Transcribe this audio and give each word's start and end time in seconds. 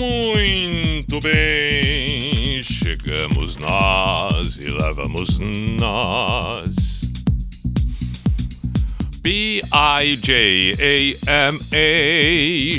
Muito 0.00 1.20
bem, 1.20 2.62
chegamos 2.62 3.58
nós 3.58 4.56
e 4.58 4.66
lá 4.66 4.92
vamos 4.92 5.38
nós. 5.78 7.00
B-I-J-A-M-A 9.20 9.60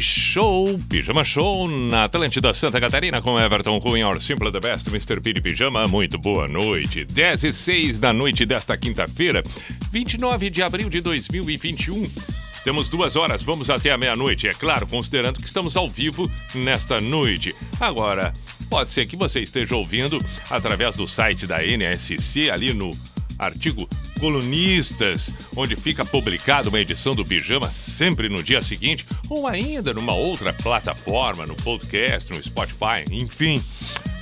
Show, 0.01 0.79
Pijama 0.89 1.23
Show 1.23 1.69
na 1.69 2.05
Atlântida 2.05 2.51
Santa 2.55 2.81
Catarina 2.81 3.21
com 3.21 3.39
Everton 3.39 3.77
Ruin, 3.77 4.01
Our 4.01 4.19
Simple 4.19 4.51
the 4.51 4.59
Best, 4.59 4.89
Mr. 4.89 5.21
P 5.21 5.33
de 5.33 5.41
Pijama. 5.41 5.85
Muito 5.85 6.17
boa 6.17 6.47
noite. 6.47 7.05
10 7.05 7.43
e 7.43 7.53
6 7.53 7.99
da 7.99 8.11
noite 8.11 8.47
desta 8.47 8.75
quinta-feira, 8.75 9.43
29 9.91 10.49
de 10.49 10.63
abril 10.63 10.89
de 10.89 11.01
2021. 11.01 12.40
Temos 12.63 12.89
duas 12.89 13.15
horas, 13.15 13.41
vamos 13.41 13.69
até 13.71 13.89
a 13.89 13.97
meia-noite, 13.97 14.47
é 14.47 14.51
claro, 14.51 14.85
considerando 14.85 15.39
que 15.39 15.47
estamos 15.47 15.75
ao 15.75 15.89
vivo 15.89 16.29
nesta 16.53 16.99
noite. 16.99 17.55
Agora, 17.79 18.31
pode 18.69 18.93
ser 18.93 19.07
que 19.07 19.15
você 19.15 19.41
esteja 19.41 19.75
ouvindo 19.75 20.19
através 20.49 20.95
do 20.95 21.07
site 21.07 21.47
da 21.47 21.65
NSC, 21.65 22.51
ali 22.51 22.71
no 22.71 22.91
artigo 23.39 23.89
Colunistas, 24.19 25.49
onde 25.55 25.75
fica 25.75 26.05
publicada 26.05 26.69
uma 26.69 26.79
edição 26.79 27.15
do 27.15 27.25
Pijama 27.25 27.71
sempre 27.71 28.29
no 28.29 28.43
dia 28.43 28.61
seguinte, 28.61 29.07
ou 29.27 29.47
ainda 29.47 29.91
numa 29.93 30.13
outra 30.13 30.53
plataforma, 30.53 31.47
no 31.47 31.55
podcast, 31.55 32.31
no 32.31 32.43
Spotify, 32.43 33.03
enfim. 33.11 33.61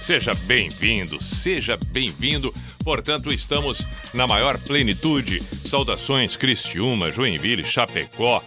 Seja 0.09 0.33
bem-vindo, 0.47 1.23
seja 1.23 1.77
bem-vindo. 1.91 2.51
Portanto, 2.83 3.31
estamos 3.31 3.85
na 4.11 4.25
maior 4.25 4.57
plenitude. 4.57 5.39
Saudações 5.39 6.35
Cristiúma, 6.35 7.11
Joinville, 7.11 7.63
Chapecó, 7.63 8.43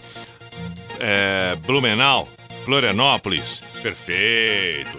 é, 0.99 1.55
Blumenau, 1.65 2.25
Florianópolis. 2.65 3.61
Perfeito. 3.81 4.91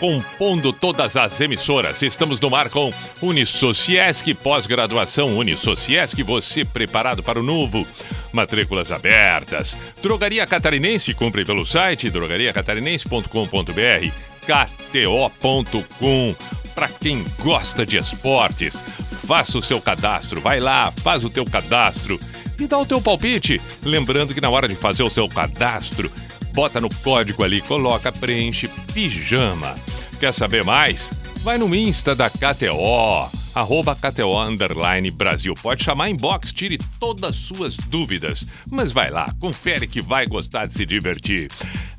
Compondo 0.00 0.72
todas 0.72 1.16
as 1.16 1.40
emissoras, 1.40 2.02
estamos 2.02 2.40
no 2.40 2.50
mar 2.50 2.68
com 2.70 2.90
Unisociesc, 3.22 4.34
pós-graduação 4.42 5.38
Unisociesc, 5.38 6.20
você 6.24 6.64
preparado 6.64 7.22
para 7.22 7.38
o 7.38 7.44
novo. 7.44 7.86
Matrículas 8.32 8.90
abertas. 8.90 9.78
Drogaria 10.02 10.44
Catarinense, 10.44 11.14
compre 11.14 11.44
pelo 11.44 11.64
site 11.64 12.10
drogariacatarinense.com.br 12.10 14.29
kto.com. 14.46 16.34
Para 16.74 16.88
quem 16.88 17.24
gosta 17.42 17.84
de 17.84 17.96
esportes, 17.96 18.82
faça 19.26 19.58
o 19.58 19.62
seu 19.62 19.80
cadastro. 19.80 20.40
Vai 20.40 20.60
lá, 20.60 20.92
faz 21.02 21.24
o 21.24 21.30
teu 21.30 21.44
cadastro 21.44 22.18
e 22.58 22.66
dá 22.66 22.78
o 22.78 22.86
teu 22.86 23.00
palpite. 23.00 23.60
Lembrando 23.82 24.34
que 24.34 24.40
na 24.40 24.50
hora 24.50 24.68
de 24.68 24.74
fazer 24.74 25.02
o 25.02 25.10
seu 25.10 25.28
cadastro, 25.28 26.10
bota 26.52 26.80
no 26.80 26.88
código 26.96 27.44
ali, 27.44 27.60
coloca, 27.60 28.12
preenche 28.12 28.68
pijama. 28.92 29.76
Quer 30.18 30.34
saber 30.34 30.64
mais? 30.64 31.10
Vai 31.42 31.56
no 31.56 31.74
Insta 31.74 32.14
da 32.14 32.28
KTO, 32.28 33.30
arroba 33.54 33.96
KTO 33.96 34.38
Underline 34.38 35.10
Brasil. 35.10 35.54
Pode 35.54 35.82
chamar 35.82 36.10
inbox, 36.10 36.52
tire 36.52 36.76
todas 36.98 37.30
as 37.30 37.36
suas 37.36 37.76
dúvidas. 37.78 38.46
Mas 38.70 38.92
vai 38.92 39.10
lá, 39.10 39.34
confere 39.40 39.86
que 39.86 40.02
vai 40.02 40.26
gostar 40.26 40.66
de 40.66 40.74
se 40.74 40.84
divertir. 40.84 41.48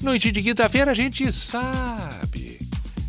Noite 0.03 0.31
de 0.31 0.44
quinta-feira 0.44 0.91
a 0.91 0.94
gente 0.94 1.31
sabe. 1.34 2.59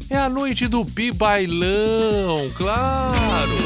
É 0.08 0.16
a 0.16 0.30
noite 0.30 0.68
do 0.68 0.84
Bibailão, 0.84 2.50
claro. 2.56 3.58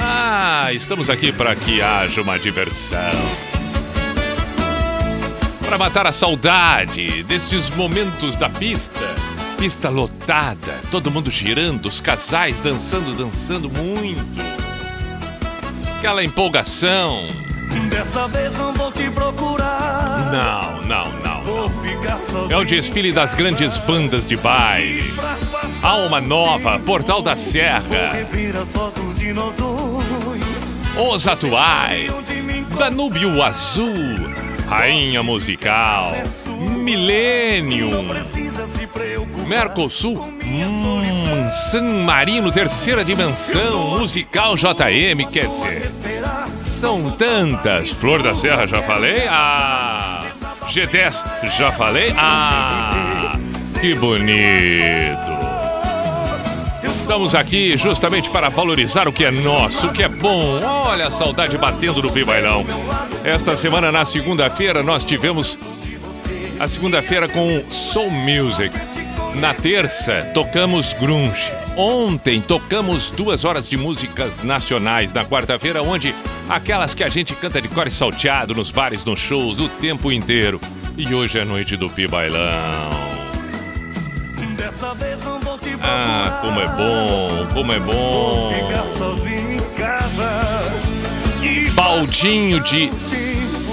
Ah, 0.00 0.70
estamos 0.74 1.08
aqui 1.08 1.32
para 1.32 1.56
que 1.56 1.80
haja 1.80 2.20
uma 2.20 2.38
diversão. 2.38 2.98
Para 5.64 5.78
matar 5.78 6.06
a 6.06 6.12
saudade 6.12 7.22
destes 7.22 7.70
momentos 7.70 8.36
da 8.36 8.50
pista. 8.50 9.27
Pista 9.58 9.88
lotada, 9.88 10.78
todo 10.88 11.10
mundo 11.10 11.30
girando, 11.32 11.86
os 11.86 12.00
casais 12.00 12.60
dançando, 12.60 13.12
dançando 13.12 13.68
muito. 13.68 14.24
Aquela 15.98 16.22
empolgação. 16.22 17.26
Dessa 17.90 18.28
vez 18.28 18.56
não 18.56 18.72
vou 18.72 18.92
te 18.92 19.10
procurar. 19.10 20.30
Não, 20.32 20.82
não, 20.82 21.12
não. 21.22 22.48
É 22.48 22.56
o 22.56 22.64
desfile 22.64 23.12
das 23.12 23.34
grandes 23.34 23.76
bandas 23.78 24.24
de 24.24 24.36
baile. 24.36 25.12
Alma 25.82 26.20
Nova, 26.20 26.78
Portal 26.78 27.20
da 27.20 27.34
Serra. 27.34 28.12
Os 30.96 31.26
Atuais, 31.26 32.10
Danúbio 32.78 33.42
Azul, 33.42 33.92
Rainha 34.68 35.22
Musical, 35.22 36.12
Millennium. 36.78 38.08
Mercosul, 39.46 40.18
hum, 40.18 41.50
San 41.50 42.04
Marino, 42.04 42.52
Terceira 42.52 43.04
Dimensão, 43.04 43.98
Musical 43.98 44.56
JM, 44.56 45.26
quer 45.32 45.48
dizer, 45.48 45.90
são 46.80 47.10
tantas. 47.10 47.90
Flor 47.90 48.22
da 48.22 48.34
Serra, 48.34 48.66
já 48.66 48.82
falei? 48.82 49.26
Ah! 49.28 50.26
G10, 50.68 51.24
já 51.56 51.72
falei? 51.72 52.14
Ah! 52.16 53.32
Que 53.80 53.94
bonito! 53.94 55.38
Estamos 56.82 57.34
aqui 57.34 57.74
justamente 57.76 58.28
para 58.28 58.50
valorizar 58.50 59.08
o 59.08 59.12
que 59.12 59.24
é 59.24 59.30
nosso, 59.30 59.86
o 59.86 59.92
que 59.92 60.02
é 60.02 60.08
bom. 60.08 60.60
Olha 60.62 61.06
a 61.06 61.10
saudade 61.10 61.56
batendo 61.56 62.02
no 62.02 62.10
Bibailão. 62.10 62.66
Esta 63.24 63.56
semana, 63.56 63.90
na 63.90 64.04
segunda-feira, 64.04 64.82
nós 64.82 65.04
tivemos 65.04 65.58
a 66.58 66.66
segunda-feira 66.66 67.28
com 67.28 67.62
Soul 67.70 68.10
Music. 68.10 68.74
Na 69.36 69.54
terça, 69.54 70.22
tocamos 70.34 70.92
grunge. 70.94 71.52
Ontem, 71.76 72.40
tocamos 72.40 73.10
duas 73.10 73.44
horas 73.44 73.68
de 73.68 73.76
músicas 73.76 74.32
nacionais. 74.42 75.12
Na 75.12 75.24
quarta-feira, 75.24 75.82
onde 75.82 76.12
aquelas 76.48 76.94
que 76.94 77.04
a 77.04 77.08
gente 77.08 77.34
canta 77.34 77.60
de 77.62 77.68
cor 77.68 77.86
e 77.86 77.90
salteado 77.90 78.54
nos 78.54 78.70
bares, 78.70 79.04
nos 79.04 79.20
shows, 79.20 79.60
o 79.60 79.68
tempo 79.68 80.10
inteiro. 80.10 80.60
E 80.96 81.14
hoje 81.14 81.38
é 81.38 81.44
noite 81.44 81.76
do 81.76 81.88
Bibailão. 81.88 82.40
Dessa 84.56 84.92
vez 84.94 85.22
não 85.24 85.38
vou 85.38 85.56
te 85.58 85.70
procurar. 85.70 86.26
Ah, 86.26 86.38
como 86.42 86.60
é 86.60 86.66
bom, 86.66 87.46
como 87.54 87.72
é 87.72 87.78
Vou 87.78 87.92
bom. 87.92 88.54
ficar 88.54 88.84
sozinho 88.98 89.54
em 89.54 89.80
casa. 89.80 90.40
Baldinho 91.74 92.58
de 92.60 92.90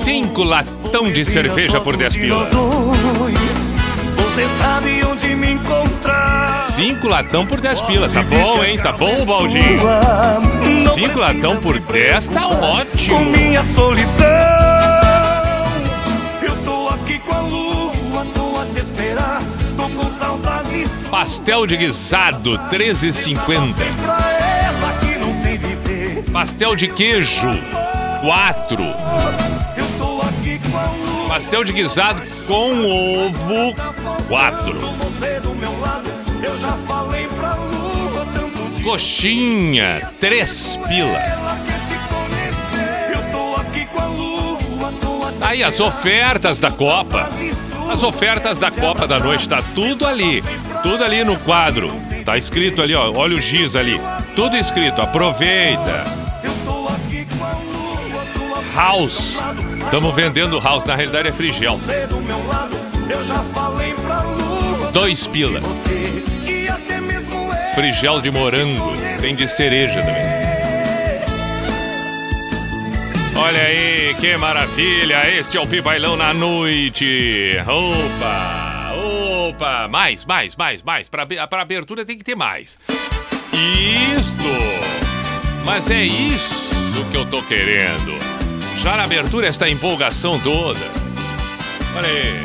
cinco 0.06 0.44
latão 0.44 1.12
de 1.12 1.26
cerveja 1.26 1.82
por 1.82 1.98
10 1.98 2.16
pila. 2.16 2.46
Você 2.46 4.48
sabe 4.62 5.02
onde 5.04 5.36
me 5.36 5.54
encontrar. 5.54 6.48
Cinco 6.52 7.08
latão 7.08 7.44
por 7.44 7.60
10 7.60 7.82
pila, 7.82 8.08
tá 8.08 8.22
bom, 8.22 8.64
hein? 8.64 8.78
Tá 8.78 8.92
bom, 8.92 9.26
Baldinho? 9.26 9.82
Não 10.84 10.94
Cinco 10.94 11.18
latão 11.18 11.58
por 11.58 11.80
10 11.80 12.28
tá 12.28 12.42
com 12.42 12.62
ótimo. 12.62 13.26
minha 13.26 13.64
solidão. 13.74 14.06
Eu 16.40 16.56
tô 16.63 16.88
aqui 16.90 17.18
com 17.18 17.34
a 17.34 17.40
lua, 17.40 17.92
tô 18.36 18.60
a 18.62 18.66
te 18.66 18.81
esperar. 18.81 19.42
Tô 19.75 19.90
com 19.90 20.19
saudade 20.19 20.86
Pastel 21.10 21.66
de 21.66 21.78
guisado, 21.78 22.60
13,50. 22.69 23.74
pra 24.04 24.38
ela 24.68 24.94
que 25.00 25.18
não 25.18 25.34
sei 25.42 25.58
viver. 25.58 26.24
Pastel 26.31 26.75
de 26.75 26.90
queijo, 26.90 27.50
4. 28.22 28.78
Pastel 31.28 31.63
de 31.63 31.74
guisado 31.74 32.22
com 32.48 32.86
ovo, 32.86 33.75
4. 34.28 34.80
você 34.80 35.40
do 35.40 35.54
meu 35.56 35.80
lado. 35.80 36.10
Eu 36.42 36.60
já 36.60 36.72
falei 36.88 37.28
pra 37.28 37.56
lua 37.56 38.25
tanto 38.34 38.75
de 38.75 38.84
Coxinha, 38.84 40.12
3 40.19 40.80
pila. 40.88 41.19
te 43.74 43.88
Aí 45.42 45.63
as 45.63 45.80
ofertas 45.80 46.60
da 46.60 46.72
Copa. 46.72 47.30
As 47.90 48.01
ofertas 48.04 48.58
da 48.58 48.72
Copa 48.72 49.08
da 49.08 49.19
Noite, 49.19 49.48
tá 49.48 49.62
tudo 49.74 50.08
ali. 50.08 50.44
Tudo 50.81 51.04
ali 51.04 51.24
no 51.24 51.38
quadro. 51.40 51.90
Tá 52.24 52.38
escrito 52.38 52.81
ali, 52.81 52.96
ó. 52.96 53.12
Olha 53.12 53.38
o 53.38 53.42
giz 53.42 53.75
ali. 53.75 54.00
Tudo 54.36 54.58
escrito. 54.58 55.01
Aproveita. 55.01 56.04
House. 58.74 59.40
Estamos 59.86 60.16
vendendo 60.16 60.60
house. 60.60 60.84
Na 60.84 60.96
realidade 60.96 61.30
é 61.30 61.32
frigel. 61.32 61.80
dois 64.92 65.28
pila. 65.28 65.62
Frigel 67.74 68.22
de 68.22 68.32
morango, 68.32 68.94
tem 69.20 69.36
de 69.36 69.48
cereja 69.48 70.02
também. 70.02 70.36
Olha 73.38 73.62
aí, 73.62 74.16
que 74.18 74.38
maravilha! 74.38 75.30
Este 75.30 75.58
é 75.58 75.62
o 75.62 75.68
Pibailão 75.68 76.16
na 76.16 76.34
noite. 76.34 77.58
Opa! 77.68 78.94
Opa! 79.50 79.88
Mais, 79.90 80.24
mais, 80.26 80.56
mais, 80.56 80.82
mais. 80.82 81.10
Para 81.10 81.62
abertura 81.62 82.06
tem 82.06 82.18
que 82.18 82.24
ter 82.24 82.36
mais. 82.36 82.80
Isto! 83.52 84.46
Mas 85.66 85.92
é 85.92 86.04
isso 86.04 86.74
que 87.12 87.18
eu 87.18 87.26
tô 87.26 87.42
querendo. 87.42 88.35
Já 88.86 88.96
na 88.96 89.06
abertura, 89.06 89.48
esta 89.48 89.68
empolgação 89.68 90.38
toda. 90.38 90.80
Olha 91.96 92.08
aí. 92.08 92.42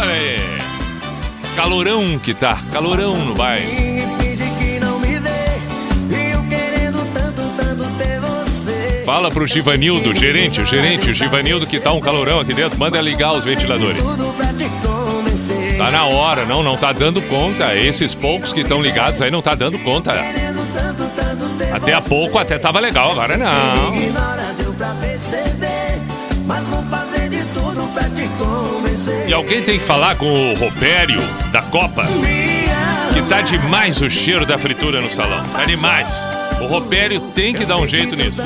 Olha 0.00 0.12
aí. 0.12 0.40
Calorão 1.54 2.18
que 2.18 2.34
tá. 2.34 2.60
Calorão 2.72 3.16
no 3.16 3.36
bairro. 3.36 3.64
Fala 9.06 9.30
pro 9.30 9.46
Givanildo, 9.46 10.12
gerente, 10.16 10.60
o 10.62 10.66
gerente, 10.66 11.10
o 11.10 11.14
Givanildo 11.14 11.64
que 11.64 11.78
tá 11.78 11.92
um 11.92 12.00
calorão 12.00 12.40
aqui 12.40 12.52
dentro, 12.52 12.76
manda 12.76 13.00
ligar 13.00 13.32
os 13.32 13.44
ventiladores. 13.44 14.02
Tá 15.78 15.92
na 15.92 16.06
hora, 16.06 16.44
não, 16.44 16.60
não 16.64 16.76
tá 16.76 16.92
dando 16.92 17.22
conta. 17.22 17.76
Esses 17.76 18.16
poucos 18.16 18.52
que 18.52 18.62
estão 18.62 18.82
ligados 18.82 19.22
aí 19.22 19.30
não 19.30 19.40
tá 19.40 19.54
dando 19.54 19.78
conta. 19.78 20.12
Até 21.72 21.94
há 21.94 22.00
pouco 22.00 22.36
até 22.36 22.58
tava 22.58 22.80
legal, 22.80 23.12
agora 23.12 23.36
não. 23.36 24.29
E 29.28 29.32
alguém 29.32 29.62
tem 29.62 29.78
que 29.78 29.84
falar 29.84 30.16
com 30.16 30.32
o 30.32 30.54
Robério 30.56 31.20
da 31.52 31.60
Copa, 31.62 32.02
que 33.12 33.22
tá 33.28 33.42
demais 33.42 34.00
o 34.00 34.08
cheiro 34.10 34.46
da 34.46 34.58
fritura 34.58 35.00
no 35.00 35.10
salão. 35.10 35.44
Tá 35.48 35.64
demais. 35.66 36.06
O 36.60 36.66
Robério 36.66 37.20
tem 37.34 37.54
que 37.54 37.64
dar 37.64 37.76
um 37.76 37.86
jeito 37.86 38.16
nisso. 38.16 38.40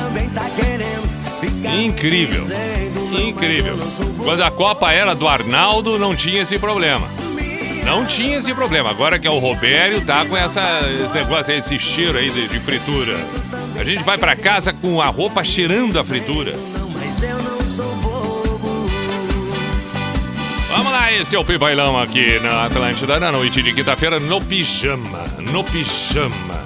Incrível. 1.83 2.43
Incrível. 3.19 3.77
Quando 4.23 4.43
a 4.43 4.51
Copa 4.51 4.91
era 4.91 5.15
do 5.15 5.27
Arnaldo, 5.27 5.97
não 5.97 6.15
tinha 6.15 6.41
esse 6.41 6.59
problema. 6.59 7.07
Não 7.85 8.05
tinha 8.05 8.39
esse 8.39 8.53
problema. 8.53 8.89
Agora 8.89 9.17
que 9.19 9.27
é 9.27 9.31
o 9.31 9.39
Robério, 9.39 10.01
tá 10.01 10.25
com 10.25 10.35
essa, 10.35 10.81
esse 10.91 11.13
negócio 11.13 11.53
esse 11.53 11.79
cheiro 11.79 12.17
aí 12.17 12.29
de, 12.29 12.47
de 12.47 12.59
fritura. 12.59 13.15
A 13.79 13.83
gente 13.83 14.03
vai 14.03 14.17
para 14.17 14.35
casa 14.35 14.73
com 14.73 15.01
a 15.01 15.07
roupa 15.07 15.43
cheirando 15.43 15.99
a 15.99 16.03
fritura. 16.03 16.53
Vamos 20.69 20.91
lá, 20.91 21.11
esse 21.13 21.35
é 21.35 21.39
o 21.39 21.45
Pibailão 21.45 21.99
aqui 21.99 22.39
na 22.39 22.65
Atlântida 22.65 23.19
na 23.19 23.31
noite 23.31 23.61
de 23.61 23.73
quinta-feira 23.73 24.19
no 24.19 24.41
pijama. 24.41 25.23
No 25.51 25.63
pijama. 25.63 26.65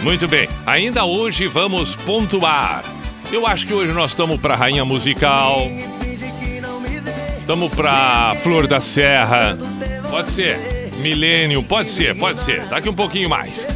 Muito 0.00 0.26
bem, 0.26 0.48
ainda 0.66 1.04
hoje 1.04 1.46
vamos 1.46 1.94
pontuar. 1.94 2.84
Eu 3.32 3.46
acho 3.46 3.66
que 3.66 3.72
hoje 3.72 3.92
nós 3.92 4.10
estamos 4.10 4.40
para 4.40 4.54
Rainha 4.54 4.84
Musical. 4.84 5.66
Estamos 7.38 7.72
para 7.74 8.34
Flor 8.42 8.66
da 8.66 8.80
Serra. 8.80 9.56
Pode 10.10 10.30
ser. 10.30 10.90
Milênio, 10.98 11.62
pode 11.62 11.90
ser, 11.90 12.14
pode 12.16 12.40
ser. 12.40 12.64
Daqui 12.66 12.88
um 12.88 12.94
pouquinho 12.94 13.28
mais. 13.28 13.66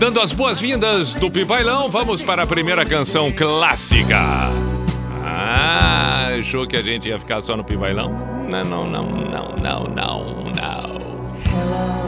Dando 0.00 0.18
as 0.18 0.32
boas-vindas 0.32 1.12
do 1.12 1.30
Pipailão, 1.30 1.90
vamos 1.90 2.22
para 2.22 2.44
a 2.44 2.46
primeira 2.46 2.86
canção 2.86 3.30
clássica. 3.30 4.16
Ah, 5.22 6.28
achou 6.40 6.66
que 6.66 6.74
a 6.74 6.80
gente 6.80 7.10
ia 7.10 7.18
ficar 7.18 7.42
só 7.42 7.54
no 7.54 7.62
Pipailão? 7.62 8.16
Não, 8.48 8.64
não, 8.64 8.88
não, 8.88 9.10
não, 9.10 9.54
não, 9.60 9.84
não, 9.84 10.44
não. 10.56 11.99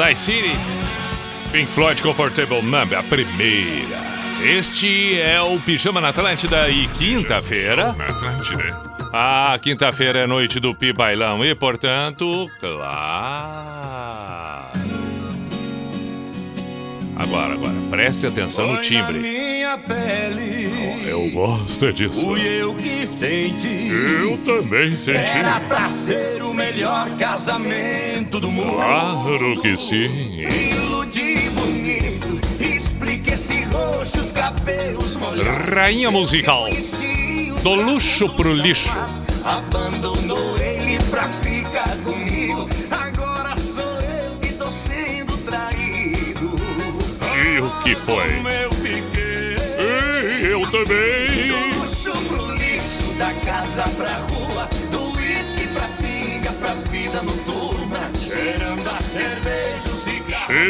Paradise 0.00 0.20
City. 0.24 0.56
Pink 1.52 1.70
Floyd 1.72 2.00
Comfortable 2.00 2.62
Number, 2.62 2.98
a 2.98 3.02
primeira. 3.02 4.00
Este 4.42 5.20
é 5.20 5.38
o 5.42 5.60
Pijama 5.60 6.00
na 6.00 6.08
Atlântida 6.08 6.70
e 6.70 6.88
quinta-feira. 6.88 7.92
Na 7.92 8.06
Atlântida. 8.06 8.80
Ah, 9.12 9.58
quinta-feira 9.60 10.20
é 10.20 10.26
noite 10.26 10.58
do 10.58 10.74
Pi 10.74 10.94
Bailão 10.94 11.44
e, 11.44 11.54
portanto, 11.54 12.46
claro. 12.58 12.80
Agora, 17.16 17.52
agora, 17.52 17.74
preste 17.90 18.26
atenção 18.26 18.68
no 18.68 18.76
Foi 18.76 18.84
timbre. 18.84 19.12
na 19.12 19.18
minha 19.18 19.78
pele. 19.78 21.06
Eu 21.06 21.28
gosto 21.30 21.92
disso. 21.92 22.22
Fui 22.22 22.40
eu 22.40 22.74
que 22.74 23.06
senti. 23.06 23.88
Eu 23.88 24.38
também 24.38 24.92
senti. 24.92 25.18
Era 25.18 25.60
pra 25.60 25.80
ser 25.80 26.39
melhor 26.80 27.10
casamento 27.18 28.40
do 28.40 28.50
mundo. 28.50 28.76
Claro 28.76 29.60
que 29.60 29.76
sim. 29.76 30.06
Iludi 30.06 31.50
bonito. 31.50 32.40
Explique 32.58 33.34
esse 33.34 33.64
roxo, 33.64 34.20
os 34.20 34.32
cabelos 34.32 35.14
molhados. 35.16 35.74
Rainha 35.74 36.10
musical. 36.10 36.70
Do 37.62 37.74
luxo 37.74 38.30
pro 38.30 38.54
lixo. 38.54 38.96
Abandonou 39.44 40.56
ele 40.58 40.98
pra 41.10 41.24
ficar 41.24 41.96
comigo. 42.02 42.66
Agora 42.90 43.54
sou 43.56 44.00
eu 44.00 44.38
que 44.40 44.54
tô 44.54 44.66
sendo 44.68 45.36
traído. 45.44 46.50
E 47.36 47.60
o 47.60 47.70
que 47.82 47.94
foi? 47.94 48.36
Como 48.36 48.48
eu 48.48 48.72
fiquei. 48.72 49.56
Ei, 49.78 50.52
Eu 50.52 50.62
também. 50.70 51.48
Do 51.48 51.78
luxo 51.78 52.12
pro 52.26 52.54
lixo, 52.54 53.12
da 53.18 53.32
casa 53.44 53.82
pra 53.96 54.16
rua, 54.16 54.29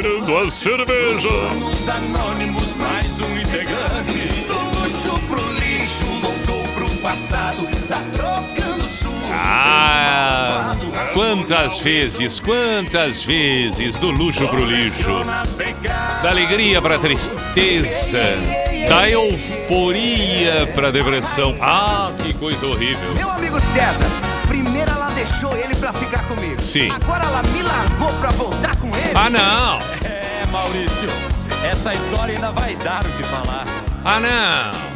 Cheirando 0.00 0.38
a 0.38 0.50
cerveja. 0.50 1.28
Nos 1.58 1.86
anônimos, 1.86 2.74
mais 2.76 3.20
um 3.20 3.38
integrante. 3.38 4.46
Do 4.48 4.58
luxo 4.78 5.20
pro 5.28 5.52
lixo, 5.52 6.04
voltou 6.22 6.62
pro 6.74 6.88
passado, 7.02 7.68
tá 7.86 8.00
trocando 8.14 8.82
sujo. 8.84 9.30
Ah, 9.30 10.74
quantas 11.12 11.80
vezes, 11.80 12.40
quantas 12.40 13.24
vezes 13.24 13.98
do 13.98 14.10
luxo 14.10 14.48
pro 14.48 14.64
lixo, 14.64 15.20
da 16.22 16.30
alegria 16.30 16.80
pra 16.80 16.98
tristeza, 16.98 18.22
da 18.88 19.10
euforia 19.10 20.66
pra 20.74 20.90
depressão. 20.90 21.54
Ah, 21.60 22.10
que 22.24 22.32
coisa 22.32 22.66
horrível. 22.66 23.14
Meu 23.16 23.30
amigo 23.30 23.60
César, 23.60 24.08
primeiro 24.48 24.90
ela 24.90 24.99
deixou 25.30 25.52
ele 25.56 25.74
pra 25.76 25.92
ficar 25.92 26.26
comigo. 26.26 26.60
Sim. 26.60 26.90
Agora 26.90 27.24
ela 27.24 27.42
me 27.44 27.62
largou 27.62 28.12
pra 28.20 28.30
voltar 28.30 28.76
com 28.76 28.88
ele. 28.88 29.12
Ah, 29.14 29.30
não. 29.30 29.78
É, 30.08 30.44
Maurício, 30.50 31.08
essa 31.64 31.94
história 31.94 32.34
ainda 32.34 32.50
vai 32.50 32.74
dar 32.76 33.04
o 33.04 33.08
que 33.10 33.22
falar. 33.24 33.64
Ah, 34.04 34.20
não. 34.20 34.90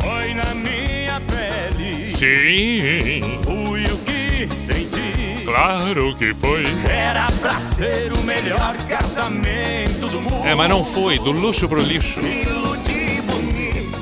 Foi 0.00 0.34
na 0.34 0.54
minha 0.54 1.20
pele, 1.26 2.10
Sim, 2.10 3.40
fui 3.44 3.84
eu 3.90 3.96
que 3.98 4.48
senti. 4.60 5.44
claro 5.44 6.14
que 6.16 6.32
foi. 6.34 6.62
Era 6.88 7.26
pra 7.40 7.54
ser 7.54 8.12
o 8.12 8.18
melhor 8.22 8.76
casamento 8.88 10.06
do 10.08 10.20
mundo. 10.20 10.46
É, 10.46 10.54
mas 10.54 10.68
não 10.68 10.84
foi, 10.84 11.18
do 11.18 11.32
luxo 11.32 11.68
pro 11.68 11.80
lixo. 11.82 12.20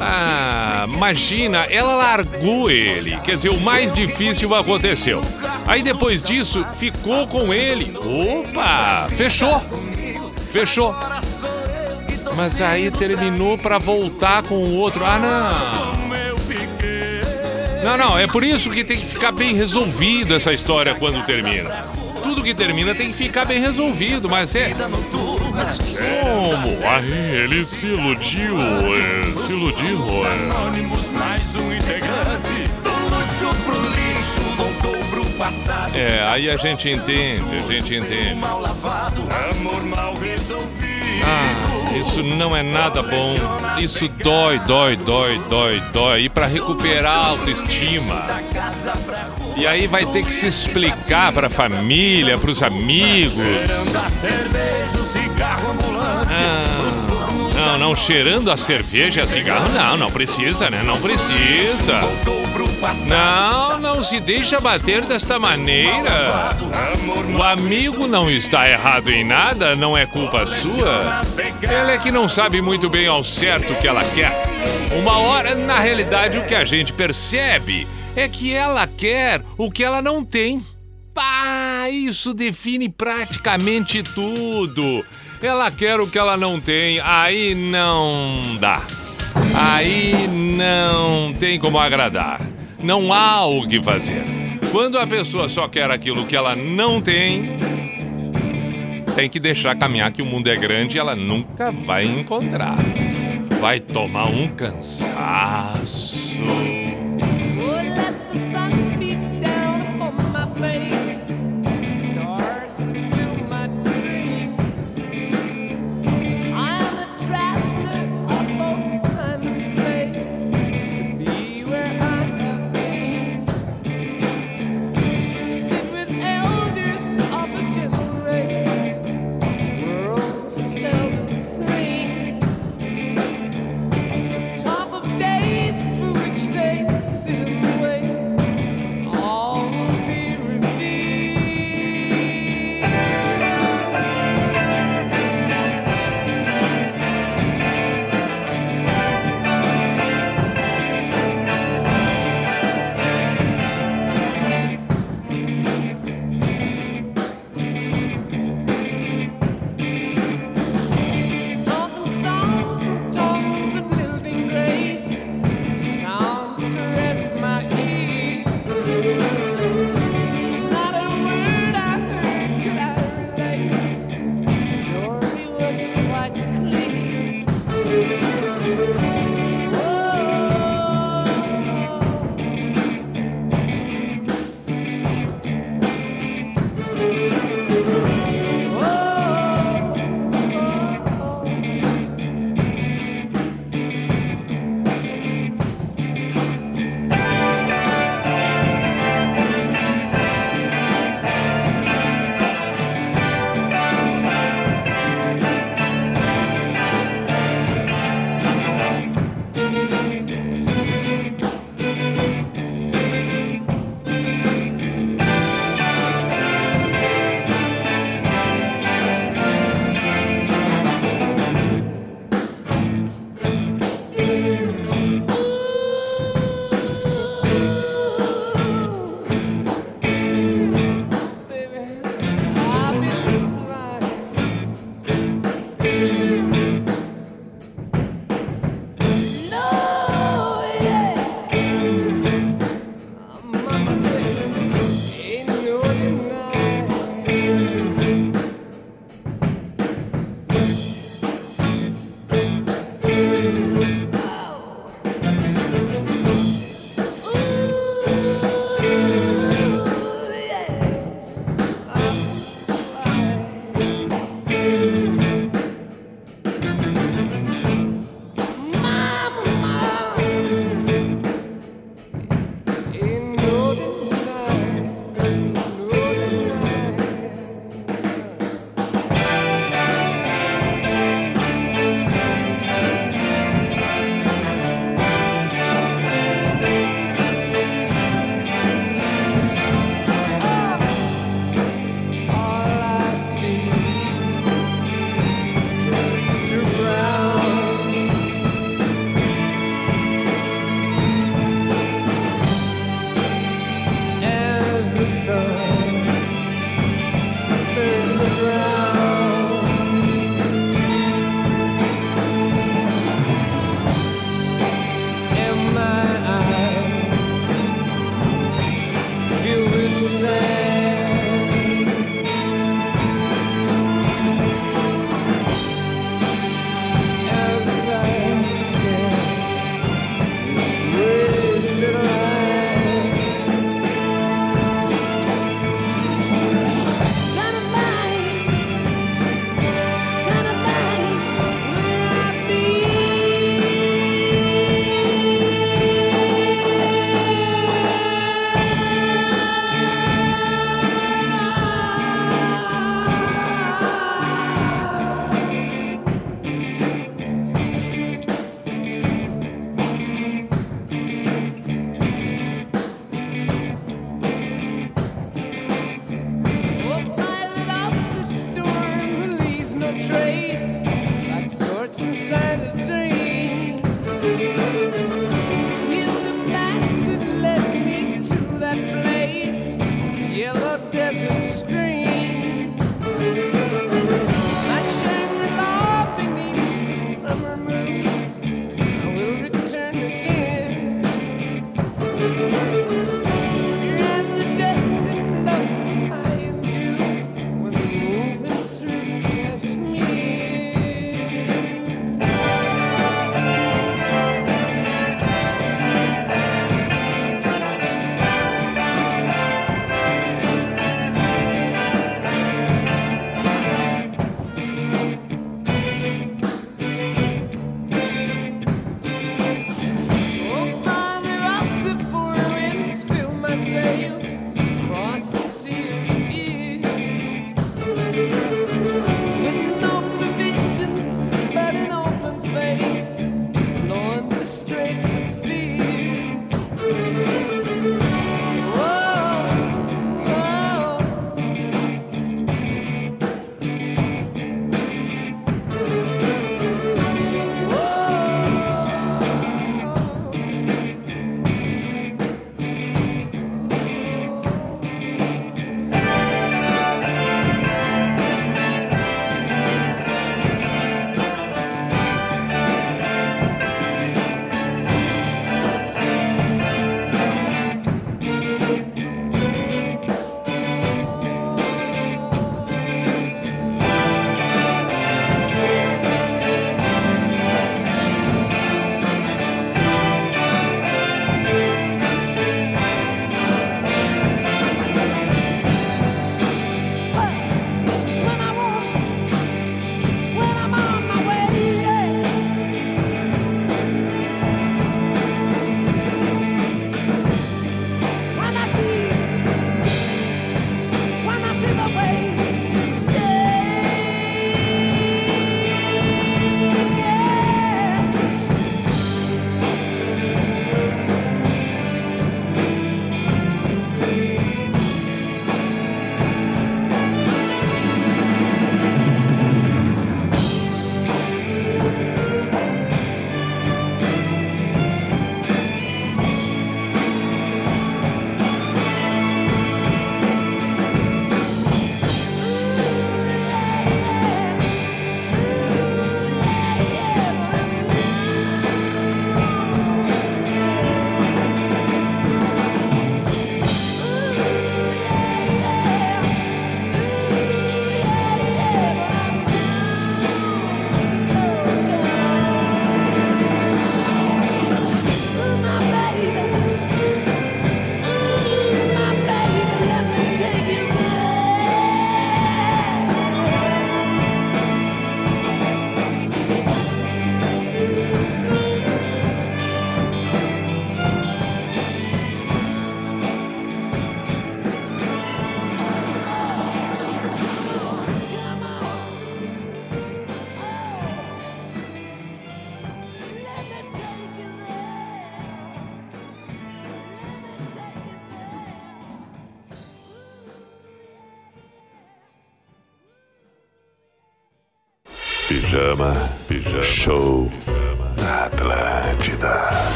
Ah, 0.00 0.86
imagina, 0.88 1.66
ela 1.70 1.94
largou 1.94 2.70
ele. 2.70 3.16
Quer 3.20 3.34
dizer, 3.34 3.50
o 3.50 3.60
mais 3.60 3.92
difícil 3.92 4.54
aconteceu. 4.54 5.20
Aí 5.66 5.82
depois 5.82 6.22
disso, 6.22 6.64
ficou 6.78 7.26
com 7.26 7.52
ele. 7.52 7.94
Opa, 7.96 9.08
fechou. 9.16 9.62
Fechou. 10.50 10.94
Mas 12.36 12.60
aí 12.60 12.90
terminou 12.90 13.58
pra 13.58 13.78
voltar 13.78 14.42
com 14.42 14.54
o 14.54 14.76
outro. 14.76 15.04
Ah, 15.04 15.18
não. 15.18 15.80
Não, 17.84 17.96
não, 17.96 18.18
é 18.18 18.26
por 18.26 18.44
isso 18.44 18.70
que 18.70 18.84
tem 18.84 18.98
que 18.98 19.06
ficar 19.06 19.32
bem 19.32 19.54
resolvido 19.54 20.34
essa 20.34 20.52
história 20.52 20.94
quando 20.94 21.24
termina. 21.24 21.70
Tudo 22.22 22.42
que 22.42 22.54
termina 22.54 22.94
tem 22.94 23.08
que 23.08 23.14
ficar 23.14 23.46
bem 23.46 23.58
resolvido, 23.58 24.28
mas 24.28 24.54
é. 24.54 24.70
Como? 25.64 26.88
Aí 26.88 27.12
ele 27.12 27.64
se 27.66 27.86
iludiu, 27.86 28.56
é, 28.58 29.46
se 29.46 29.52
iludiu. 29.52 30.04
é. 30.24 30.32
Anônimos, 30.32 31.10
mais 31.10 31.54
um 31.54 31.72
integrante. 31.72 32.70
Do 32.82 32.90
luxo 32.90 33.56
pro 33.64 33.80
lixo, 33.90 34.40
voltou 34.56 34.96
pro 35.10 35.24
passado. 35.38 35.94
É, 35.96 36.22
aí 36.28 36.50
a 36.50 36.56
gente 36.56 36.88
entende, 36.88 37.54
a 37.54 37.72
gente 37.72 37.94
entende. 37.94 38.40
Ah, 41.22 41.96
isso 41.98 42.22
não 42.22 42.56
é 42.56 42.62
nada 42.62 43.02
bom. 43.02 43.36
Isso 43.78 44.08
dói, 44.08 44.58
dói, 44.60 44.96
dói, 44.96 45.38
dói, 45.50 45.82
dói. 45.92 46.22
E 46.22 46.28
pra 46.28 46.46
recuperar 46.46 47.12
a 47.18 47.26
autoestima. 47.28 48.26
E 49.56 49.66
aí 49.66 49.86
vai 49.86 50.06
ter 50.06 50.24
que 50.24 50.32
se 50.32 50.46
explicar 50.46 51.32
pra 51.32 51.50
família, 51.50 52.38
pros 52.38 52.62
amigos. 52.62 53.34
Cigarro 55.40 55.70
ambulante. 55.70 56.42
Ah, 57.56 57.72
não, 57.72 57.78
não, 57.78 57.94
cheirando 57.94 58.50
a 58.50 58.58
cerveja 58.58 59.26
cigarro, 59.26 59.70
não, 59.72 59.96
não 59.96 60.10
precisa, 60.10 60.68
né? 60.68 60.82
Não 60.82 61.00
precisa. 61.00 62.00
Não, 63.08 63.78
não 63.78 64.02
se 64.02 64.20
deixa 64.20 64.60
bater 64.60 65.02
desta 65.06 65.38
maneira. 65.38 66.50
O 67.34 67.42
amigo 67.42 68.06
não 68.06 68.30
está 68.30 68.68
errado 68.68 69.08
em 69.08 69.24
nada, 69.24 69.74
não 69.74 69.96
é 69.96 70.04
culpa 70.04 70.44
sua. 70.44 71.22
Ela 71.62 71.92
é 71.92 71.98
que 71.98 72.10
não 72.10 72.28
sabe 72.28 72.60
muito 72.60 72.90
bem 72.90 73.06
ao 73.06 73.24
certo 73.24 73.72
o 73.72 73.76
que 73.76 73.88
ela 73.88 74.04
quer. 74.14 74.32
Uma 74.98 75.18
hora, 75.18 75.54
na 75.54 75.78
realidade, 75.78 76.36
o 76.36 76.44
que 76.44 76.54
a 76.54 76.64
gente 76.66 76.92
percebe 76.92 77.86
é 78.14 78.28
que 78.28 78.52
ela 78.52 78.86
quer 78.86 79.42
o 79.56 79.70
que 79.70 79.82
ela 79.82 80.02
não 80.02 80.22
tem. 80.22 80.62
Pá, 81.14 81.88
isso 81.90 82.34
define 82.34 82.88
praticamente 82.88 84.02
tudo. 84.02 85.04
Ela 85.42 85.70
quer 85.70 85.98
o 85.98 86.06
que 86.06 86.18
ela 86.18 86.36
não 86.36 86.60
tem, 86.60 87.00
aí 87.00 87.54
não 87.54 88.56
dá. 88.60 88.82
Aí 89.54 90.28
não 90.28 91.32
tem 91.32 91.58
como 91.58 91.78
agradar. 91.78 92.40
Não 92.82 93.10
há 93.12 93.46
o 93.46 93.66
que 93.66 93.82
fazer. 93.82 94.22
Quando 94.70 94.98
a 94.98 95.06
pessoa 95.06 95.48
só 95.48 95.66
quer 95.66 95.90
aquilo 95.90 96.26
que 96.26 96.36
ela 96.36 96.54
não 96.54 97.00
tem, 97.00 97.58
tem 99.16 99.30
que 99.30 99.40
deixar 99.40 99.74
caminhar 99.76 100.12
que 100.12 100.22
o 100.22 100.26
mundo 100.26 100.48
é 100.48 100.56
grande 100.56 100.96
e 100.96 101.00
ela 101.00 101.16
nunca 101.16 101.70
vai 101.70 102.04
encontrar. 102.04 102.76
Vai 103.60 103.80
tomar 103.80 104.26
um 104.26 104.46
cansaço. 104.48 106.20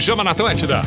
Pijama 0.00 0.24
na 0.24 0.30
Atlântida. 0.30 0.80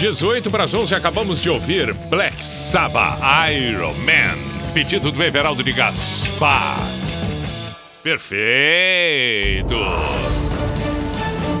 18 0.00 0.50
para 0.50 0.64
as 0.64 0.72
11, 0.72 0.94
acabamos 0.94 1.42
de 1.42 1.50
ouvir 1.50 1.92
Black 2.08 2.42
Sabbath 2.42 3.18
Iron 3.52 3.92
Man. 3.98 4.72
Pedido 4.72 5.12
do 5.12 5.22
Everaldo 5.22 5.62
de 5.62 5.74
Gaspar. 5.74 6.78
Perfeito. 8.02 9.78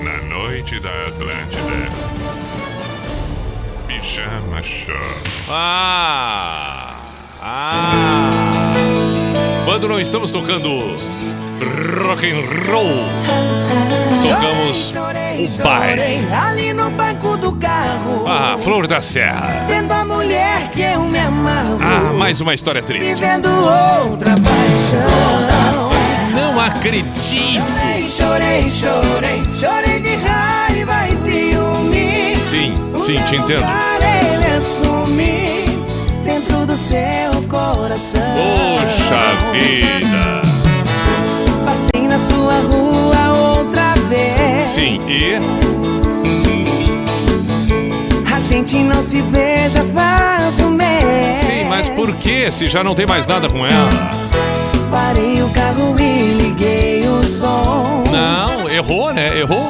Na 0.02 0.22
noite 0.22 0.80
da 0.80 0.88
Atlântida. 0.88 1.90
Pijama 3.86 4.62
Show. 4.62 4.96
Ah! 5.50 6.94
Ah! 7.42 8.72
Quando 9.66 9.86
não 9.86 10.00
estamos 10.00 10.32
tocando 10.32 10.96
rock 12.00 12.26
and 12.26 12.46
roll, 12.66 13.04
tocamos 14.22 14.94
o 15.34 15.62
baile. 15.62 16.26
Ali 16.32 16.72
no 16.72 16.90
banco 16.90 17.36
do 17.36 17.54
carro. 17.56 18.24
Ah, 18.26 18.56
Flor 18.58 18.86
da 18.86 19.00
Serra. 19.00 19.64
Vendo 19.66 19.92
a 19.92 20.04
mulher 20.04 20.70
que 20.72 20.82
eu 20.82 21.00
me 21.02 21.18
amava. 21.18 21.76
Ah, 21.80 22.12
mais 22.12 22.40
uma 22.40 22.54
história 22.54 22.82
triste. 22.82 23.14
Vivendo 23.14 23.46
outra 23.46 24.34
paixão. 24.34 25.74
Não 26.34 26.60
acredito. 26.60 27.08
Chorei, 27.20 28.08
chorei, 28.08 28.70
chorei. 28.70 29.42
Chorei 29.52 30.00
de 30.00 30.14
raiva 30.16 31.08
e 31.08 31.16
ciúme. 31.16 32.36
Sim, 32.36 32.74
sim, 33.04 33.20
te 33.24 33.36
entendo. 33.36 33.64
Ele 34.00 34.56
assumir 34.56 35.64
dentro 36.24 36.64
do 36.64 36.76
seu 36.76 37.42
coração. 37.48 38.20
Poxa 38.36 39.52
vida. 39.52 40.42
Passei 41.64 42.06
na 42.06 42.18
sua 42.18 42.54
rua 42.70 43.24
vez. 43.24 43.53
Sim, 44.74 44.98
e 45.08 45.34
A 48.34 48.40
gente 48.40 48.76
não 48.78 49.02
se 49.02 49.20
veja 49.22 49.84
faz 49.94 50.58
um 50.60 50.70
mês. 50.70 51.38
sim, 51.38 51.64
mas 51.68 51.88
por 51.90 52.12
que 52.16 52.50
se 52.50 52.66
já 52.66 52.82
não 52.82 52.94
tem 52.94 53.06
mais 53.06 53.24
nada 53.26 53.48
com 53.48 53.64
ela? 53.64 54.10
Parei 54.90 55.42
o 55.42 55.48
carro 55.50 55.94
e 56.00 56.32
liguei 56.42 57.06
o 57.08 57.22
som. 57.22 58.02
Não, 58.10 58.68
errou, 58.68 59.12
né? 59.12 59.38
Errou. 59.38 59.68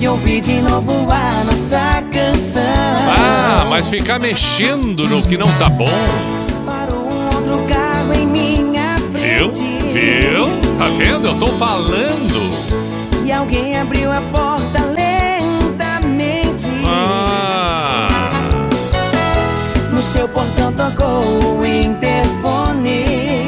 E 0.00 0.08
ouvi 0.08 0.40
de 0.40 0.54
novo 0.60 1.06
a 1.10 1.44
nossa 1.44 2.02
canção. 2.12 2.60
Ah, 3.08 3.64
mas 3.70 3.86
ficar 3.86 4.18
mexendo 4.18 5.06
no 5.08 5.22
que 5.22 5.36
não 5.38 5.46
tá 5.58 5.68
bom. 5.68 5.86
Parou 6.66 7.08
um 7.08 7.26
outro 7.36 7.72
carro 7.72 8.12
em 8.14 8.26
minha 8.26 8.96
Viu? 9.12 9.52
frente. 9.54 9.62
Viu? 9.92 10.46
Tá 10.76 10.88
vendo? 10.98 11.28
Eu 11.28 11.38
tô 11.38 11.46
falando. 11.56 12.81
E 13.24 13.32
alguém 13.32 13.76
abriu 13.78 14.10
a 14.12 14.20
porta 14.20 14.80
lentamente. 14.84 16.66
Ah, 16.86 18.08
No 19.90 20.02
seu 20.02 20.28
portão 20.28 20.72
tocou 20.72 21.58
o 21.58 21.64
interfone. 21.66 23.46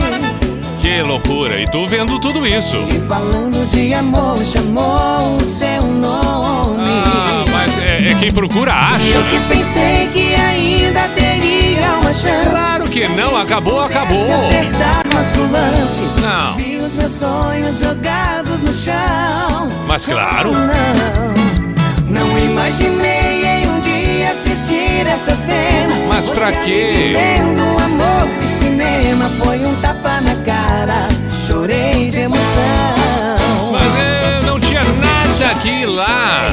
que 0.81 1.03
loucura. 1.03 1.61
E 1.61 1.66
tu 1.70 1.87
vendo 1.87 2.18
tudo 2.20 2.47
isso. 2.47 2.77
E 2.89 2.99
falando 3.09 3.66
de 3.68 3.93
amor, 3.95 4.39
chamou 4.45 5.37
o 5.37 5.45
seu 5.45 5.83
nome. 5.83 6.85
Ah, 6.87 7.45
mas 7.51 7.77
é, 7.79 8.12
é 8.12 8.14
quem 8.20 8.31
procura 8.33 8.72
acha. 8.72 9.07
Eu 9.09 9.22
que 9.25 9.41
pensei 9.49 10.09
que 10.12 10.35
ainda 10.35 11.09
teria 11.14 11.99
uma 12.01 12.12
chance. 12.14 12.49
Claro 12.51 12.89
que 12.89 13.09
não, 13.09 13.37
acabou, 13.37 13.81
acabou. 13.81 14.25
Se 14.25 14.33
acertar 14.33 15.03
nosso 15.12 15.41
lance. 15.51 16.03
Não. 16.20 16.74
Os 16.95 16.99
meus 16.99 17.12
sonhos 17.12 17.78
jogados 17.80 18.62
no 18.62 18.72
chão. 18.72 19.68
Mas 19.88 20.07
claro. 20.07 20.53
Não, 20.53 22.20
não 22.20 22.38
imaginei 22.38 23.45
em 23.45 23.68
um 23.68 23.80
dia 23.80 24.30
assistir 24.30 25.05
essa 25.05 25.34
cena. 25.34 25.92
Mas 26.07 26.30
pra 26.30 26.47
Você 26.47 26.53
quê? 26.53 26.70
ali 26.70 27.09
Vivendo 27.09 27.78
amor 27.82 28.38
de 28.38 28.47
cinema. 28.47 29.28
Foi 29.42 29.64
um 29.64 29.74
tapa 29.80 30.20
na 30.20 30.36
cara. 30.45 31.09
Chorei 31.45 32.12
de 32.12 32.20
emoção. 32.20 33.72
Mas 33.72 33.97
é, 33.99 34.47
não 34.47 34.61
tinha 34.61 34.84
nada 34.84 35.68
ir 35.68 35.86
lá. 35.86 36.53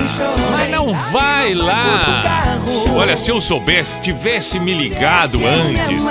Mas 0.49 0.71
não 0.71 0.91
vai 1.11 1.53
lá. 1.53 2.01
Olha, 2.95 3.15
se 3.15 3.29
eu 3.29 3.39
soubesse, 3.39 3.99
tivesse 3.99 4.59
me 4.59 4.73
ligado 4.73 5.39
antes. 5.45 6.01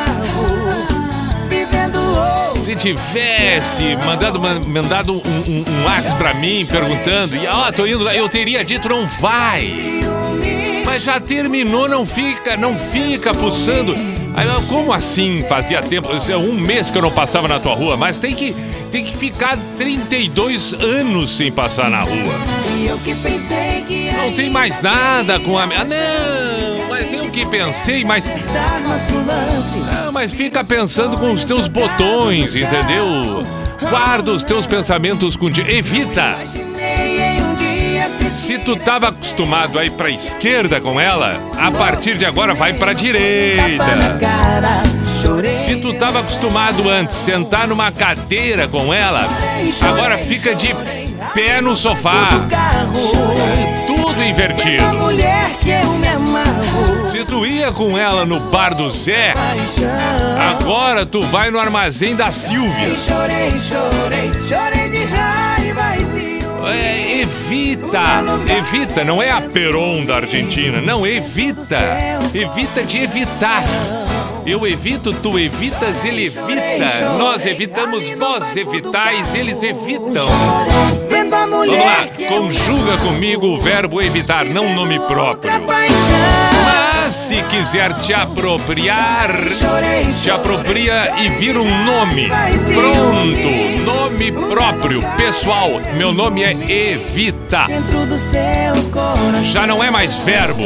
Se 2.71 2.77
tivesse 2.77 3.97
mandado, 4.07 4.39
man- 4.41 4.61
mandado 4.64 5.12
um, 5.12 5.16
um, 5.16 5.64
um 5.66 5.85
WhatsApp 5.87 6.16
pra 6.18 6.35
mim 6.35 6.64
perguntando, 6.64 7.35
e 7.35 7.45
ó, 7.45 7.73
tô 7.73 7.85
indo 7.85 8.05
lá, 8.05 8.14
eu 8.14 8.29
teria 8.29 8.64
dito, 8.64 8.89
não 8.89 9.09
vai. 9.09 9.75
Mas 10.85 11.03
já 11.03 11.18
terminou, 11.18 11.89
não 11.89 12.07
fica, 12.07 12.57
não 12.57 12.73
fica 12.73 13.35
fuçando. 13.35 13.93
Aí, 14.37 14.47
como 14.68 14.93
assim 14.93 15.45
fazia 15.49 15.83
tempo? 15.83 16.09
É 16.31 16.37
um 16.37 16.53
mês 16.55 16.93
que 16.93 16.97
eu 16.99 17.03
não 17.03 17.11
passava 17.11 17.49
na 17.49 17.59
tua 17.59 17.75
rua, 17.75 17.97
mas 17.97 18.18
tem 18.18 18.35
que, 18.37 18.55
tem 18.93 19.03
que 19.05 19.16
ficar 19.16 19.59
32 19.77 20.73
anos 20.75 21.31
sem 21.37 21.51
passar 21.51 21.91
na 21.91 22.03
rua. 22.03 22.35
Não 24.16 24.33
tem 24.33 24.49
mais 24.49 24.81
nada 24.81 25.41
com 25.41 25.59
a. 25.59 25.64
Ah, 25.64 25.85
não, 25.85 26.70
mas 27.01 27.13
eu 27.13 27.31
que 27.31 27.47
pensei, 27.47 28.05
mas. 28.05 28.31
Ah, 29.91 30.11
mas 30.13 30.33
fica 30.33 30.63
pensando 30.63 31.17
com 31.17 31.33
os 31.33 31.45
teus 31.45 31.67
botões, 31.67 32.55
entendeu? 32.55 33.43
Guarda 33.89 34.33
os 34.33 34.45
teus 34.45 34.67
pensamentos 34.67 35.35
contigo. 35.37 35.69
Evita! 35.71 36.37
Se 38.29 38.59
tu 38.59 38.77
tava 38.77 39.09
acostumado 39.09 39.79
a 39.79 39.85
ir 39.85 39.93
pra 39.93 40.11
esquerda 40.11 40.81
com 40.81 41.01
ela, 41.01 41.37
a 41.59 41.71
partir 41.71 42.19
de 42.19 42.27
agora 42.27 42.55
vai 42.55 42.75
pra 42.75 42.93
direita. 42.93 43.85
Se 45.65 45.77
tu 45.77 45.95
tava 45.95 46.21
acostumado 46.21 46.89
antes 46.89 47.15
sentar 47.15 47.67
numa 47.67 47.91
cadeira 47.91 48.69
com 48.69 48.93
ela, 48.93 49.27
agora 49.81 50.19
fica 50.19 50.55
de 50.55 50.75
pé 51.35 51.61
no 51.61 51.75
sofá. 51.75 52.29
É 53.39 53.87
tudo 53.87 54.23
invertido. 54.23 54.85
Se 57.21 57.27
tu 57.27 57.45
ia 57.45 57.71
com 57.71 57.99
ela 57.99 58.25
no 58.25 58.41
bar 58.41 58.75
do 58.75 58.91
Zé, 58.91 59.35
agora 60.39 61.05
tu 61.05 61.23
vai 61.25 61.51
no 61.51 61.59
armazém 61.59 62.16
da 62.16 62.33
Silvia. 62.33 62.95
Chorei, 62.95 63.51
chorei, 63.61 64.33
chorei 64.41 64.89
de 64.89 65.05
raiva 65.05 65.97
e. 65.99 66.41
É, 66.66 67.21
evita, 67.21 68.25
evita, 68.49 69.05
não 69.05 69.23
é 69.23 69.31
a 69.31 69.43
Peron 69.43 70.07
da 70.07 70.16
Argentina, 70.16 70.81
não, 70.81 71.07
evita, 71.07 71.79
evita 72.33 72.83
de 72.85 73.03
evitar. 73.03 73.64
Eu 74.47 74.66
evito, 74.66 75.12
tu 75.12 75.39
evitas, 75.39 76.03
ele 76.07 76.25
evita, 76.25 77.12
nós 77.18 77.45
evitamos, 77.45 78.09
vós 78.18 78.57
evitais, 78.57 79.35
eles 79.35 79.62
evitam. 79.62 80.27
Vamos 81.11 81.68
lá, 81.68 82.09
conjuga 82.31 82.97
comigo 82.97 83.47
o 83.47 83.61
verbo 83.61 84.01
evitar, 84.01 84.47
não 84.47 84.75
nome 84.75 84.99
próprio. 85.01 85.53
Mas 85.66 86.89
se 87.11 87.43
quiser 87.43 87.93
te 87.95 88.15
apropriar, 88.15 89.31
te 90.23 90.31
apropria 90.31 91.21
e 91.21 91.29
vira 91.29 91.61
um 91.61 91.85
nome. 91.85 92.29
Pronto, 92.29 93.85
nome 93.85 94.33
próprio, 94.33 95.03
pessoal. 95.17 95.81
Meu 95.97 96.13
nome 96.13 96.43
é 96.43 96.53
Evita. 96.53 97.67
Já 99.43 99.67
não 99.67 99.83
é 99.83 99.91
mais 99.91 100.19
verbo, 100.19 100.65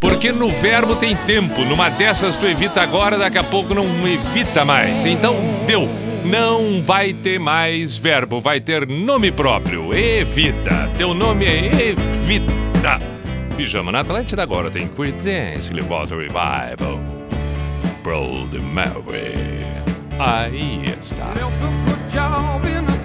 porque 0.00 0.32
no 0.32 0.50
verbo 0.50 0.94
tem 0.96 1.16
tempo. 1.16 1.62
Numa 1.62 1.88
dessas 1.88 2.36
tu 2.36 2.46
evita 2.46 2.82
agora, 2.82 3.16
daqui 3.16 3.38
a 3.38 3.44
pouco 3.44 3.74
não 3.74 3.84
evita 4.06 4.64
mais. 4.64 5.06
Então 5.06 5.36
deu. 5.66 5.88
Não 6.24 6.82
vai 6.82 7.12
ter 7.12 7.38
mais 7.38 7.96
verbo, 7.96 8.40
vai 8.40 8.60
ter 8.60 8.86
nome 8.86 9.30
próprio. 9.30 9.94
Evita. 9.94 10.90
Teu 10.98 11.14
nome 11.14 11.46
é 11.46 11.94
Evita. 11.94 13.15
Pijama 13.56 13.90
na 13.90 14.00
Atlântida 14.00 14.42
agora 14.42 14.70
tem 14.70 14.86
Creedence 14.86 15.70
Clearwater 15.70 16.18
Revival. 16.18 17.00
Brother 18.02 18.60
Mary. 18.60 19.34
Aí 20.18 20.84
está. 21.00 21.32
Left 21.32 22.95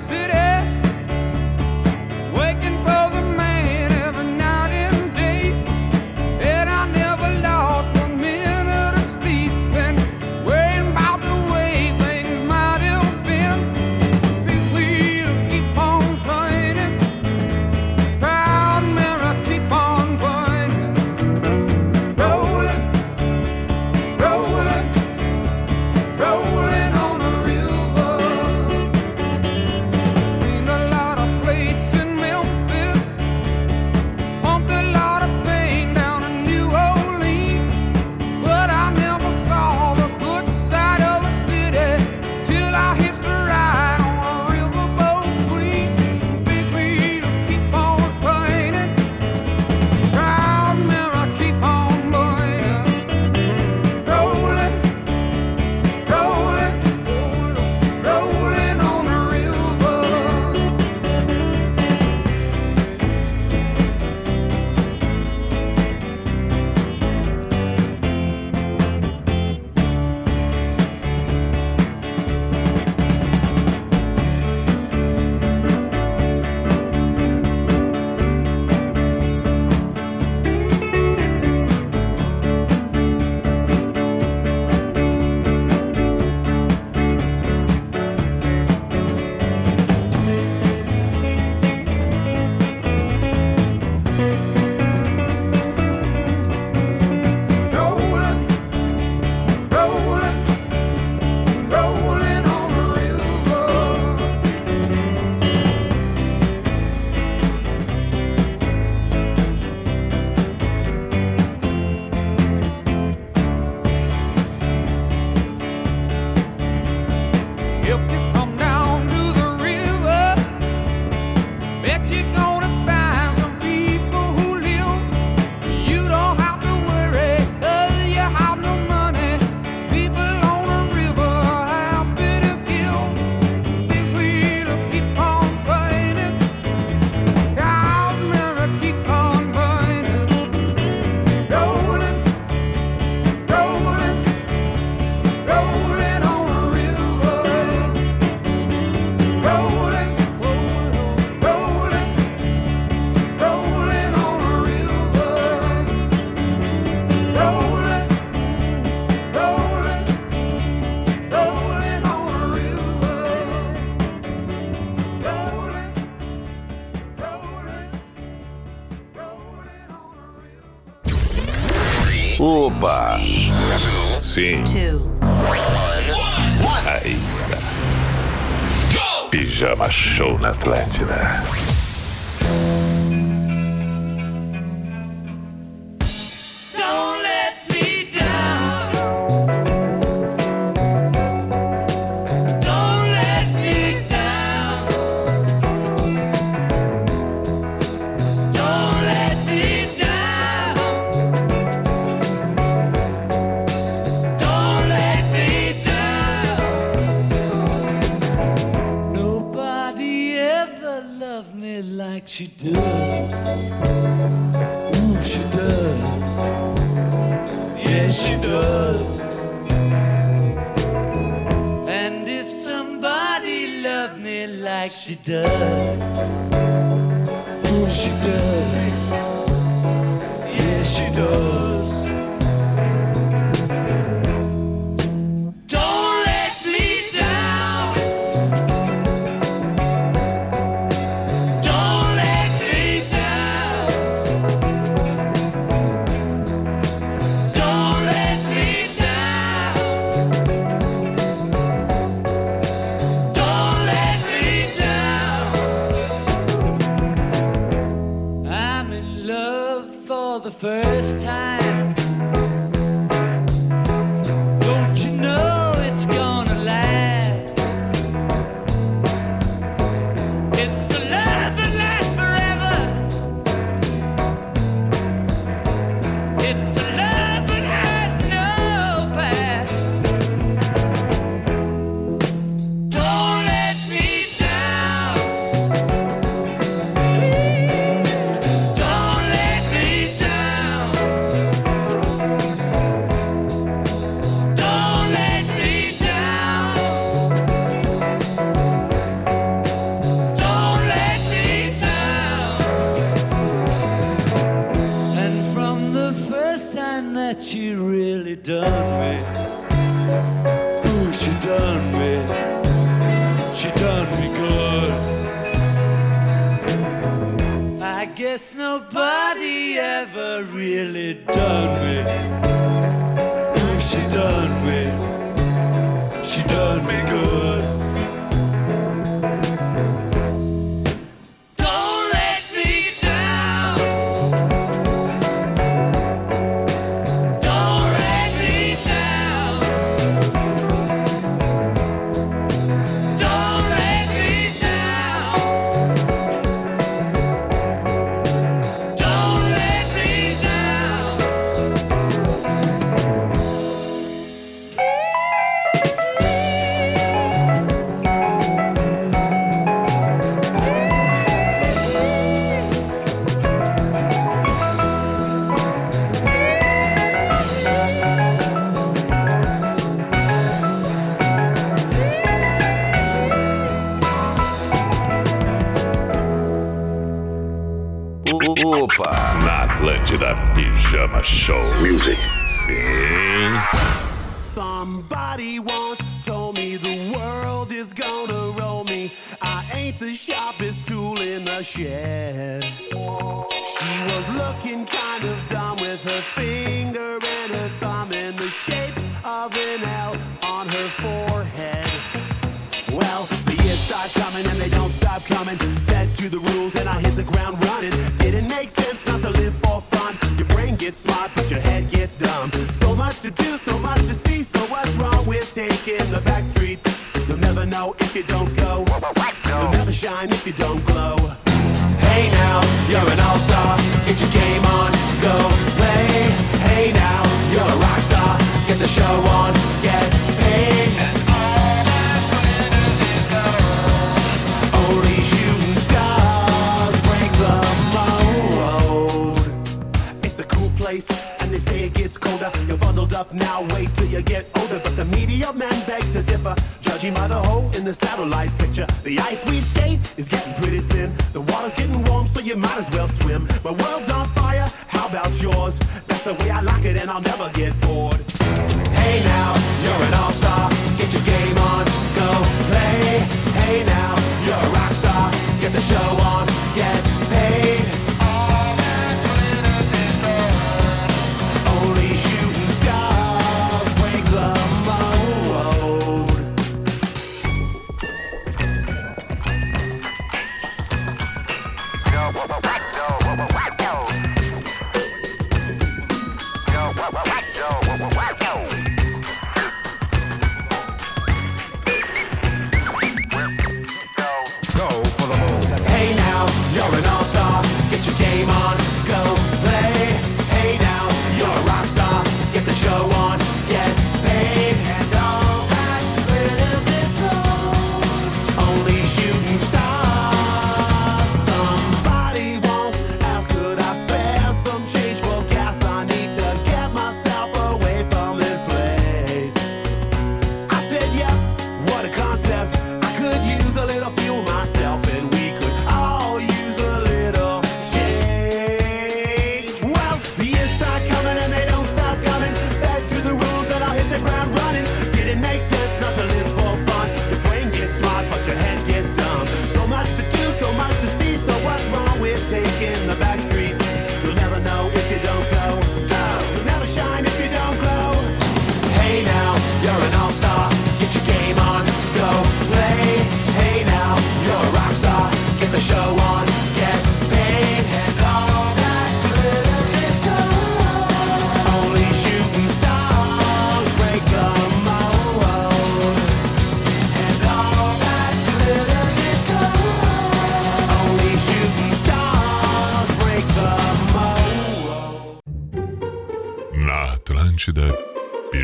Opa! 378.63 379.09
Na 379.43 379.63
Atlântida 379.63 380.35
Pijama 380.53 381.23
Show. 381.23 381.63
Music. 381.81 382.40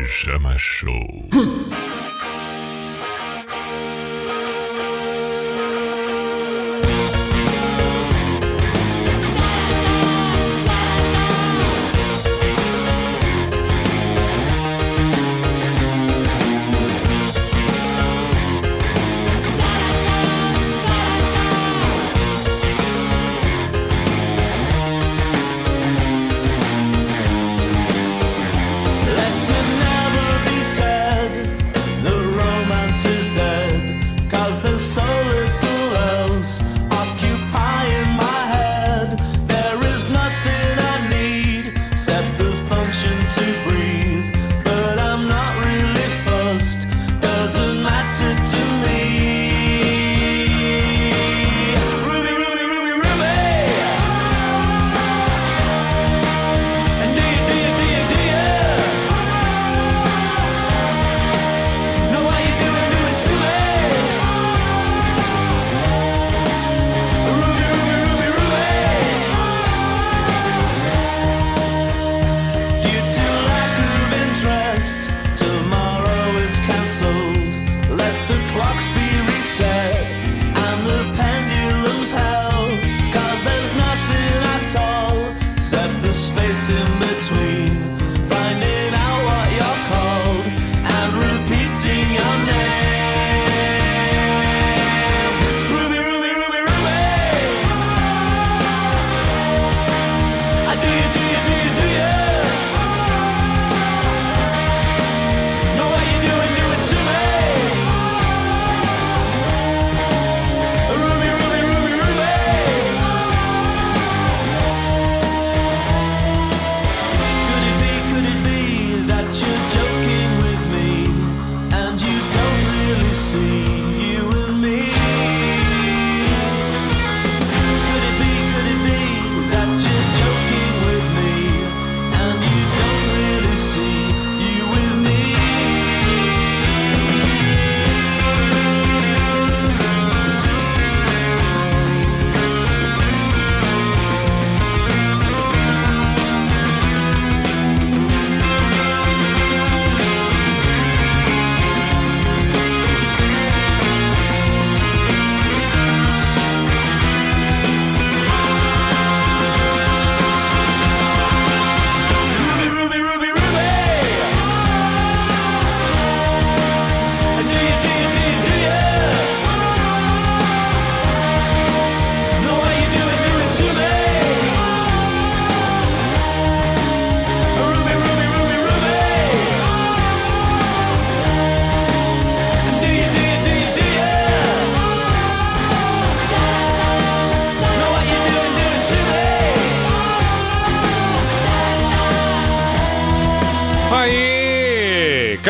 Pijama 0.08 0.56
Show. 0.58 1.28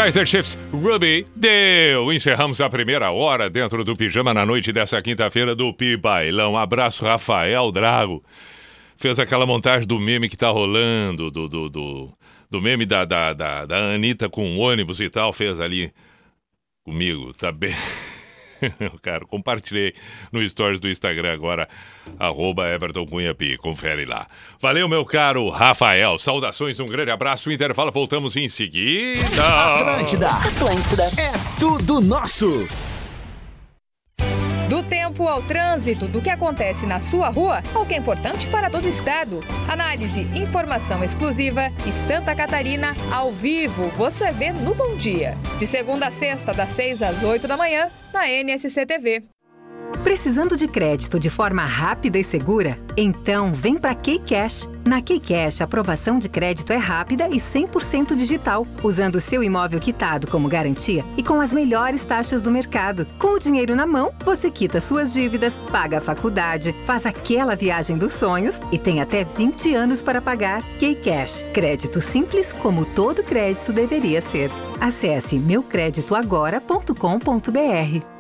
Kaiser 0.08 0.24
Chiefs, 0.24 0.56
Ruby, 0.72 1.26
deu. 1.36 2.10
Encerramos 2.10 2.62
a 2.62 2.70
primeira 2.70 3.10
hora 3.10 3.50
dentro 3.50 3.84
do 3.84 3.94
Pijama 3.94 4.32
na 4.32 4.46
noite 4.46 4.72
dessa 4.72 5.02
quinta-feira 5.02 5.54
do 5.54 5.70
Pi 5.74 5.98
Bailão. 5.98 6.56
Abraço, 6.56 7.04
Rafael 7.04 7.70
Drago. 7.70 8.24
Fez 8.96 9.18
aquela 9.18 9.44
montagem 9.44 9.86
do 9.86 10.00
meme 10.00 10.30
que 10.30 10.36
tá 10.36 10.48
rolando, 10.48 11.30
do, 11.30 11.46
do, 11.46 11.68
do, 11.68 12.12
do 12.50 12.62
meme 12.62 12.86
da, 12.86 13.04
da, 13.04 13.34
da, 13.34 13.66
da 13.66 13.76
Anitta 13.76 14.30
com 14.30 14.56
ônibus 14.56 14.98
e 14.98 15.10
tal. 15.10 15.30
Fez 15.30 15.60
ali 15.60 15.92
comigo, 16.86 17.34
tá 17.34 17.52
bem. 17.52 17.74
Cara, 19.02 19.24
compartilhei 19.26 19.94
no 20.32 20.46
stories 20.48 20.80
do 20.80 20.88
Instagram 20.88 21.32
agora, 21.32 21.68
arroba 22.18 22.68
Everton 22.68 23.06
Cunha 23.06 23.34
Pi, 23.34 23.56
confere 23.56 24.04
lá. 24.04 24.26
Valeu, 24.60 24.88
meu 24.88 25.04
caro 25.04 25.48
Rafael, 25.48 26.18
saudações, 26.18 26.80
um 26.80 26.86
grande 26.86 27.10
abraço, 27.10 27.50
intervalo, 27.50 27.92
voltamos 27.92 28.36
em 28.36 28.48
seguida. 28.48 29.42
Atlântida. 29.42 30.30
Atlântida. 30.30 31.04
É 31.16 31.32
tudo 31.60 32.00
nosso. 32.00 32.87
Do 34.68 34.82
tempo 34.82 35.26
ao 35.26 35.42
trânsito, 35.42 36.06
do 36.06 36.20
que 36.20 36.28
acontece 36.28 36.84
na 36.84 37.00
sua 37.00 37.30
rua 37.30 37.62
ao 37.74 37.86
que 37.86 37.94
é 37.94 37.96
importante 37.96 38.46
para 38.48 38.68
todo 38.68 38.84
o 38.84 38.88
estado. 38.88 39.42
Análise, 39.66 40.28
informação 40.38 41.02
exclusiva 41.02 41.72
e 41.86 41.92
Santa 42.06 42.34
Catarina 42.34 42.92
ao 43.10 43.32
vivo. 43.32 43.88
Você 43.96 44.30
vê 44.30 44.52
no 44.52 44.74
Bom 44.74 44.94
Dia. 44.94 45.34
De 45.58 45.66
segunda 45.66 46.08
a 46.08 46.10
sexta, 46.10 46.52
das 46.52 46.68
6 46.70 47.02
às 47.02 47.22
8 47.22 47.48
da 47.48 47.56
manhã, 47.56 47.90
na 48.12 48.28
NSC 48.28 48.84
TV. 48.84 49.24
Precisando 50.02 50.56
de 50.56 50.68
crédito 50.68 51.18
de 51.18 51.30
forma 51.30 51.64
rápida 51.64 52.18
e 52.18 52.24
segura? 52.24 52.78
Então 52.96 53.52
vem 53.52 53.76
para 53.76 53.94
Keycash. 53.94 54.68
Na 54.86 55.02
Keycash, 55.02 55.60
a 55.60 55.64
aprovação 55.64 56.18
de 56.18 56.28
crédito 56.28 56.72
é 56.72 56.76
rápida 56.76 57.28
e 57.28 57.36
100% 57.36 58.14
digital, 58.14 58.66
usando 58.82 59.16
o 59.16 59.20
seu 59.20 59.42
imóvel 59.42 59.78
quitado 59.78 60.26
como 60.26 60.48
garantia 60.48 61.04
e 61.16 61.22
com 61.22 61.40
as 61.40 61.52
melhores 61.52 62.04
taxas 62.04 62.42
do 62.42 62.50
mercado. 62.50 63.06
Com 63.18 63.34
o 63.34 63.38
dinheiro 63.38 63.76
na 63.76 63.86
mão, 63.86 64.12
você 64.24 64.50
quita 64.50 64.80
suas 64.80 65.12
dívidas, 65.12 65.54
paga 65.70 65.98
a 65.98 66.02
faculdade, 66.02 66.72
faz 66.86 67.04
aquela 67.04 67.54
viagem 67.54 67.98
dos 67.98 68.12
sonhos 68.12 68.58
e 68.72 68.78
tem 68.78 69.00
até 69.00 69.24
20 69.24 69.74
anos 69.74 70.02
para 70.02 70.22
pagar. 70.22 70.62
Keycash, 70.78 71.44
crédito 71.52 72.00
simples 72.00 72.52
como 72.52 72.84
todo 72.84 73.22
crédito 73.22 73.72
deveria 73.72 74.20
ser. 74.20 74.50
Acesse 74.80 75.38
meucreditoagora.com.br. 75.38 78.17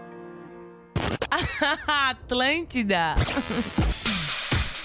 Atlântida. 1.86 3.14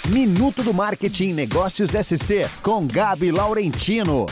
Minuto 0.07 0.63
do 0.63 0.73
Marketing 0.73 1.33
Negócios 1.33 1.91
SC 1.91 2.47
com 2.61 2.85
Gabi 2.85 3.31
Laurentino. 3.31 4.25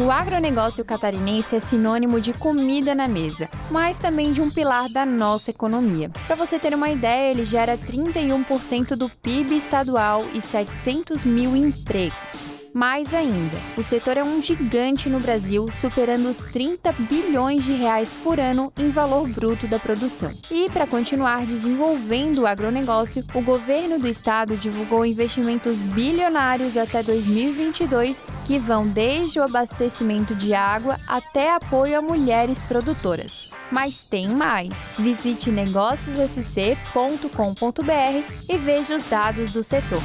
O 0.00 0.10
agronegócio 0.10 0.84
catarinense 0.84 1.54
é 1.56 1.60
sinônimo 1.60 2.20
de 2.20 2.32
comida 2.32 2.94
na 2.94 3.06
mesa, 3.06 3.48
mas 3.70 3.98
também 3.98 4.32
de 4.32 4.40
um 4.40 4.50
pilar 4.50 4.88
da 4.88 5.04
nossa 5.04 5.50
economia. 5.50 6.10
Para 6.26 6.34
você 6.34 6.58
ter 6.58 6.74
uma 6.74 6.90
ideia, 6.90 7.30
ele 7.30 7.44
gera 7.44 7.76
31% 7.76 8.96
do 8.96 9.08
PIB 9.08 9.56
estadual 9.56 10.24
e 10.32 10.40
700 10.40 11.24
mil 11.24 11.54
empregos. 11.54 12.61
Mais 12.74 13.12
ainda, 13.12 13.58
o 13.76 13.82
setor 13.82 14.16
é 14.16 14.24
um 14.24 14.42
gigante 14.42 15.10
no 15.10 15.20
Brasil, 15.20 15.68
superando 15.70 16.30
os 16.30 16.38
30 16.38 16.90
bilhões 16.92 17.64
de 17.64 17.72
reais 17.72 18.10
por 18.24 18.40
ano 18.40 18.72
em 18.78 18.88
valor 18.88 19.28
bruto 19.28 19.66
da 19.66 19.78
produção. 19.78 20.32
E 20.50 20.70
para 20.70 20.86
continuar 20.86 21.44
desenvolvendo 21.44 22.42
o 22.42 22.46
agronegócio, 22.46 23.22
o 23.34 23.42
governo 23.42 23.98
do 23.98 24.08
estado 24.08 24.56
divulgou 24.56 25.04
investimentos 25.04 25.76
bilionários 25.76 26.78
até 26.78 27.02
2022 27.02 28.22
que 28.46 28.58
vão 28.58 28.88
desde 28.88 29.38
o 29.38 29.42
abastecimento 29.42 30.34
de 30.34 30.54
água 30.54 30.98
até 31.06 31.54
apoio 31.54 31.98
a 31.98 32.02
mulheres 32.02 32.62
produtoras. 32.62 33.50
Mas 33.70 34.00
tem 34.02 34.28
mais. 34.28 34.72
Visite 34.98 35.50
negóciossc.com.br 35.50 38.32
e 38.48 38.58
veja 38.58 38.96
os 38.96 39.04
dados 39.04 39.52
do 39.52 39.62
setor. 39.62 40.00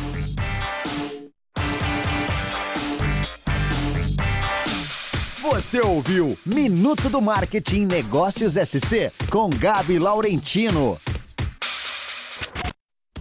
Você 5.49 5.79
ouviu 5.79 6.37
Minuto 6.45 7.09
do 7.09 7.21
Marketing 7.21 7.85
Negócios 7.85 8.55
SC 8.55 9.09
com 9.29 9.49
Gabi 9.49 9.97
Laurentino. 9.97 10.99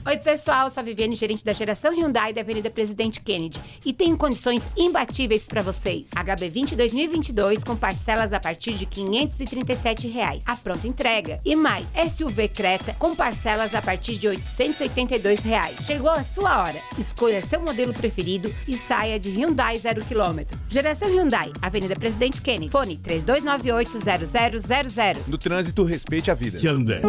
Oi, 0.06 0.16
pessoal, 0.18 0.70
sou 0.70 0.82
a 0.82 0.84
Viviane, 0.84 1.16
gerente 1.16 1.44
da 1.44 1.52
geração 1.52 1.92
Hyundai 1.92 2.32
da 2.32 2.40
Avenida 2.40 2.70
Presidente 2.70 3.20
Kennedy 3.20 3.58
e 3.84 3.92
tenho 3.92 4.16
condições 4.16 4.68
imbatíveis 4.76 5.44
para 5.44 5.62
vocês. 5.62 6.10
HB20 6.10 6.76
2022 6.76 7.64
com 7.64 7.74
parcelas 7.74 8.32
a 8.32 8.38
partir 8.38 8.74
de 8.74 8.86
537 8.86 10.06
reais. 10.06 10.44
A 10.46 10.54
pronta 10.54 10.86
entrega. 10.86 11.40
E 11.44 11.56
mais, 11.56 11.88
SUV 12.08 12.46
Creta 12.46 12.94
com 13.00 13.16
parcelas 13.16 13.74
a 13.74 13.82
partir 13.82 14.16
de 14.16 14.28
882 14.28 15.40
reais. 15.40 15.84
Chegou 15.84 16.10
a 16.10 16.22
sua 16.22 16.62
hora. 16.62 16.80
Escolha 16.96 17.42
seu 17.42 17.60
modelo 17.60 17.92
preferido 17.92 18.54
e 18.68 18.78
saia 18.78 19.18
de 19.18 19.30
Hyundai 19.30 19.76
0 19.76 20.04
km. 20.04 20.42
Geração 20.68 21.08
Hyundai, 21.08 21.50
Avenida 21.60 21.96
Presidente 21.96 22.40
Kennedy. 22.40 22.70
Fone 22.70 22.96
3298-0000. 22.98 25.16
No 25.26 25.36
trânsito, 25.36 25.82
respeite 25.82 26.30
a 26.30 26.34
vida. 26.34 26.60
Hyundai. 26.60 27.02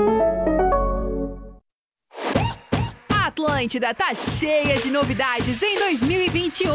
Atlântida 3.38 3.94
tá 3.94 4.16
cheia 4.16 4.80
de 4.80 4.90
novidades 4.90 5.62
em 5.62 5.78
2021. 5.78 6.74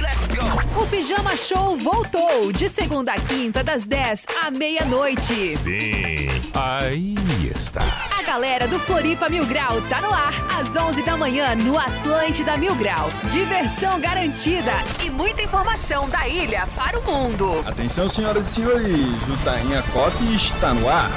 Let's 0.00 0.28
go! 0.28 0.80
O 0.80 0.86
Pijama 0.86 1.36
Show 1.36 1.76
voltou 1.76 2.52
de 2.52 2.68
segunda 2.68 3.12
a 3.12 3.20
quinta, 3.20 3.64
das 3.64 3.88
10 3.88 4.26
à 4.40 4.52
meia-noite. 4.52 5.34
Sim, 5.48 6.28
aí 6.54 7.16
está. 7.56 7.80
A 8.16 8.22
galera 8.22 8.68
do 8.68 8.78
Floripa 8.78 9.28
Mil 9.28 9.44
Grau 9.46 9.82
tá 9.88 10.00
no 10.00 10.12
ar 10.12 10.32
às 10.60 10.76
11 10.76 11.02
da 11.02 11.16
manhã 11.16 11.56
no 11.56 11.76
Atlântida 11.76 12.56
Mil 12.56 12.76
Grau. 12.76 13.10
Diversão 13.28 14.00
garantida 14.00 14.74
e 15.04 15.10
muita 15.10 15.42
informação 15.42 16.08
da 16.08 16.28
ilha 16.28 16.68
para 16.76 17.00
o 17.00 17.02
mundo. 17.02 17.64
Atenção, 17.66 18.08
senhoras 18.08 18.46
e 18.46 18.54
senhores, 18.54 19.28
o 19.28 19.36
Tainha 19.44 19.82
Cop 19.92 20.14
está 20.32 20.72
no 20.72 20.88
ar. 20.88 21.10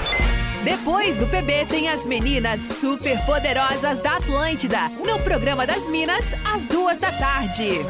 Depois 0.64 1.18
do 1.18 1.28
PB 1.28 1.66
tem 1.66 1.90
as 1.90 2.06
meninas 2.06 2.62
super 2.62 3.20
poderosas 3.26 4.00
da 4.00 4.16
Atlântida, 4.16 4.78
no 5.06 5.20
programa 5.20 5.68
das 5.68 5.90
Minas, 5.90 6.34
às 6.46 6.66
duas 6.68 6.98
da 6.98 7.12
tarde. 7.12 7.82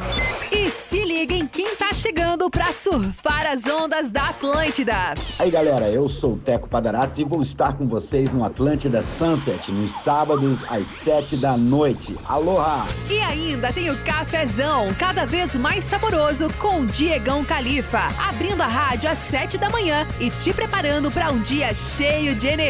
E 0.51 0.71
se 0.71 1.03
liguem 1.03 1.45
quem 1.45 1.76
tá 1.76 1.93
chegando 1.93 2.49
pra 2.49 2.74
surfar 2.74 3.45
as 3.45 3.67
ondas 3.67 4.09
da 4.09 4.30
Atlântida. 4.30 5.13
Aí 5.38 5.51
galera, 5.51 5.88
eu 5.88 6.09
sou 6.09 6.34
o 6.34 6.38
Teco 6.39 6.67
Padarates 6.67 7.19
e 7.19 7.24
vou 7.24 7.43
estar 7.43 7.74
com 7.74 7.88
vocês 7.88 8.32
no 8.32 8.43
Atlântida 8.43 9.03
Sunset 9.03 9.71
nos 9.71 9.93
sábados 9.93 10.65
às 10.67 10.88
sete 10.88 11.38
da 11.38 11.55
noite. 11.55 12.15
Aloha! 12.28 12.88
E 13.07 13.19
ainda 13.19 13.71
tem 13.71 13.91
o 13.91 14.03
cafezão, 14.03 14.91
cada 14.97 15.28
vez 15.28 15.55
mais 15.55 15.86
saboroso, 15.86 16.51
com 16.57 16.82
o 16.82 16.88
Diegão 16.88 17.45
Califa, 17.45 18.09
abrindo 18.17 18.61
a 18.61 18.67
rádio 18.67 19.11
às 19.11 19.19
sete 19.19 19.59
da 19.59 19.69
manhã 19.69 20.07
e 20.19 20.32
te 20.32 20.51
preparando 20.51 21.11
para 21.11 21.32
um 21.32 21.39
dia 21.39 21.71
cheio 21.71 22.34
de 22.34 22.47
energia 22.47 22.62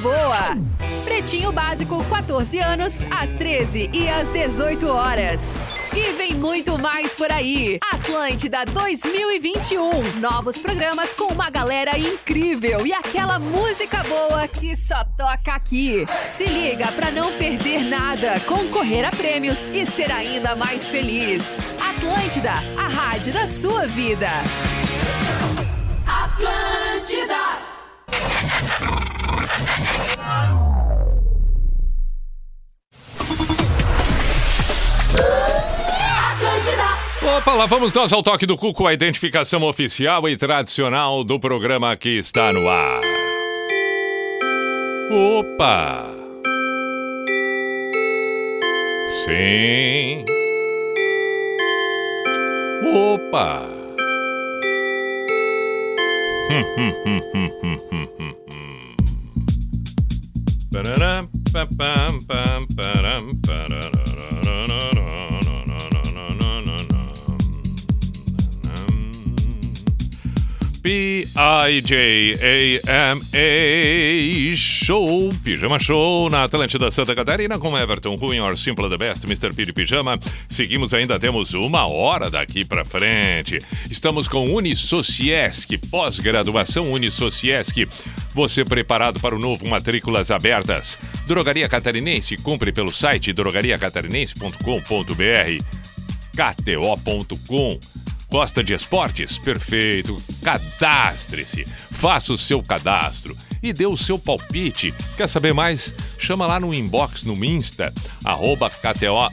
boa. 0.00 0.56
Pretinho 1.04 1.50
Básico, 1.50 2.04
14 2.04 2.60
anos, 2.60 3.00
às 3.10 3.32
13 3.32 3.90
e 3.92 4.08
às 4.08 4.28
18 4.28 4.86
horas. 4.86 5.58
E 5.92 6.12
vem 6.12 6.34
muito 6.34 6.80
mais 6.80 7.16
por 7.16 7.32
aí. 7.32 7.80
Atlântida 7.92 8.64
2021. 8.64 10.20
Novos 10.20 10.56
programas 10.56 11.14
com 11.14 11.32
uma 11.32 11.50
galera 11.50 11.98
incrível 11.98 12.86
e 12.86 12.92
aquela 12.92 13.40
música 13.40 14.04
boa 14.04 14.46
que 14.46 14.76
só 14.76 15.02
toca 15.18 15.52
aqui. 15.52 16.06
Se 16.22 16.44
liga 16.44 16.86
pra 16.92 17.10
não 17.10 17.36
perder 17.36 17.82
nada, 17.82 18.38
concorrer 18.46 19.04
a 19.04 19.10
prêmios 19.10 19.68
e 19.70 19.84
ser 19.84 20.12
ainda 20.12 20.54
mais 20.54 20.88
feliz. 20.88 21.58
Atlântida, 21.80 22.52
a 22.78 22.86
rádio 22.86 23.32
da 23.32 23.48
sua 23.48 23.84
vida. 23.88 24.28
Atlântida. 26.06 26.69
Opa, 37.40 37.54
lá 37.54 37.64
vamos 37.64 37.90
nós 37.94 38.12
ao 38.12 38.22
toque 38.22 38.44
do 38.44 38.54
Cuco, 38.54 38.86
a 38.86 38.92
identificação 38.92 39.62
oficial 39.62 40.28
e 40.28 40.36
tradicional 40.36 41.24
do 41.24 41.40
programa 41.40 41.96
que 41.96 42.18
está 42.18 42.52
no 42.52 42.68
ar. 42.68 43.00
Opa! 45.10 46.04
Sim. 49.24 50.22
Opa! 52.92 53.66
Hum, 56.50 56.64
hum, 56.76 56.92
hum, 57.06 57.22
hum, 57.32 57.50
hum, 57.62 57.80
hum, 57.90 58.08
hum, 58.18 58.34
hum. 58.50 58.60
P-I-J-A-M-A 70.82 71.40
Show, 74.56 75.28
Pijama 75.44 75.78
Show 75.78 76.30
na 76.30 76.44
Atlântida 76.44 76.90
Santa 76.90 77.14
Catarina 77.14 77.58
com 77.58 77.76
Everton 77.76 78.14
Ruin, 78.16 78.40
or 78.40 78.56
Simple 78.56 78.88
the 78.88 78.96
Best, 78.96 79.26
Mr. 79.26 79.54
P 79.54 79.64
de 79.64 79.72
Pijama. 79.72 80.18
Seguimos 80.48 80.94
ainda, 80.94 81.20
temos 81.20 81.54
uma 81.54 81.90
hora 81.90 82.30
daqui 82.30 82.64
pra 82.64 82.84
frente. 82.84 83.58
Estamos 83.90 84.26
com 84.26 84.54
Unisociesc, 84.54 85.76
pós-graduação 85.90 86.90
Unisociesc. 86.92 87.86
Você 88.34 88.64
preparado 88.64 89.20
para 89.20 89.34
o 89.34 89.38
novo 89.38 89.68
Matrículas 89.68 90.30
Abertas. 90.30 90.98
Drogaria 91.26 91.68
Catarinense, 91.68 92.36
cumpre 92.36 92.72
pelo 92.72 92.92
site 92.92 93.32
drogariacatarinense.com.br 93.32 95.80
kto.com 96.32 97.99
Gosta 98.30 98.62
de 98.62 98.72
esportes? 98.72 99.38
Perfeito. 99.38 100.16
Cadastre-se. 100.44 101.64
Faça 101.64 102.32
o 102.32 102.38
seu 102.38 102.62
cadastro 102.62 103.36
e 103.62 103.72
dê 103.72 103.86
o 103.86 103.96
seu 103.96 104.18
palpite. 104.18 104.94
Quer 105.16 105.28
saber 105.28 105.52
mais? 105.52 105.94
Chama 106.18 106.46
lá 106.46 106.60
no 106.60 106.72
inbox 106.72 107.24
no 107.24 107.44
Insta, 107.44 107.92
arroba 108.24 108.70
KTO 108.70 109.28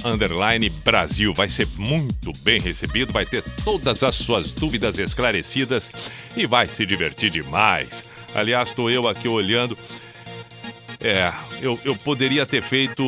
Brasil. 0.84 1.34
Vai 1.34 1.48
ser 1.48 1.68
muito 1.78 2.32
bem 2.42 2.60
recebido, 2.60 3.14
vai 3.14 3.26
ter 3.26 3.44
todas 3.64 4.04
as 4.04 4.16
suas 4.16 4.52
dúvidas 4.52 4.98
esclarecidas 4.98 5.92
e 6.36 6.46
vai 6.46 6.68
se 6.68 6.86
divertir 6.86 7.30
demais. 7.30 8.10
Aliás, 8.34 8.70
estou 8.70 8.90
eu 8.90 9.08
aqui 9.08 9.28
olhando. 9.28 9.78
É, 11.04 11.32
eu, 11.62 11.80
eu 11.86 11.96
poderia 11.98 12.46
ter 12.46 12.64
feito 12.64 13.04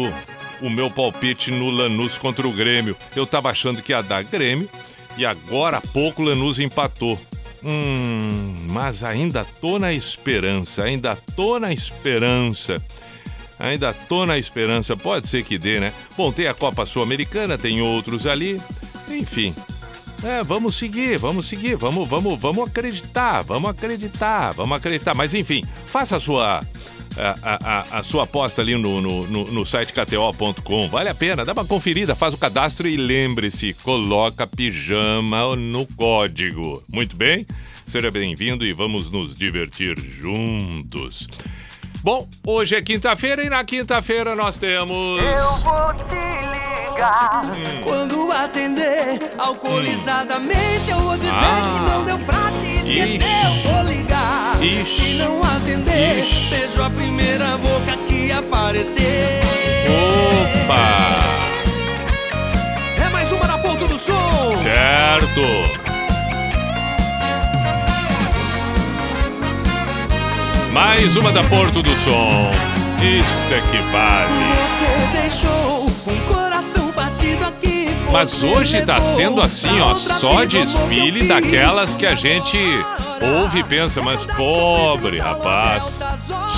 o 0.61 0.69
meu 0.69 0.89
palpite 0.89 1.51
no 1.51 1.69
Lanús 1.69 2.17
contra 2.17 2.47
o 2.47 2.51
Grêmio. 2.51 2.95
Eu 3.15 3.25
tava 3.25 3.49
achando 3.49 3.81
que 3.81 3.91
ia 3.91 4.01
dar 4.01 4.23
Grêmio 4.23 4.69
e 5.17 5.25
agora 5.25 5.77
há 5.77 5.81
pouco 5.81 6.21
Lanús 6.21 6.59
empatou. 6.59 7.19
Hum, 7.63 8.53
mas 8.71 9.03
ainda 9.03 9.45
tô 9.59 9.77
na 9.77 9.91
esperança, 9.91 10.83
ainda 10.83 11.15
tô 11.35 11.59
na 11.59 11.73
esperança. 11.73 12.75
Ainda 13.59 13.93
tô 13.93 14.25
na 14.25 14.37
esperança, 14.37 14.95
pode 14.95 15.27
ser 15.27 15.43
que 15.43 15.57
dê, 15.57 15.81
né? 15.81 15.91
Bom, 16.15 16.31
tem 16.31 16.47
a 16.47 16.53
Copa 16.53 16.85
Sul-Americana, 16.85 17.57
tem 17.57 17.81
outros 17.81 18.25
ali. 18.25 18.59
Enfim. 19.09 19.53
É, 20.23 20.43
vamos 20.43 20.75
seguir, 20.75 21.17
vamos 21.17 21.47
seguir, 21.47 21.77
vamos, 21.77 22.07
vamos, 22.07 22.37
vamos 22.39 22.69
acreditar, 22.69 23.41
vamos 23.43 23.69
acreditar, 23.69 24.53
vamos 24.53 24.77
acreditar. 24.77 25.15
Mas 25.15 25.33
enfim, 25.33 25.63
faça 25.85 26.17
a 26.17 26.19
sua 26.19 26.59
a, 27.17 27.35
a- 27.43 27.99
a- 27.99 28.03
sua 28.03 28.23
aposta 28.23 28.61
ali 28.61 28.75
no, 28.77 29.01
no- 29.01 29.25
no 29.51 29.65
site 29.65 29.93
kto.com. 29.93 30.87
Vale 30.89 31.09
a 31.09 31.15
pena, 31.15 31.43
dá 31.45 31.53
uma 31.53 31.65
conferida, 31.65 32.15
faz 32.15 32.33
o 32.33 32.37
cadastro 32.37 32.87
e 32.87 32.97
lembre-se, 32.97 33.73
coloca 33.75 34.45
pijama 34.45 35.55
no 35.55 35.85
código. 35.87 36.73
Muito 36.91 37.15
bem? 37.15 37.45
Seja 37.87 38.11
bem-vindo 38.11 38.65
e 38.65 38.73
vamos 38.73 39.09
nos 39.09 39.33
divertir 39.33 39.97
juntos. 39.99 41.27
Bom, 42.01 42.25
hoje 42.47 42.75
é 42.75 42.81
quinta-feira 42.81 43.43
e 43.43 43.49
na 43.49 43.63
quinta-feira 43.63 44.33
nós 44.35 44.57
temos. 44.57 45.21
Eu 45.21 45.51
vou 45.57 45.93
te 46.07 46.15
ligar 46.15 47.41
quando 47.83 48.31
atender 48.31 49.19
alcoolizadamente. 49.37 50.89
Eu 50.91 50.99
vou 50.99 51.17
dizer 51.17 51.31
Ah. 51.33 51.73
que 51.75 51.91
não 51.91 52.05
deu 52.05 52.19
pra 52.19 52.51
te 52.57 52.67
esquecer. 52.77 53.15
Ixi. 53.17 53.65
Eu 53.65 53.71
vou 53.73 53.83
ligar 53.83 54.63
Ixi. 54.63 55.01
se 55.01 55.13
não 55.15 55.41
atender. 55.43 56.19
Ixi. 56.23 56.49
Beijo 56.49 56.81
a 56.81 56.89
primeira 56.89 57.57
boca 57.57 57.97
que 58.07 58.31
aparecer. 58.31 59.41
Opa! 60.65 61.19
É 63.05 63.09
mais 63.09 63.29
uma 63.33 63.45
na 63.45 63.57
ponta 63.57 63.85
do 63.87 63.97
som. 63.97 64.53
Certo! 64.55 65.88
Mais 70.71 71.15
uma 71.15 71.31
da 71.31 71.43
Porto 71.43 71.81
do 71.81 71.89
Som. 71.97 72.51
Isto 73.01 73.53
é 73.53 73.61
que 73.71 73.77
vale. 73.91 74.31
Você 74.67 75.17
deixou 75.19 75.85
um 76.07 76.33
coração 76.33 76.91
batido 76.91 77.45
aqui. 77.45 77.89
Mas 78.11 78.43
hoje 78.43 78.81
tá 78.83 78.99
sendo 78.99 79.41
assim, 79.41 79.79
ó, 79.79 79.95
só 79.95 80.45
desfile 80.45 81.27
daquelas 81.27 81.95
que 81.95 82.05
a 82.05 82.15
gente 82.15 82.57
ouve 83.21 83.59
e 83.59 83.63
pensa, 83.63 84.01
mas 84.01 84.23
pobre 84.25 85.19
rapaz, 85.19 85.83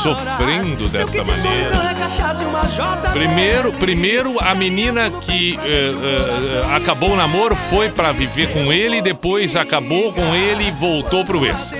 sofrendo 0.02 0.88
desta 0.90 1.24
maneira. 1.26 3.12
Primeiro, 3.12 3.72
primeiro 3.74 4.40
a 4.40 4.56
menina 4.56 5.10
que 5.22 5.60
eh, 5.62 5.94
eh, 5.94 6.76
acabou 6.76 7.12
o 7.12 7.16
namoro 7.16 7.56
foi 7.56 7.90
pra 7.90 8.12
viver 8.12 8.52
com 8.54 8.72
ele, 8.72 9.02
depois 9.02 9.56
acabou 9.56 10.14
com 10.14 10.34
ele 10.34 10.68
e 10.68 10.72
voltou 10.72 11.26
pro 11.26 11.46
ex. 11.46 11.74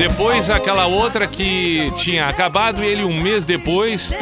Depois 0.00 0.48
aquela 0.48 0.86
outra 0.86 1.26
que 1.26 1.92
tinha 1.94 2.26
acabado 2.26 2.82
e 2.82 2.86
ele 2.86 3.04
um 3.04 3.20
mês 3.20 3.44
depois 3.44 4.14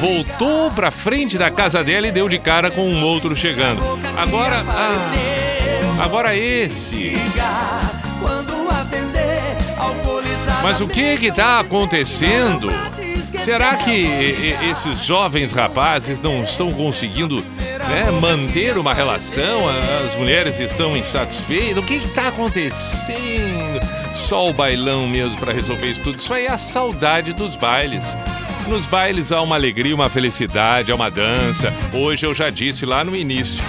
voltou 0.00 0.70
pra 0.70 0.90
frente 0.90 1.36
da 1.36 1.50
casa 1.50 1.84
dela 1.84 2.08
e 2.08 2.10
deu 2.10 2.30
de 2.30 2.38
cara 2.38 2.70
com 2.70 2.88
um 2.88 3.04
outro 3.04 3.36
chegando. 3.36 3.78
Agora, 4.16 4.64
ah, 4.66 6.02
agora 6.02 6.34
esse. 6.34 7.12
Mas 10.62 10.80
o 10.80 10.88
que 10.88 11.18
que 11.18 11.30
tá 11.30 11.60
acontecendo? 11.60 12.72
Será 13.44 13.76
que 13.76 14.56
esses 14.70 15.04
jovens 15.04 15.52
rapazes 15.52 16.22
não 16.22 16.42
estão 16.42 16.72
conseguindo 16.72 17.44
né, 17.60 18.10
manter 18.18 18.78
uma 18.78 18.94
relação? 18.94 19.60
As 20.06 20.14
mulheres 20.16 20.58
estão 20.58 20.96
insatisfeitas? 20.96 21.76
O 21.76 21.86
que 21.86 21.96
está 21.96 22.28
acontecendo? 22.28 24.07
Só 24.26 24.48
o 24.48 24.52
bailão 24.52 25.06
mesmo 25.06 25.38
para 25.38 25.52
resolver 25.52 25.86
isso 25.90 26.02
tudo. 26.02 26.18
Isso 26.18 26.34
aí 26.34 26.46
é 26.46 26.50
a 26.50 26.58
saudade 26.58 27.32
dos 27.32 27.56
bailes. 27.56 28.04
Nos 28.66 28.84
bailes 28.84 29.32
há 29.32 29.40
uma 29.40 29.56
alegria, 29.56 29.94
uma 29.94 30.10
felicidade, 30.10 30.92
há 30.92 30.94
uma 30.94 31.10
dança. 31.10 31.72
Hoje 31.94 32.26
eu 32.26 32.34
já 32.34 32.50
disse 32.50 32.84
lá 32.84 33.02
no 33.02 33.16
início. 33.16 33.64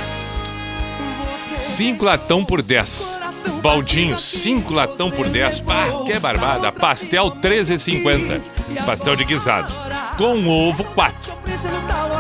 5 1.56 2.04
latão 2.04 2.44
por 2.44 2.62
10. 2.62 3.22
Baldinho, 3.62 4.20
5 4.20 4.74
latão 4.74 5.10
por 5.12 5.28
10. 5.28 5.62
Pá, 5.62 5.86
que 6.06 6.20
barbada. 6.20 6.72
Pastel 6.72 7.32
13,50. 7.32 8.86
Pastel 8.86 9.16
de 9.16 9.24
guisado. 9.24 9.74
Com 10.18 10.46
ovo 10.48 10.84
4. 10.84 11.34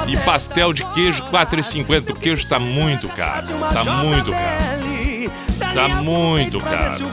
E 0.07 0.17
pastel 0.17 0.71
de 0.71 0.85
queijo 0.93 1.23
4,50. 1.25 2.11
O 2.11 2.15
queijo 2.15 2.47
tá 2.47 2.59
muito 2.59 3.09
caro. 3.09 3.47
Tá 3.73 3.83
muito 3.83 4.31
caro. 4.31 4.88
Tá 5.59 5.87
muito 6.01 6.59
caro. 6.59 7.09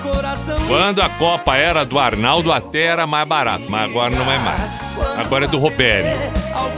Quando 0.66 1.02
a 1.02 1.08
Copa 1.08 1.56
era 1.56 1.84
do 1.84 1.98
Arnaldo, 1.98 2.52
até 2.52 2.82
era 2.84 3.06
mais 3.06 3.26
barato, 3.26 3.64
mas 3.68 3.90
agora 3.90 4.10
não 4.10 4.30
é 4.30 4.38
mais. 4.38 5.18
Agora 5.18 5.44
é 5.44 5.48
do 5.48 5.58
Robério. 5.58 6.10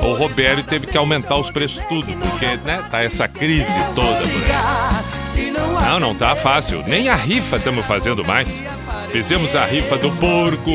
O 0.03 0.13
Robério 0.15 0.65
teve 0.65 0.87
que 0.87 0.97
aumentar 0.97 1.37
os 1.37 1.51
preços 1.51 1.83
tudo, 1.89 2.07
porque 2.19 2.47
né, 2.65 2.85
tá 2.91 3.03
essa 3.03 3.29
crise 3.29 3.73
toda 3.95 4.21
por 4.21 4.27
aí. 4.27 5.51
Não, 5.85 6.01
não 6.01 6.15
tá 6.15 6.35
fácil. 6.35 6.83
Nem 6.87 7.09
a 7.09 7.15
rifa 7.15 7.57
estamos 7.57 7.87
fazendo 7.87 8.25
mais. 8.25 8.65
Fizemos 9.13 9.55
a 9.55 9.65
rifa 9.65 9.97
do 9.97 10.11
porco. 10.13 10.71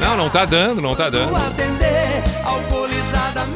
Não, 0.00 0.16
não 0.16 0.28
tá 0.28 0.44
dando, 0.44 0.80
não 0.80 0.94
tá 0.94 1.10
dando. 1.10 1.34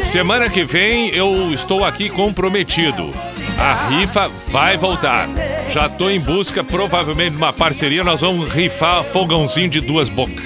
Semana 0.03 0.49
que 0.49 0.65
vem 0.65 1.09
eu 1.11 1.53
estou 1.53 1.85
aqui 1.85 2.09
comprometido. 2.09 3.13
A 3.59 3.89
rifa 3.89 4.29
vai 4.51 4.77
voltar. 4.77 5.29
Já 5.73 5.89
tô 5.89 6.09
em 6.09 6.21
busca, 6.21 6.63
provavelmente, 6.63 7.31
de 7.33 7.37
uma 7.37 7.53
parceria. 7.53 8.05
Nós 8.05 8.21
vamos 8.21 8.51
rifar 8.53 9.03
fogãozinho 9.05 9.69
de 9.69 9.81
duas 9.81 10.09
bocas. 10.09 10.45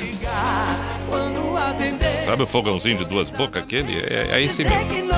Sabe 2.25 2.43
o 2.43 2.47
fogãozinho 2.47 2.97
de 2.97 3.05
duas 3.05 3.29
bocas? 3.29 3.63
Aquele? 3.63 3.93
É, 3.99 4.29
é 4.33 4.43
esse 4.43 4.65
mesmo. 4.65 5.13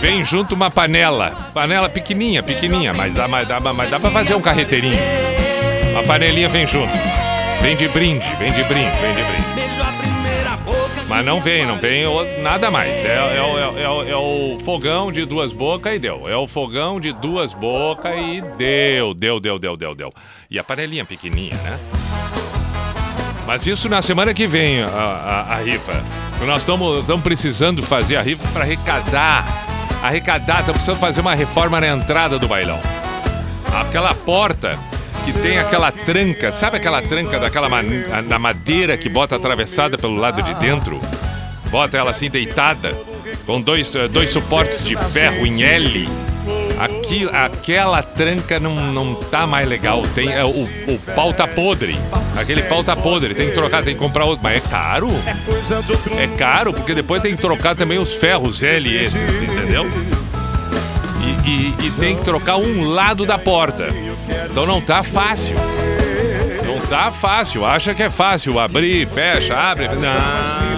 Vem 0.00 0.24
junto 0.24 0.54
uma 0.54 0.70
panela. 0.70 1.30
Panela 1.52 1.88
pequenininha, 1.88 2.42
pequenininha, 2.42 2.94
mas 2.94 3.12
dá, 3.12 3.26
mas 3.26 3.48
dá, 3.48 3.60
mas 3.60 3.90
dá 3.90 3.98
pra 3.98 4.10
fazer 4.10 4.34
um 4.34 4.40
carreteirinho. 4.40 4.98
A 5.98 6.02
panelinha 6.04 6.48
vem 6.48 6.66
junto. 6.66 6.92
Vem 7.60 7.76
de 7.76 7.88
brinde, 7.88 8.26
vem 8.38 8.52
de 8.52 8.62
brinde, 8.64 8.90
vem 9.00 9.14
de 9.14 9.22
brinde. 9.22 9.61
Mas 11.08 11.26
não 11.26 11.40
vem, 11.40 11.66
não 11.66 11.76
vem 11.76 12.04
nada 12.42 12.70
mais. 12.70 12.88
É, 13.04 13.36
é 13.36 13.42
o- 13.42 13.58
é 13.78 13.82
é 13.82 14.10
é 14.12 14.16
o 14.16 14.58
fogão 14.64 15.12
de 15.12 15.24
duas 15.26 15.52
bocas 15.52 15.94
e 15.94 15.98
deu. 15.98 16.22
É 16.26 16.36
o 16.36 16.46
fogão 16.46 16.98
de 17.00 17.12
duas 17.12 17.52
bocas 17.52 18.14
e 18.16 18.40
deu, 18.56 19.12
deu, 19.12 19.38
deu, 19.38 19.58
deu, 19.58 19.76
deu, 19.76 19.94
deu. 19.94 20.12
E 20.50 20.58
a 20.58 20.64
panelinha 20.64 21.04
pequenininha, 21.04 21.56
né? 21.62 21.78
Mas 23.46 23.66
isso 23.66 23.88
na 23.88 24.00
semana 24.00 24.32
que 24.32 24.46
vem, 24.46 24.82
a, 24.82 24.86
a- 24.88 25.54
a 25.54 25.56
rifa. 25.58 26.02
Nós 26.46 26.62
estamos 26.62 27.22
precisando 27.22 27.82
fazer 27.82 28.16
a 28.16 28.22
rifa 28.22 28.46
para 28.52 28.62
arrecadar. 28.62 29.44
Arrecadar, 30.02 30.60
estamos 30.60 30.78
precisando 30.78 30.98
fazer 30.98 31.20
uma 31.20 31.34
reforma 31.34 31.80
na 31.80 31.88
entrada 31.88 32.38
do 32.38 32.48
bailão. 32.48 32.80
Aquela 33.80 34.14
porta 34.14 34.78
que 35.24 35.32
tem 35.32 35.58
aquela 35.58 35.90
tranca, 35.92 36.50
sabe 36.52 36.76
aquela 36.76 37.00
tranca 37.02 37.38
daquela 37.38 37.68
da 38.28 38.38
madeira 38.38 38.96
que 38.96 39.08
bota 39.08 39.36
atravessada 39.36 39.96
pelo 39.96 40.16
lado 40.16 40.42
de 40.42 40.54
dentro? 40.54 41.00
Bota 41.70 41.96
ela 41.96 42.10
assim 42.10 42.28
deitada, 42.28 42.94
com 43.46 43.60
dois, 43.60 43.94
eh, 43.94 44.08
dois 44.08 44.30
suportes 44.30 44.84
de 44.84 44.96
ferro 44.96 45.46
em 45.46 45.62
L. 45.62 46.08
Aqui, 46.78 47.28
aquela 47.32 48.02
tranca 48.02 48.58
não, 48.58 48.74
não 48.92 49.14
tá 49.14 49.46
mais 49.46 49.68
legal. 49.68 50.02
Tem, 50.14 50.32
é, 50.32 50.44
o, 50.44 50.48
o 50.48 50.98
pau 51.14 51.32
tá 51.32 51.46
podre. 51.46 51.96
Aquele 52.36 52.62
pau 52.62 52.82
tá 52.82 52.96
podre. 52.96 53.34
Tem 53.34 53.48
que 53.48 53.54
trocar, 53.54 53.84
tem 53.84 53.94
que 53.94 54.00
comprar 54.00 54.24
outro. 54.24 54.40
Mas 54.42 54.56
é 54.56 54.60
caro? 54.68 55.08
É 56.18 56.26
caro, 56.36 56.72
porque 56.74 56.92
depois 56.94 57.22
tem 57.22 57.36
que 57.36 57.40
trocar 57.40 57.76
também 57.76 57.98
os 57.98 58.14
ferros 58.14 58.62
L 58.62 58.96
esses, 58.96 59.20
entendeu? 59.20 59.86
E, 61.44 61.48
e- 61.50 61.86
e 61.86 61.90
tem 61.92 62.16
que 62.16 62.24
trocar 62.24 62.56
um 62.56 62.88
lado 62.90 63.24
da 63.24 63.38
porta. 63.38 63.88
Então 64.50 64.66
não 64.66 64.80
tá 64.80 65.02
fácil. 65.02 65.54
Não 66.64 66.80
tá 66.80 67.10
fácil. 67.10 67.64
Acha 67.64 67.94
que 67.94 68.02
é 68.02 68.10
fácil 68.10 68.58
abrir, 68.58 69.08
fecha, 69.08 69.56
abre. 69.56 69.88
Não. 69.88 70.72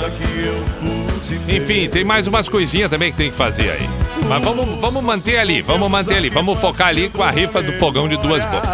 Enfim, 1.49 1.89
tem 1.89 2.05
mais 2.05 2.27
umas 2.27 2.49
coisinhas 2.49 2.91
também 2.91 3.11
que 3.11 3.19
tem 3.19 3.31
que 3.31 3.37
fazer 3.37 3.71
aí. 3.71 3.89
Mas 4.29 4.43
vamos, 4.43 4.81
vamos 4.81 5.03
manter 5.03 5.39
ali, 5.39 5.63
vamos 5.63 5.91
manter 5.91 6.17
ali. 6.17 6.31
Vamos 6.31 6.59
focar 6.61 6.89
ali 6.89 7.09
com 7.09 7.23
a 7.23 7.31
rifa 7.31 7.63
do 7.63 7.73
fogão 7.75 8.09
de 8.09 8.17
duas 8.17 8.45
bocas. 8.45 8.71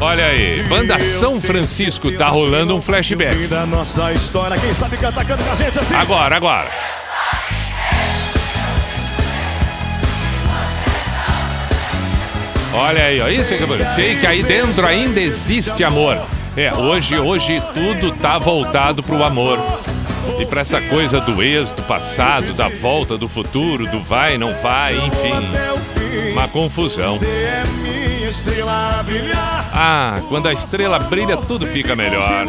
Olha 0.00 0.26
aí, 0.26 0.62
Banda 0.68 0.98
São 1.00 1.40
Francisco 1.40 2.12
tá 2.12 2.28
rolando 2.28 2.76
um 2.76 2.80
flashback. 2.80 3.48
da 3.48 3.66
nossa 3.66 4.12
Olha 12.72 13.04
aí, 13.04 13.20
ó. 13.20 13.28
Isso 13.28 13.54
é 13.54 13.56
que 13.56 13.62
eu. 13.62 13.86
Sei 13.94 14.16
que 14.16 14.26
aí 14.26 14.42
dentro 14.42 14.86
ainda 14.86 15.20
existe 15.20 15.82
amor. 15.82 16.18
É, 16.56 16.72
hoje, 16.74 17.18
hoje 17.18 17.62
tudo 17.74 18.12
tá 18.12 18.38
voltado 18.38 19.02
pro 19.02 19.22
amor. 19.22 19.58
E 20.38 20.44
pra 20.44 20.60
essa 20.60 20.80
coisa 20.80 21.20
do 21.20 21.42
ex, 21.42 21.72
do 21.72 21.82
passado, 21.82 22.52
da 22.52 22.68
volta, 22.68 23.16
do 23.16 23.28
futuro, 23.28 23.86
do 23.86 23.98
vai, 23.98 24.36
não 24.36 24.54
vai, 24.60 24.94
enfim. 24.96 26.32
Uma 26.32 26.46
confusão. 26.48 27.18
É. 27.22 27.62
Ah, 29.72 30.20
quando 30.28 30.48
a 30.48 30.52
estrela 30.52 30.98
brilha, 30.98 31.36
tudo 31.36 31.66
fica 31.66 31.96
melhor. 31.96 32.46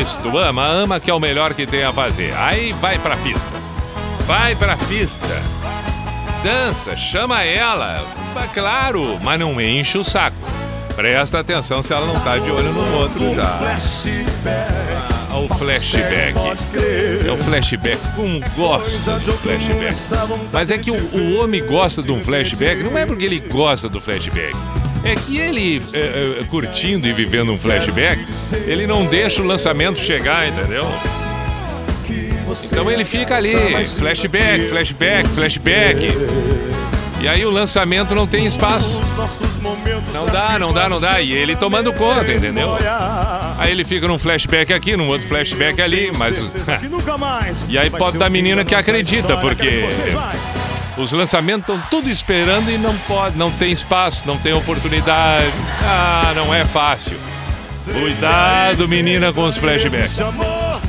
Isto, 0.00 0.38
ama, 0.38 0.64
ama 0.64 1.00
que 1.00 1.10
é 1.10 1.14
o 1.14 1.20
melhor 1.20 1.52
que 1.52 1.66
tem 1.66 1.84
a 1.84 1.92
fazer. 1.92 2.34
Aí 2.34 2.72
vai 2.72 2.98
pra 2.98 3.16
pista. 3.16 3.46
Vai 4.26 4.54
pra 4.54 4.76
pista. 4.76 5.42
Dança, 6.44 6.94
chama 6.94 7.42
ela. 7.42 8.06
Mas 8.34 8.52
Claro, 8.52 9.18
mas 9.22 9.40
não 9.40 9.58
enche 9.58 9.96
o 9.96 10.04
saco. 10.04 10.36
Presta 10.94 11.40
atenção 11.40 11.82
se 11.82 11.90
ela 11.90 12.04
não 12.04 12.20
tá 12.20 12.36
de 12.36 12.50
olho 12.50 12.70
no 12.70 12.96
outro 12.98 13.34
já. 13.34 13.78
Ah, 15.30 15.38
o 15.38 15.48
flashback. 15.48 16.36
É 17.26 17.32
o 17.32 17.38
flashback. 17.38 17.98
Como 18.14 18.40
gosta 18.54 19.18
flashback. 19.38 19.94
Mas 20.52 20.70
é 20.70 20.76
que 20.76 20.90
o, 20.90 20.94
o 20.94 21.40
homem 21.40 21.64
gosta 21.64 22.02
de 22.02 22.12
um 22.12 22.22
flashback, 22.22 22.82
não 22.82 22.98
é 22.98 23.06
porque 23.06 23.24
ele 23.24 23.40
gosta 23.40 23.88
do 23.88 23.98
flashback. 23.98 24.54
É 25.02 25.14
que 25.14 25.38
ele, 25.38 25.82
é, 25.94 26.40
é, 26.40 26.44
curtindo 26.44 27.08
e 27.08 27.12
vivendo 27.14 27.52
um 27.52 27.58
flashback, 27.58 28.22
ele 28.66 28.86
não 28.86 29.06
deixa 29.06 29.40
o 29.40 29.46
lançamento 29.46 29.98
chegar, 29.98 30.46
entendeu? 30.46 30.86
Então 32.70 32.90
ele 32.90 33.04
fica 33.04 33.36
ali, 33.36 33.54
flashback, 33.98 34.68
flashback, 34.68 35.28
flashback. 35.30 36.08
E 37.20 37.28
aí 37.28 37.44
o 37.46 37.50
lançamento 37.50 38.14
não 38.14 38.26
tem 38.26 38.44
espaço. 38.44 39.00
Não 40.12 40.26
dá, 40.26 40.58
não 40.58 40.72
dá, 40.74 40.88
não 40.90 41.00
dá. 41.00 41.22
E 41.22 41.32
ele 41.32 41.56
tomando 41.56 41.90
conta, 41.94 42.30
entendeu? 42.30 42.76
Aí 43.56 43.70
ele 43.70 43.82
fica 43.82 44.06
num 44.06 44.18
flashback 44.18 44.74
aqui, 44.74 44.94
num 44.94 45.08
outro 45.08 45.26
flashback 45.26 45.80
ali, 45.80 46.12
mas. 46.18 46.36
e 47.66 47.78
aí 47.78 47.88
pode 47.88 48.18
dar 48.18 48.28
menina 48.28 48.62
que 48.62 48.74
acredita, 48.74 49.38
porque 49.38 49.88
os 50.98 51.12
lançamentos 51.12 51.62
estão 51.62 51.82
tudo 51.90 52.10
esperando 52.10 52.70
e 52.70 52.76
não 52.76 52.94
pode, 52.98 53.38
não 53.38 53.50
tem 53.50 53.72
espaço, 53.72 54.24
não 54.26 54.36
tem 54.36 54.52
oportunidade. 54.52 55.50
Ah, 55.82 56.32
não 56.36 56.52
é 56.54 56.64
fácil. 56.66 57.16
Cuidado, 57.84 58.86
menina, 58.86 59.32
com 59.32 59.44
os 59.44 59.56
flashbacks. 59.56 60.20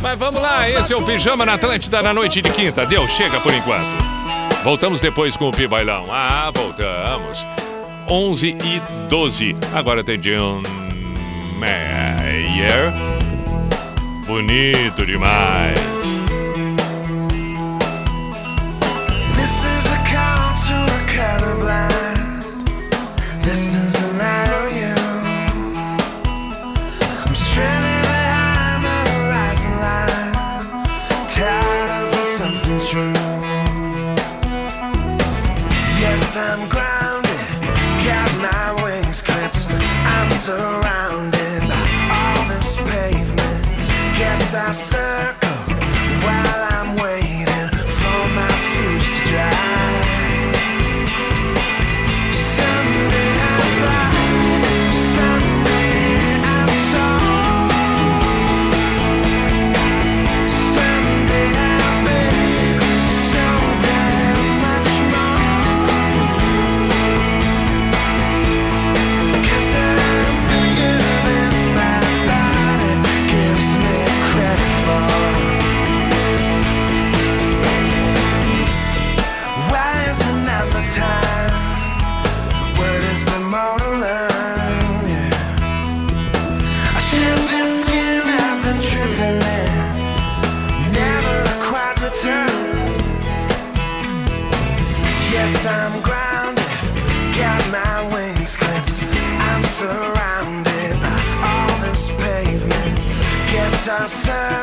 Mas 0.05 0.19
vamos 0.19 0.39
lá, 0.39 0.69
esse 0.69 0.93
é 0.93 0.95
o 0.95 1.01
Pijama 1.01 1.47
na 1.47 1.55
Atlântida 1.55 1.99
na 1.99 2.13
noite 2.13 2.39
de 2.39 2.51
quinta. 2.51 2.85
Deu, 2.85 3.07
chega 3.07 3.39
por 3.39 3.51
enquanto. 3.51 3.87
Voltamos 4.63 5.01
depois 5.01 5.35
com 5.35 5.47
o 5.47 5.51
Pi 5.51 5.65
Bailão. 5.67 6.03
Ah, 6.11 6.51
voltamos. 6.53 7.43
11 8.07 8.49
e 8.49 8.81
12. 9.09 9.55
Agora 9.73 10.03
tem 10.03 10.19
John 10.19 10.61
Mayer. 11.57 12.93
Bonito 14.27 15.07
demais. 15.07 15.94
myself. 104.05 104.54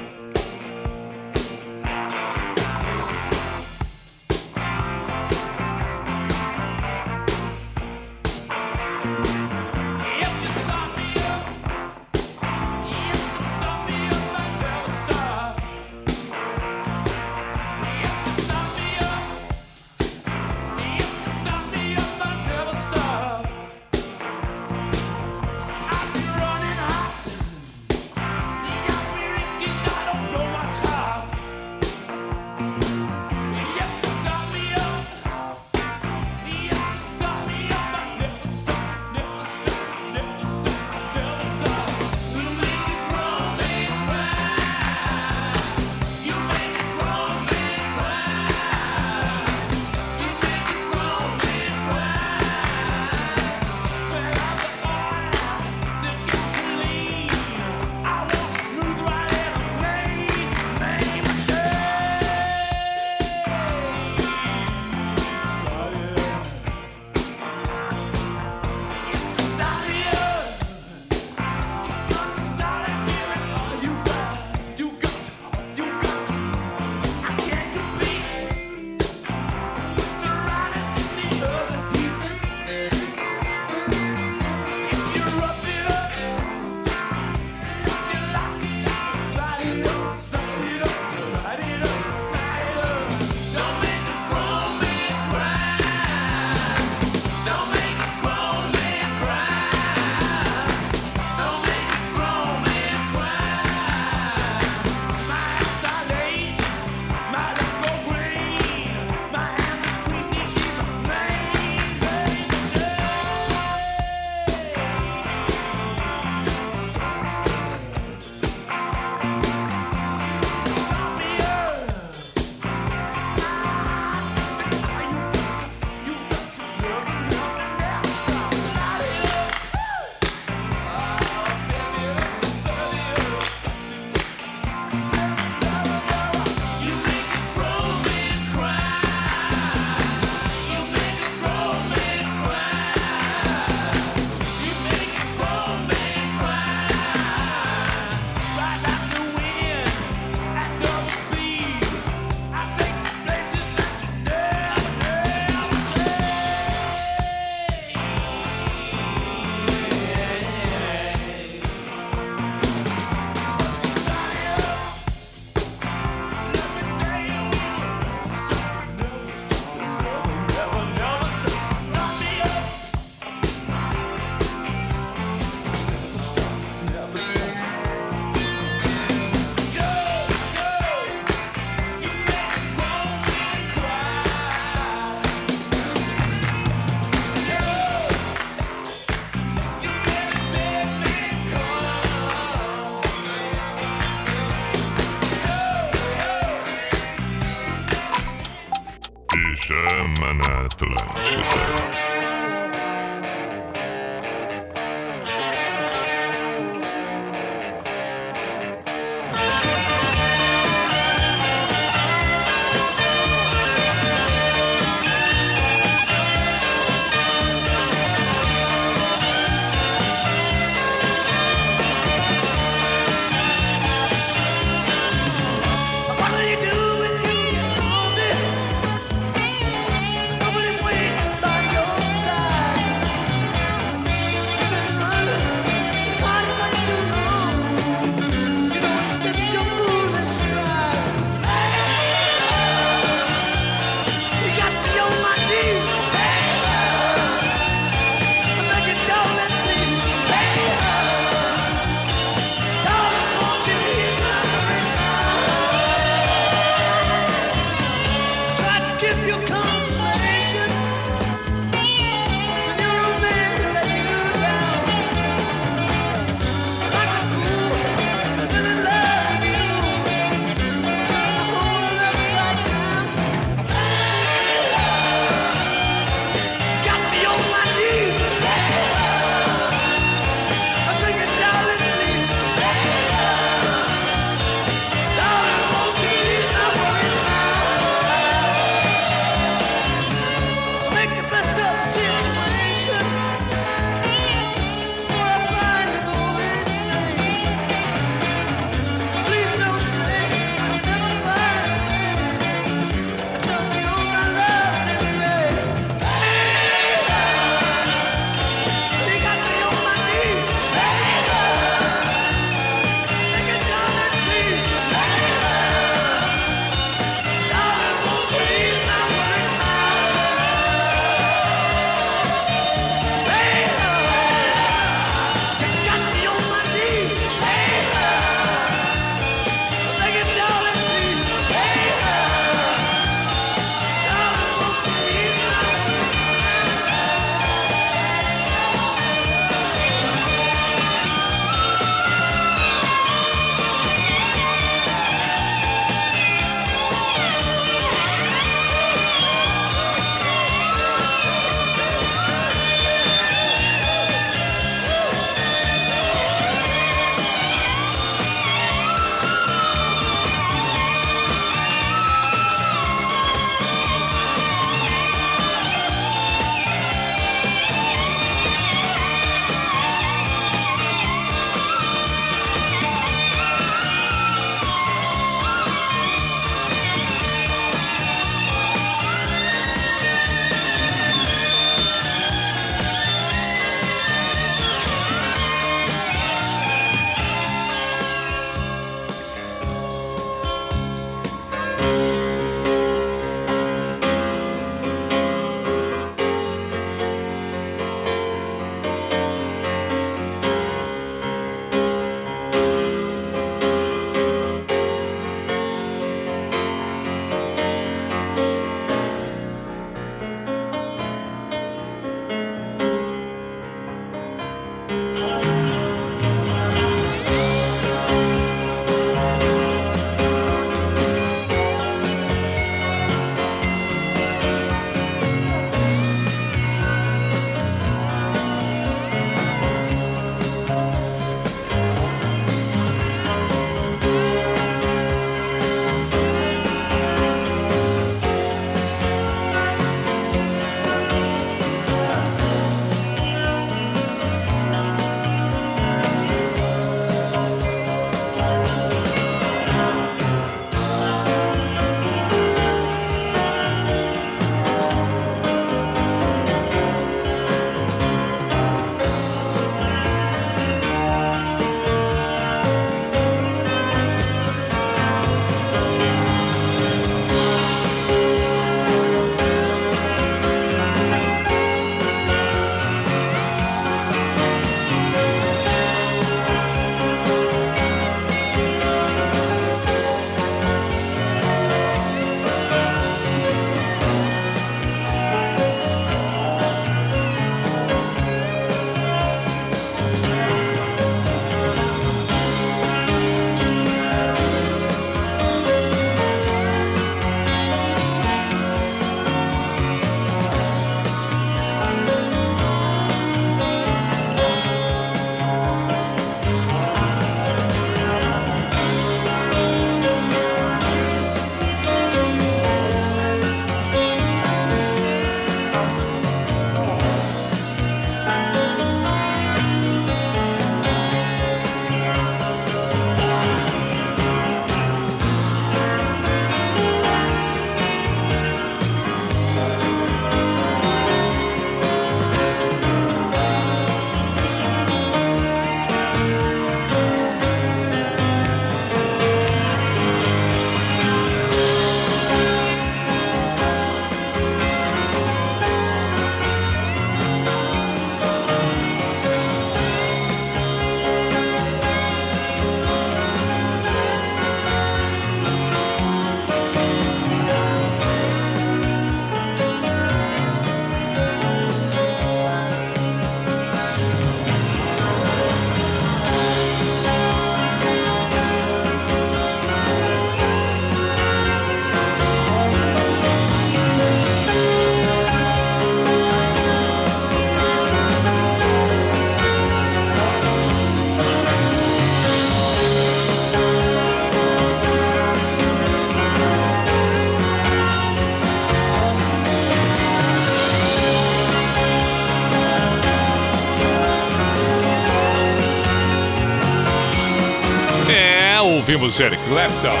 Ouvimos 598.90 599.20
Eric 599.20 599.38
Clapton. 599.48 600.00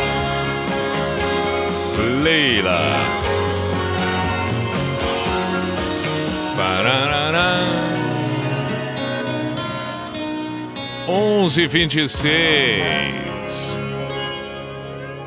Leila. 2.24 2.90
Pararará. 6.56 7.54
11:26. 11.06 13.78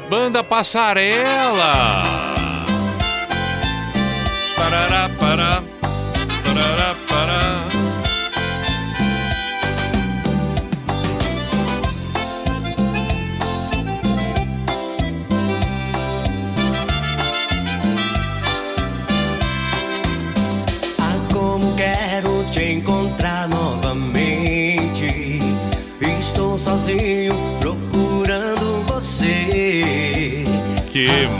Banda 0.09 0.43
Passarela. 0.43 2.03
Parará, 4.57 5.09
pará. 5.17 5.72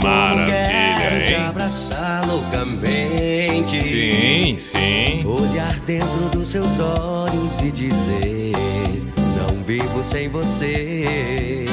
Maravilha, 0.04 0.94
quero 0.98 1.26
te 1.26 1.32
hein? 1.32 1.46
abraçar 1.46 2.26
loucamente. 2.26 3.80
Sim, 3.80 4.56
sim. 4.58 5.26
Olhar 5.26 5.80
dentro 5.80 6.28
dos 6.30 6.48
seus 6.48 6.78
olhos 6.78 7.60
e 7.62 7.70
dizer: 7.70 8.52
Não 9.36 9.62
vivo 9.62 10.02
sem 10.04 10.28
você. 10.28 11.66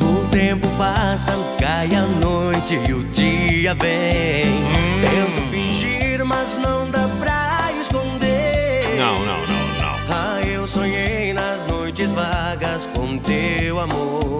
O 0.00 0.28
tempo 0.30 0.66
passa, 0.78 1.32
cai 1.58 1.88
a 1.94 2.06
noite 2.24 2.78
e 2.88 2.92
o 2.92 3.02
dia 3.04 3.74
vem. 3.74 4.46
Hum. 4.46 5.00
Tento 5.02 5.50
fingir, 5.50 6.24
mas 6.24 6.56
não 6.62 6.90
dá 6.90 7.06
pra 7.18 7.70
esconder. 7.80 8.96
Não, 8.96 9.18
não, 9.20 9.40
não, 9.40 9.68
não. 9.80 9.96
Ah, 10.08 10.40
eu 10.46 10.66
sonhei 10.66 11.32
nas 11.32 11.66
noites 11.66 12.10
vagas 12.12 12.86
com 12.94 13.18
teu 13.18 13.80
amor. 13.80 14.39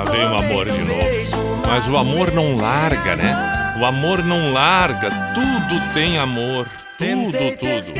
Lá 0.00 0.04
vem 0.12 0.24
o 0.24 0.34
amor 0.34 0.70
de 0.70 0.82
novo. 0.82 1.62
Mas 1.66 1.86
o 1.86 1.94
amor 1.94 2.32
não 2.32 2.56
larga, 2.56 3.16
né? 3.16 3.76
O 3.78 3.84
amor 3.84 4.24
não 4.24 4.50
larga. 4.50 5.10
Tudo 5.34 5.92
tem 5.92 6.18
amor. 6.18 6.66
Tudo, 6.96 7.32
tudo. 7.32 7.94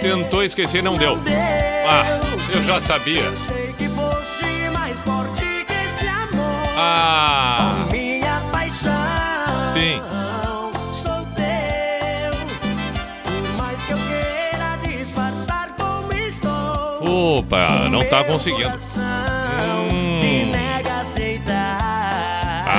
Tentou 0.00 0.42
esquecer, 0.42 0.82
não 0.82 0.96
deu. 0.96 1.20
Ah, 1.86 2.18
eu 2.50 2.64
já 2.64 2.80
sabia. 2.80 3.24
Ah, 6.78 7.86
sim. 9.74 10.00
Opa, 17.38 17.68
não 17.90 18.02
tá 18.04 18.24
conseguindo. 18.24 18.78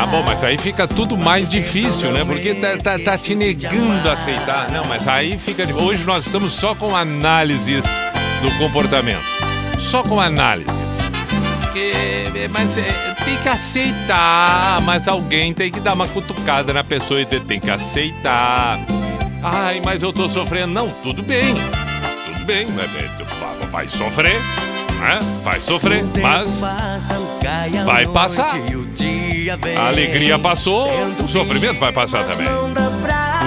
Bom, 0.10 0.24
mas 0.24 0.44
aí 0.44 0.58
fica 0.58 0.88
tudo 0.88 1.16
mais 1.18 1.48
difícil, 1.48 2.12
né? 2.12 2.26
Porque 2.26 2.56
tá, 2.56 2.78
tá, 2.78 3.00
tá 3.00 3.18
te 3.18 3.36
negando 3.36 4.10
a 4.10 4.14
aceitar. 4.14 4.72
Não, 4.72 4.84
mas 4.86 5.08
aí 5.08 5.38
fica. 5.38 5.64
Hoje 5.76 6.04
nós 6.04 6.26
estamos 6.26 6.54
só 6.54 6.76
com 6.76 6.96
análises 6.96 7.84
do 8.42 8.52
comportamento. 8.58 9.24
Só 9.80 10.02
com 10.02 10.20
análises. 10.20 10.74
Porque, 11.62 11.92
é, 12.36 12.48
mas 12.48 12.78
é, 12.78 13.16
tem 13.24 13.38
que 13.38 13.50
aceitar. 13.50 14.82
Mas 14.82 15.08
alguém 15.08 15.54
tem 15.54 15.72
que 15.72 15.80
dar 15.80 15.94
uma 15.94 16.08
cutucada 16.08 16.74
na 16.74 16.84
pessoa 16.84 17.22
e 17.22 17.26
dizer, 17.26 17.42
tem 17.42 17.60
que 17.60 17.70
aceitar. 17.70 18.80
Ai, 19.42 19.82
mas 19.86 20.02
eu 20.04 20.12
tô 20.12 20.28
sofrendo. 20.28 20.74
Não, 20.74 20.90
tudo 21.04 21.22
bem. 21.22 21.54
Tudo 22.26 22.46
bem, 22.46 22.66
é, 22.68 23.66
vai 23.68 23.88
sofrer. 23.88 24.36
Né? 25.00 25.20
Vai 25.44 25.60
sofrer, 25.62 26.04
mas 26.22 26.60
vai 27.86 28.06
passar. 28.08 28.52
A 29.78 29.88
alegria 29.88 30.38
passou, 30.38 30.88
o 31.24 31.28
sofrimento 31.28 31.80
vai 31.80 31.92
passar 31.92 32.24
também. 32.24 32.48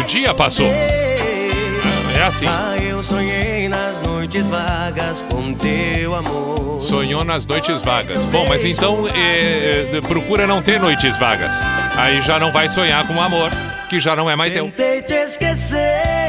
O 0.01 0.03
dia 0.05 0.35
passou. 0.35 0.66
É 0.66 2.23
assim. 2.23 2.47
Ah, 2.47 2.77
eu 2.83 3.03
sonhei 3.03 3.69
nas 3.69 4.03
noites 4.03 4.47
vagas 4.49 5.23
com 5.31 5.55
teu 5.55 6.15
amor. 6.15 6.81
Sonhou 6.81 7.24
nas 7.24 7.47
noites 7.47 7.83
vagas. 7.83 8.24
Bom, 8.27 8.45
mas 8.49 8.65
então 8.65 9.07
é, 9.09 9.97
é, 9.97 10.01
procura 10.01 10.47
não 10.47 10.61
ter 10.61 10.81
noites 10.81 11.16
vagas. 11.16 11.53
Aí 11.97 12.20
já 12.23 12.39
não 12.39 12.53
vai 12.53 12.69
sonhar 12.69 13.07
com 13.07 13.15
o 13.15 13.20
amor, 13.20 13.51
que 13.89 14.01
já 14.01 14.16
não 14.16 14.29
é 14.29 14.35
mais 14.35 14.53
teu. 14.53 14.70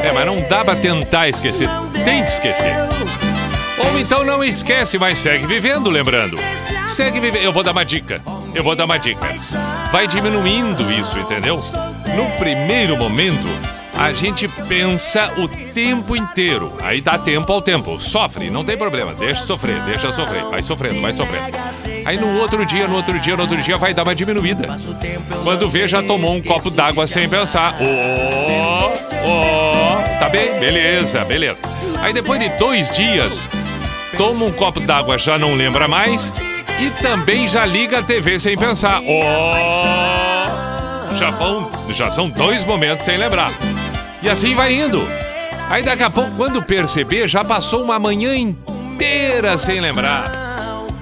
É, 0.03 0.11
mas 0.13 0.25
não 0.25 0.39
dá 0.47 0.63
pra 0.63 0.75
tentar 0.75 1.27
esquecer. 1.27 1.67
Tem 2.03 2.23
que 2.23 2.29
esquecer. 2.31 2.75
Ou 3.79 3.99
então 3.99 4.23
não 4.23 4.43
esquece, 4.43 4.97
mas 4.97 5.17
segue 5.17 5.47
vivendo, 5.47 5.89
lembrando. 5.89 6.37
Segue 6.85 7.19
vivendo. 7.19 7.43
Eu 7.43 7.51
vou 7.51 7.63
dar 7.63 7.71
uma 7.71 7.85
dica. 7.85 8.21
Eu 8.53 8.63
vou 8.63 8.75
dar 8.75 8.85
uma 8.85 8.97
dica. 8.97 9.35
Vai 9.91 10.07
diminuindo 10.07 10.91
isso, 10.91 11.17
entendeu? 11.17 11.59
No 12.15 12.29
primeiro 12.37 12.95
momento, 12.97 13.47
a 13.97 14.11
gente 14.11 14.47
pensa 14.67 15.31
o 15.37 15.47
tempo 15.47 16.15
inteiro. 16.15 16.73
Aí 16.81 17.01
dá 17.01 17.17
tempo 17.17 17.51
ao 17.51 17.61
tempo. 17.61 17.99
Sofre, 17.99 18.49
não 18.49 18.63
tem 18.63 18.77
problema. 18.77 19.13
Deixa 19.13 19.45
sofrer, 19.45 19.79
deixa 19.81 20.11
sofrer. 20.13 20.43
Vai 20.43 20.61
sofrendo, 20.61 21.01
vai 21.01 21.13
sofrendo. 21.13 21.57
Aí 22.05 22.19
no 22.19 22.39
outro 22.39 22.65
dia, 22.65 22.87
no 22.87 22.95
outro 22.95 23.19
dia, 23.19 23.35
no 23.35 23.43
outro 23.43 23.61
dia, 23.61 23.77
vai 23.77 23.93
dar 23.93 24.03
uma 24.03 24.13
diminuída. 24.13 24.67
Quando 25.43 25.69
vê, 25.69 25.87
já 25.87 26.03
tomou 26.03 26.33
um 26.33 26.41
copo 26.41 26.69
d'água 26.69 27.07
sem 27.07 27.29
pensar. 27.29 27.75
Ó, 27.79 28.93
ó, 29.25 30.19
tá 30.19 30.29
bem? 30.29 30.59
Beleza, 30.59 31.23
beleza. 31.25 31.59
Aí 32.01 32.13
depois 32.13 32.39
de 32.39 32.49
dois 32.57 32.89
dias, 32.91 33.41
toma 34.17 34.45
um 34.45 34.51
copo 34.51 34.79
d'água, 34.79 35.17
já 35.17 35.37
não 35.37 35.55
lembra 35.55 35.87
mais. 35.87 36.33
E 36.81 36.89
também 37.01 37.47
já 37.47 37.65
liga 37.65 37.99
a 37.99 38.03
TV 38.03 38.39
sem 38.39 38.57
pensar. 38.57 39.01
Ó, 39.05 40.43
já, 41.17 41.29
vão, 41.31 41.69
já 41.89 42.09
são 42.09 42.29
dois 42.29 42.65
momentos 42.65 43.05
sem 43.05 43.17
lembrar. 43.17 43.51
E 44.21 44.29
assim 44.29 44.55
vai 44.55 44.73
indo. 44.73 45.01
Aí 45.69 45.83
daqui 45.83 46.03
a 46.03 46.09
pouco, 46.09 46.31
quando 46.35 46.61
perceber, 46.61 47.27
já 47.27 47.43
passou 47.43 47.83
uma 47.83 47.97
manhã 47.97 48.35
inteira 48.35 49.57
sem 49.57 49.79
lembrar. 49.79 50.43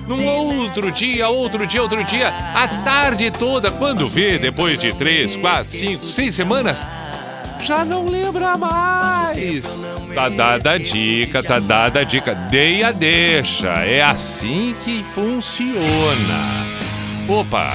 Num 0.08 0.26
outro 0.28 0.92
dia, 0.92 1.30
outro 1.30 1.66
dia, 1.66 1.82
outro 1.82 2.04
dia, 2.04 2.30
a 2.54 2.68
tarde 2.84 3.32
toda, 3.32 3.72
quando 3.72 4.08
vê, 4.08 4.38
depois 4.38 4.78
de 4.78 4.94
três, 4.94 5.36
quatro, 5.38 5.72
cinco, 5.72 6.04
seis 6.04 6.36
semanas, 6.36 6.84
já 7.62 7.86
não 7.86 8.06
lembra 8.06 8.58
mais. 8.58 9.80
Tá 10.14 10.30
dada 10.30 10.72
a 10.72 10.78
dica, 10.78 11.42
tá 11.42 11.60
dada 11.60 12.02
a 12.02 12.04
dica. 12.04 12.36
Dei 12.36 12.84
a 12.84 12.92
deixa. 12.92 13.70
É 13.86 14.02
assim 14.02 14.76
que 14.84 15.04
funciona. 15.04 16.62
Opa, 17.28 17.72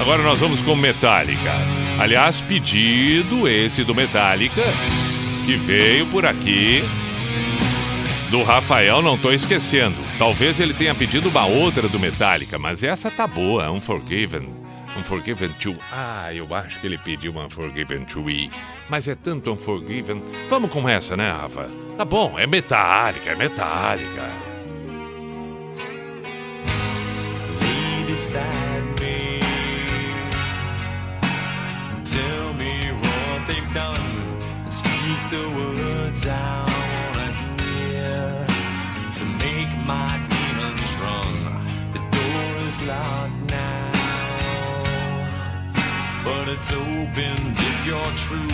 agora 0.00 0.22
nós 0.22 0.38
vamos 0.38 0.60
com 0.62 0.76
Metallica. 0.76 1.50
Aliás, 1.98 2.40
pedido 2.40 3.48
esse 3.48 3.84
do 3.84 3.94
Metallica, 3.94 4.62
que 5.44 5.56
veio 5.56 6.06
por 6.06 6.24
aqui 6.24 6.84
do 8.30 8.42
Rafael, 8.42 9.02
não 9.02 9.18
tô 9.18 9.30
esquecendo. 9.32 9.96
Talvez 10.18 10.60
ele 10.60 10.72
tenha 10.72 10.94
pedido 10.94 11.28
uma 11.28 11.46
outra 11.46 11.88
do 11.88 11.98
Metallica, 11.98 12.58
mas 12.58 12.82
essa 12.82 13.10
tá 13.10 13.26
boa, 13.26 13.70
Unforgiven. 13.70 14.61
Unforgiven 14.96 15.54
2. 15.58 15.78
Ah, 15.90 16.32
eu 16.34 16.54
acho 16.54 16.80
que 16.80 16.86
ele 16.86 16.98
pediu 16.98 17.32
uma 17.32 17.46
Unforgiven 17.46 18.04
3. 18.04 18.48
Mas 18.88 19.08
é 19.08 19.14
tanto 19.14 19.52
Unforgiven. 19.52 20.22
Vamos 20.48 20.70
com 20.70 20.88
essa, 20.88 21.16
né, 21.16 21.30
Rafa? 21.30 21.68
Tá 21.96 22.04
bom, 22.04 22.38
é 22.38 22.46
Metallica, 22.46 23.30
é 23.30 23.36
Metallica. 23.36 24.52
Lay 27.60 28.04
me. 29.00 29.32
Tell 32.04 32.52
me 32.54 32.92
what 32.92 33.46
they've 33.46 33.72
done 33.72 33.96
and 34.64 34.74
speak 34.74 35.18
the 35.30 35.48
words 35.56 36.26
I 36.26 36.66
wanna 37.14 37.32
hear 37.62 38.46
to 39.12 39.24
make 39.24 39.72
my 39.86 40.20
demons 40.28 40.92
run. 41.00 41.32
The 41.94 42.00
door 42.10 42.66
is 42.66 42.82
locked 42.82 43.50
now, 43.50 43.91
but 46.24 46.48
it's 46.48 46.72
open 46.72 47.56
if 47.58 47.86
you're 47.86 48.14
true. 48.16 48.48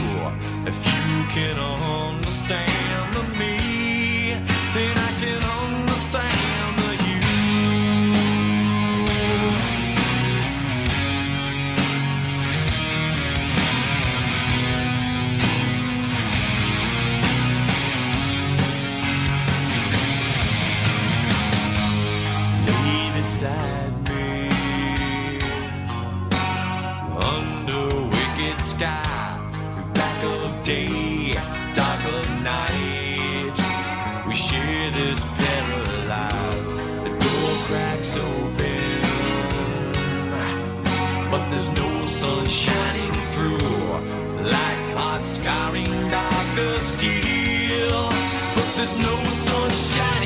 If 0.66 0.84
you 0.86 1.26
can 1.30 1.58
understand 1.58 3.14
the 3.14 3.22
me, 3.38 4.34
then 4.74 4.96
I 4.96 5.10
can 5.20 5.44
understand 5.44 6.78
you. 7.06 7.18
scarring 45.24 46.10
darker 46.10 46.76
steel. 46.78 48.08
But 48.54 48.68
there's 48.76 48.98
no 48.98 49.14
sunshine. 49.32 50.17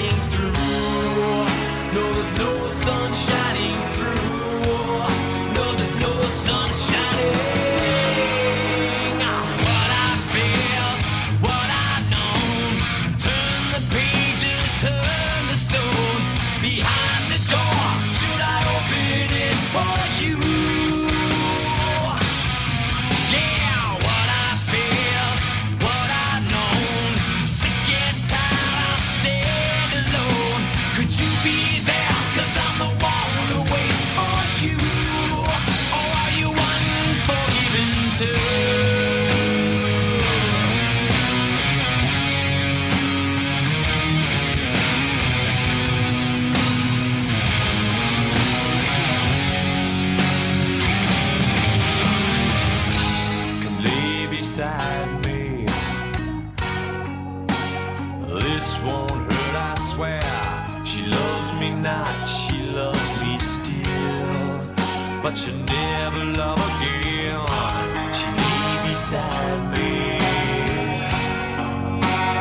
beside. 69.12 69.52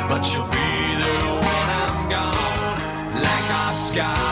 But 0.10 0.34
you'll 0.34 0.46
be 0.46 0.96
there 1.02 1.34
when 1.46 1.68
I'm 1.82 2.10
gone, 2.10 3.16
like 3.16 3.48
hot 3.52 3.76
sky. 3.78 4.31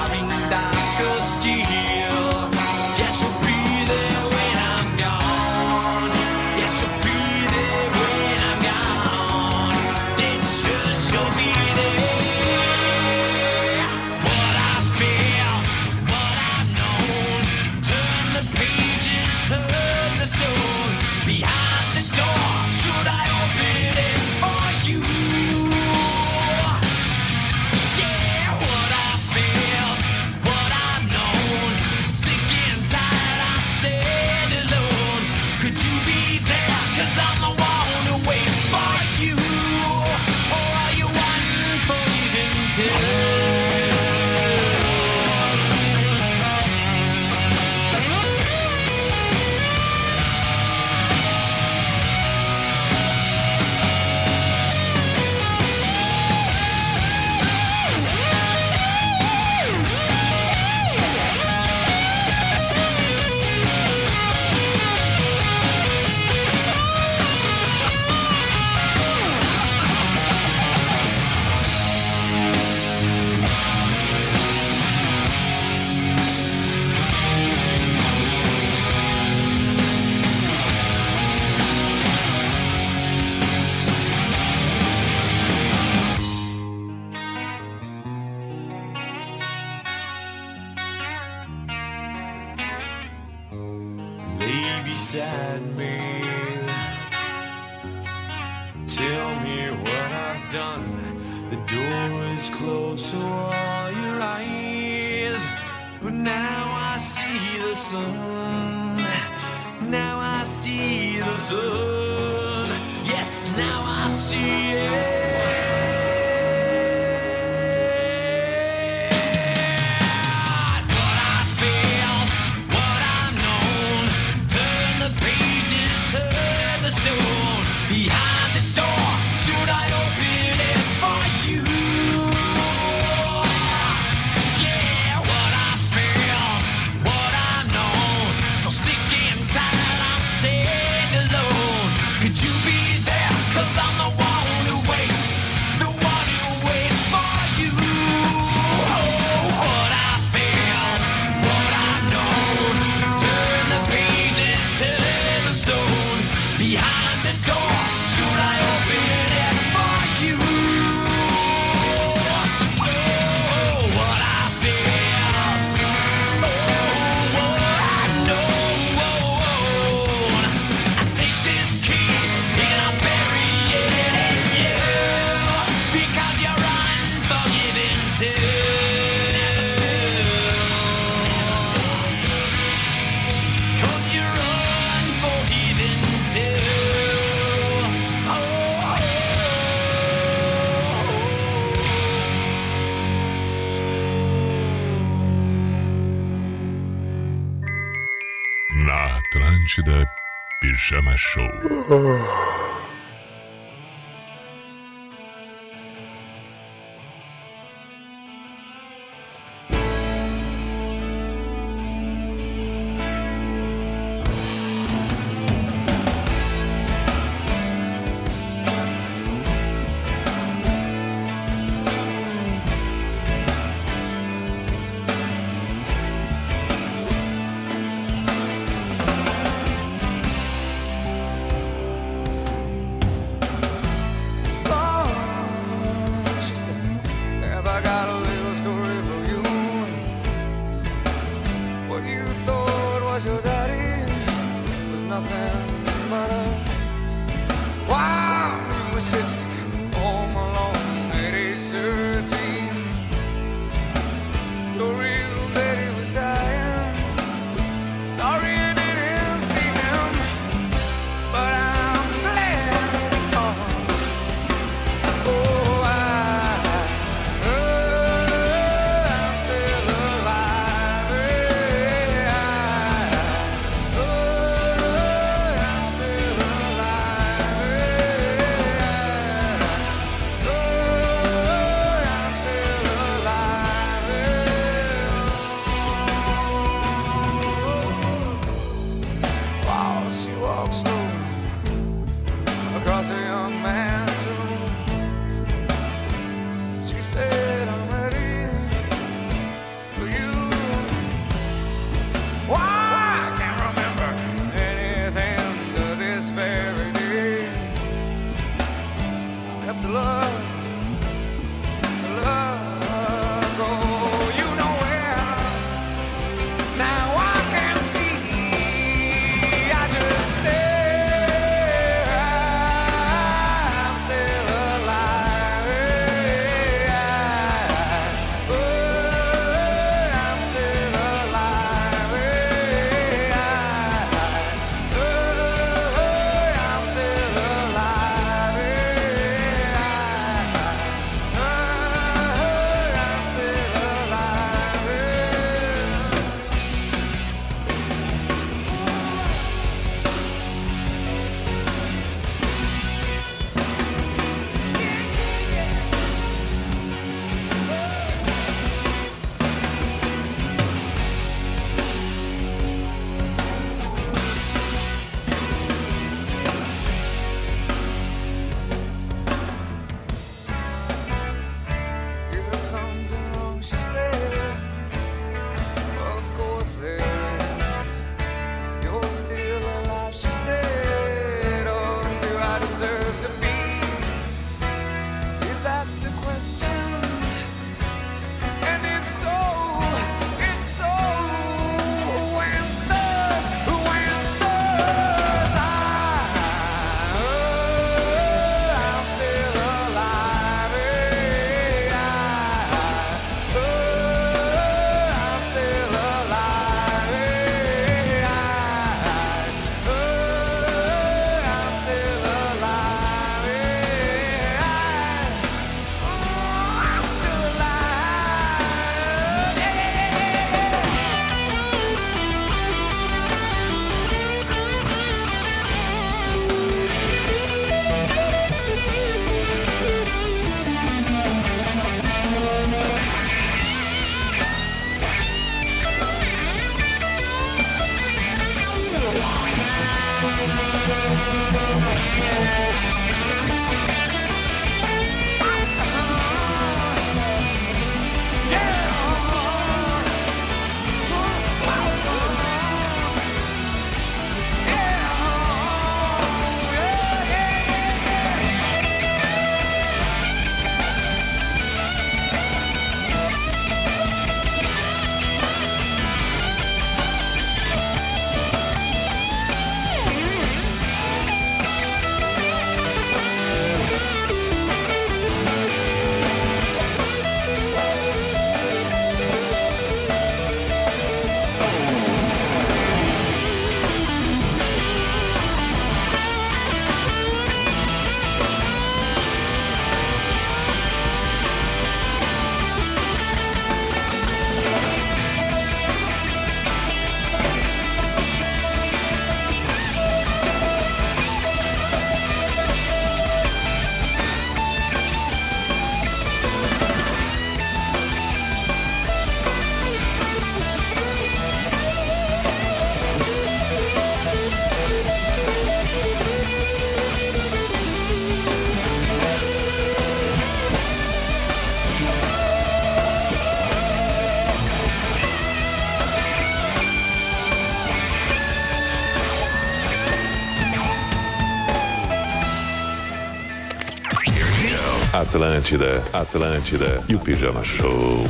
Atlântida, 535.30 536.04
Atlântida 536.12 537.04
e 537.08 537.14
o 537.14 537.20
Pijama 537.20 537.64
Show. 537.64 538.26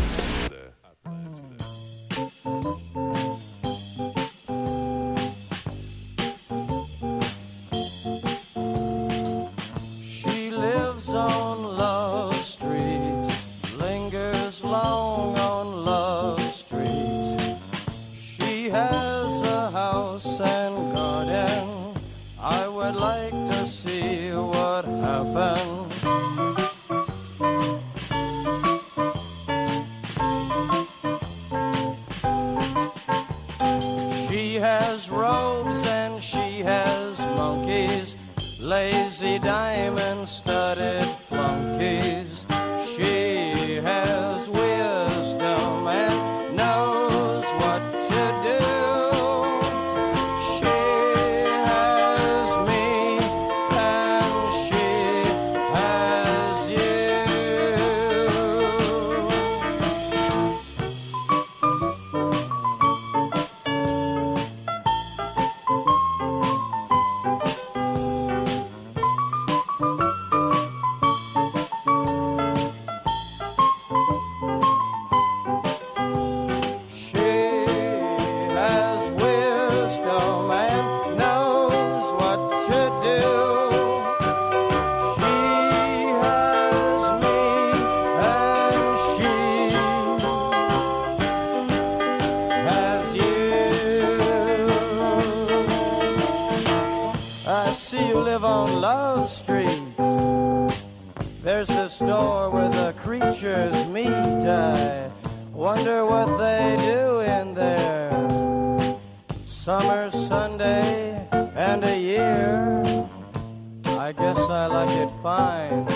I 114.10 114.12
guess 114.12 114.40
I 114.50 114.66
like 114.66 114.90
it 114.90 115.12
fine 115.22 115.88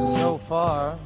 so 0.00 0.38
far. 0.38 0.98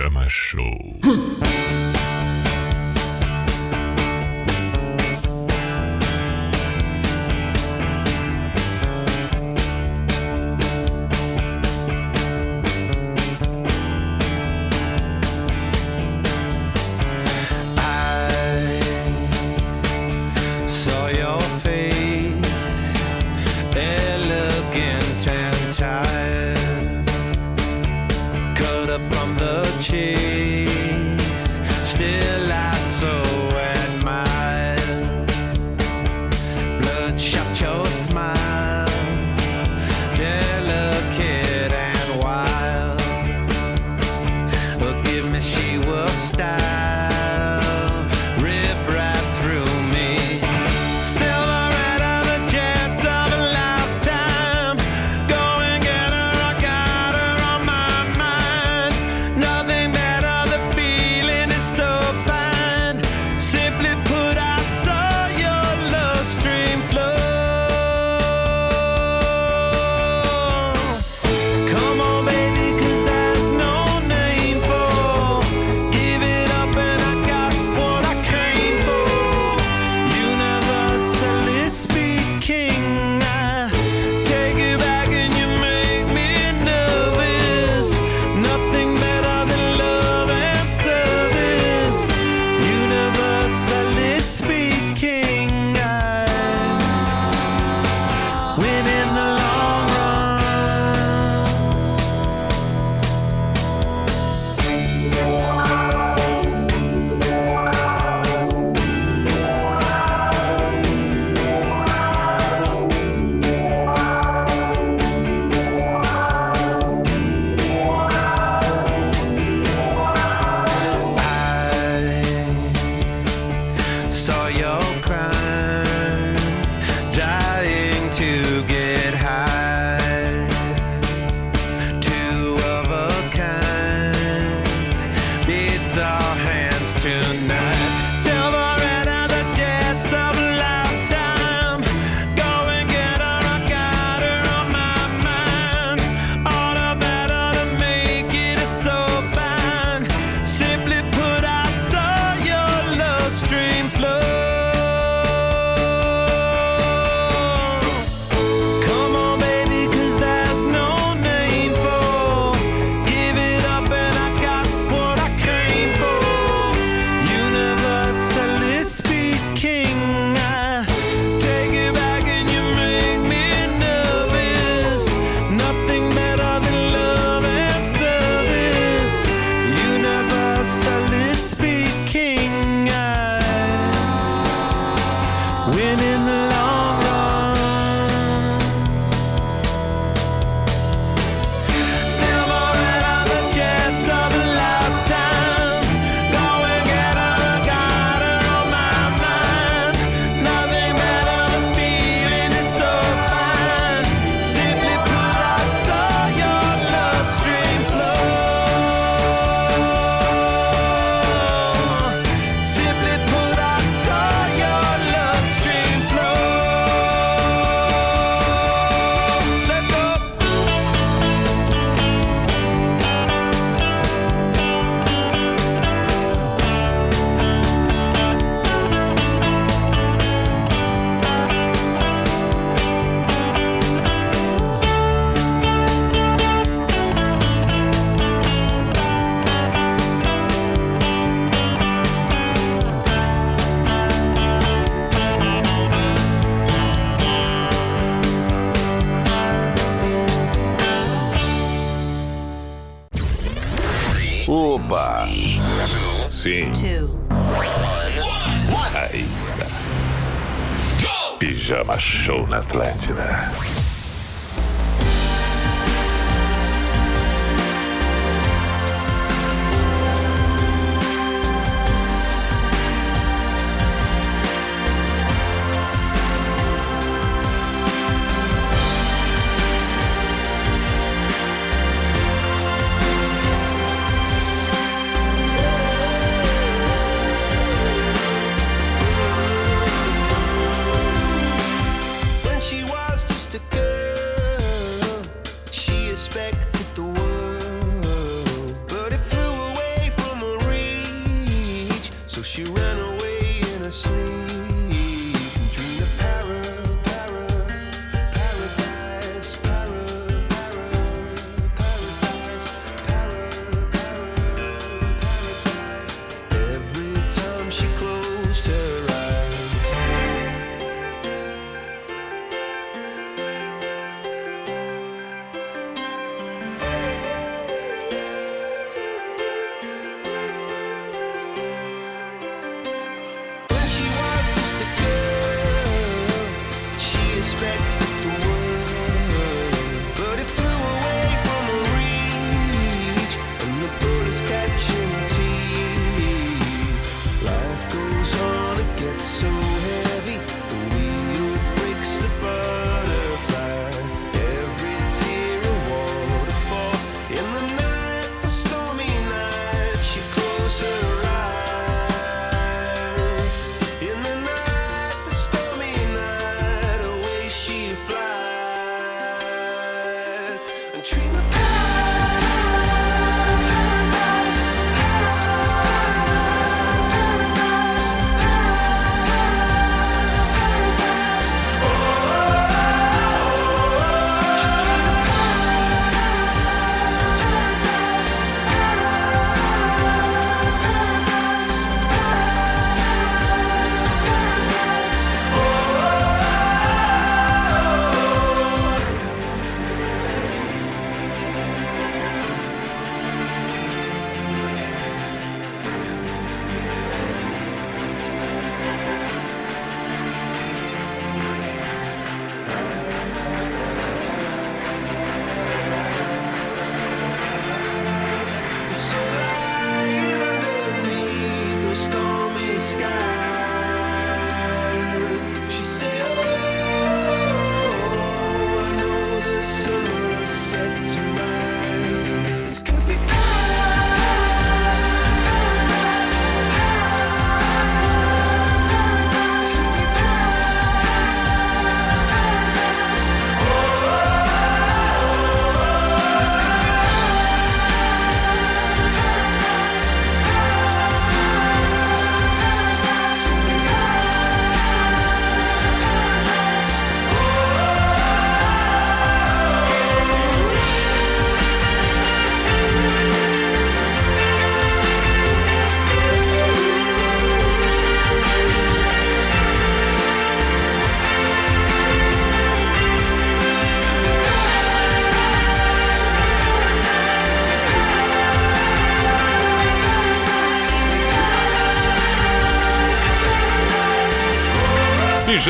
Summer 0.00 0.30
Show. 0.30 1.19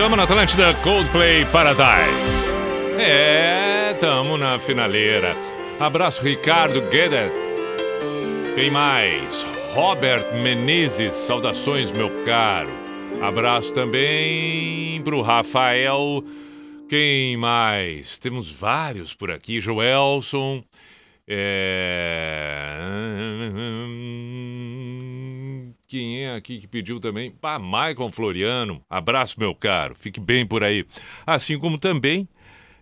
Pijama 0.01 0.17
na 0.17 0.23
Atlântida 0.23 0.73
Coldplay 0.83 1.45
Paradise. 1.53 2.51
É, 2.99 3.95
tamo 4.01 4.39
na 4.39 4.59
finaleira. 4.59 5.37
Abraço, 5.79 6.23
Ricardo 6.23 6.81
Guedes. 6.89 7.31
Quem 8.55 8.71
mais? 8.71 9.45
Robert 9.75 10.25
Menezes, 10.37 11.15
saudações, 11.17 11.93
meu 11.93 12.09
caro. 12.25 12.71
Abraço 13.21 13.75
também 13.75 15.03
pro 15.03 15.21
Rafael. 15.21 16.25
Quem 16.89 17.37
mais? 17.37 18.19
Temos 18.19 18.51
vários 18.51 19.13
por 19.13 19.31
aqui. 19.31 19.61
Joelson. 19.61 20.65
É... 21.29 22.79
Quem 25.91 26.25
é 26.25 26.37
aqui 26.37 26.61
que 26.61 26.69
pediu 26.69 27.01
também? 27.01 27.33
Pá, 27.33 27.59
Maicon 27.59 28.13
Floriano. 28.13 28.81
Abraço, 28.89 29.35
meu 29.41 29.53
caro. 29.53 29.97
Fique 29.97 30.21
bem 30.21 30.47
por 30.47 30.63
aí. 30.63 30.87
Assim 31.27 31.59
como 31.59 31.79
também 31.79 32.29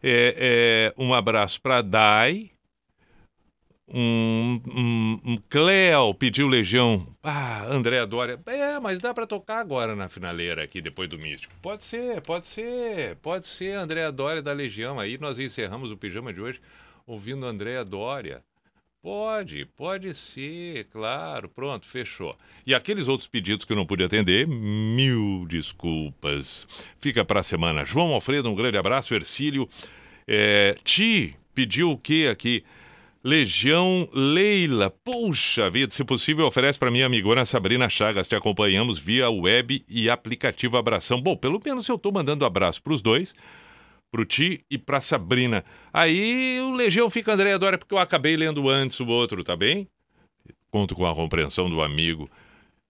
é, 0.02 0.92
é, 0.94 1.02
um 1.02 1.14
abraço 1.14 1.58
para 1.58 1.80
Dai. 1.80 2.50
Um, 3.88 4.60
um, 4.68 5.20
um 5.24 5.36
Cleo 5.48 6.12
pediu 6.12 6.46
Legião. 6.48 7.06
Ah, 7.22 7.64
André 7.64 8.04
Dória. 8.04 8.38
É, 8.44 8.78
mas 8.78 8.98
dá 8.98 9.14
para 9.14 9.26
tocar 9.26 9.60
agora 9.60 9.96
na 9.96 10.10
finaleira 10.10 10.62
aqui, 10.62 10.82
depois 10.82 11.08
do 11.08 11.18
Místico. 11.18 11.54
Pode 11.62 11.84
ser, 11.84 12.20
pode 12.20 12.46
ser. 12.46 13.16
Pode 13.22 13.46
ser 13.46 13.72
André 13.72 14.12
Dória 14.12 14.42
da 14.42 14.52
Legião. 14.52 15.00
Aí 15.00 15.16
nós 15.16 15.38
encerramos 15.38 15.90
o 15.90 15.96
pijama 15.96 16.30
de 16.30 16.42
hoje 16.42 16.60
ouvindo 17.06 17.46
André 17.46 17.82
Dória. 17.84 18.44
Pode, 19.08 19.64
pode 19.64 20.12
ser, 20.12 20.84
claro. 20.92 21.48
Pronto, 21.48 21.86
fechou. 21.86 22.36
E 22.66 22.74
aqueles 22.74 23.08
outros 23.08 23.26
pedidos 23.26 23.64
que 23.64 23.72
eu 23.72 23.76
não 23.76 23.86
pude 23.86 24.04
atender, 24.04 24.46
mil 24.46 25.46
desculpas. 25.48 26.66
Fica 26.98 27.24
para 27.24 27.40
a 27.40 27.42
semana. 27.42 27.86
João 27.86 28.12
Alfredo, 28.12 28.50
um 28.50 28.54
grande 28.54 28.76
abraço. 28.76 29.14
Ercílio. 29.14 29.66
É, 30.26 30.76
Ti 30.84 31.34
pediu 31.54 31.92
o 31.92 31.96
que 31.96 32.28
aqui? 32.28 32.62
Legião 33.24 34.06
Leila, 34.12 34.90
puxa 34.90 35.70
vida, 35.70 35.90
se 35.90 36.04
possível, 36.04 36.46
oferece 36.46 36.78
para 36.78 36.90
minha 36.90 37.06
amigona 37.06 37.46
Sabrina 37.46 37.88
Chagas. 37.88 38.28
Te 38.28 38.36
acompanhamos 38.36 38.98
via 38.98 39.30
web 39.30 39.82
e 39.88 40.10
aplicativo 40.10 40.76
Abração. 40.76 41.18
Bom, 41.18 41.34
pelo 41.34 41.58
menos 41.64 41.88
eu 41.88 41.96
estou 41.96 42.12
mandando 42.12 42.44
abraço 42.44 42.82
para 42.82 42.92
os 42.92 43.00
dois, 43.00 43.34
pro 44.10 44.24
Ti 44.24 44.64
e 44.70 44.78
pra 44.78 45.00
Sabrina. 45.00 45.64
Aí 45.92 46.60
o 46.60 46.72
Legião 46.72 47.08
fica 47.10 47.32
André 47.32 47.56
Dória, 47.58 47.78
porque 47.78 47.94
eu 47.94 47.98
acabei 47.98 48.36
lendo 48.36 48.68
antes 48.68 49.00
o 49.00 49.06
outro, 49.06 49.44
tá 49.44 49.56
bem? 49.56 49.88
Conto 50.70 50.94
com 50.94 51.06
a 51.06 51.14
compreensão 51.14 51.68
do 51.68 51.82
amigo. 51.82 52.30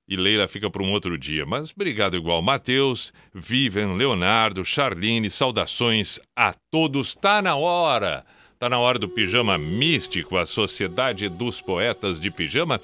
E 0.08 0.16
Leila 0.16 0.48
fica 0.48 0.70
para 0.70 0.82
um 0.82 0.90
outro 0.90 1.18
dia. 1.18 1.44
Mas 1.44 1.70
obrigado 1.70 2.16
igual. 2.16 2.40
Matheus, 2.40 3.12
Vivian, 3.34 3.92
Leonardo, 3.92 4.64
Charline, 4.64 5.30
saudações 5.30 6.18
a 6.34 6.54
todos. 6.70 7.14
Tá 7.14 7.42
na 7.42 7.56
hora! 7.56 8.24
Tá 8.58 8.68
na 8.68 8.78
hora 8.78 8.98
do 8.98 9.08
Pijama 9.08 9.56
Místico, 9.56 10.36
a 10.36 10.44
Sociedade 10.44 11.28
dos 11.28 11.60
Poetas 11.60 12.20
de 12.20 12.28
Pijama. 12.28 12.80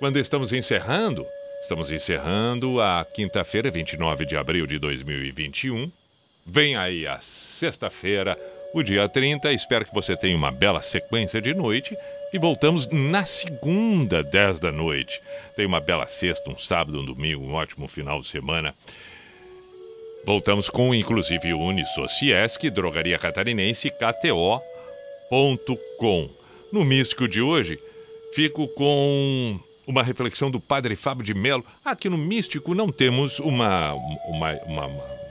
Quando 0.00 0.18
estamos 0.18 0.52
encerrando, 0.52 1.24
estamos 1.62 1.92
encerrando 1.92 2.80
a 2.80 3.06
quinta-feira, 3.14 3.70
29 3.70 4.26
de 4.26 4.36
abril 4.36 4.66
de 4.66 4.80
2021. 4.80 6.01
Vem 6.46 6.76
aí 6.76 7.06
a 7.06 7.20
sexta-feira, 7.20 8.36
o 8.74 8.82
dia 8.82 9.08
30. 9.08 9.52
Espero 9.52 9.84
que 9.84 9.94
você 9.94 10.16
tenha 10.16 10.36
uma 10.36 10.50
bela 10.50 10.82
sequência 10.82 11.40
de 11.40 11.54
noite. 11.54 11.94
E 12.32 12.38
voltamos 12.38 12.88
na 12.90 13.24
segunda, 13.24 14.22
10 14.22 14.58
da 14.58 14.72
noite. 14.72 15.20
Tem 15.54 15.66
uma 15.66 15.80
bela 15.80 16.06
sexta, 16.06 16.50
um 16.50 16.58
sábado, 16.58 17.00
um 17.00 17.04
domingo, 17.04 17.44
um 17.44 17.54
ótimo 17.54 17.86
final 17.86 18.20
de 18.20 18.28
semana. 18.28 18.74
Voltamos 20.24 20.70
com, 20.70 20.94
inclusive, 20.94 21.52
Unisociesc, 21.52 22.70
Drogaria 22.70 23.18
Catarinense, 23.18 23.90
KTO.com. 23.90 24.68
No 26.72 26.84
Místico 26.84 27.28
de 27.28 27.42
hoje, 27.42 27.78
fico 28.34 28.66
com 28.68 29.58
uma 29.86 30.02
reflexão 30.02 30.50
do 30.50 30.58
Padre 30.60 30.96
Fábio 30.96 31.24
de 31.24 31.34
Mello. 31.34 31.64
Aqui 31.84 32.08
no 32.08 32.16
Místico 32.16 32.74
não 32.74 32.90
temos 32.90 33.38
uma, 33.40 33.92
uma, 33.92 34.52
uma, 34.66 34.86
uma 34.86 35.21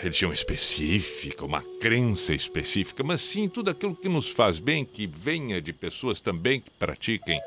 religião 0.00 0.32
específica, 0.32 1.44
uma 1.44 1.62
crença 1.80 2.32
específica, 2.32 3.02
mas 3.02 3.22
sim 3.22 3.48
tudo 3.48 3.70
aquilo 3.70 3.94
que 3.94 4.08
nos 4.08 4.28
faz 4.28 4.58
bem, 4.58 4.84
que 4.84 5.06
venha 5.06 5.60
de 5.60 5.72
pessoas 5.72 6.20
também 6.20 6.60
que 6.60 6.70
pratiquem 6.78 7.38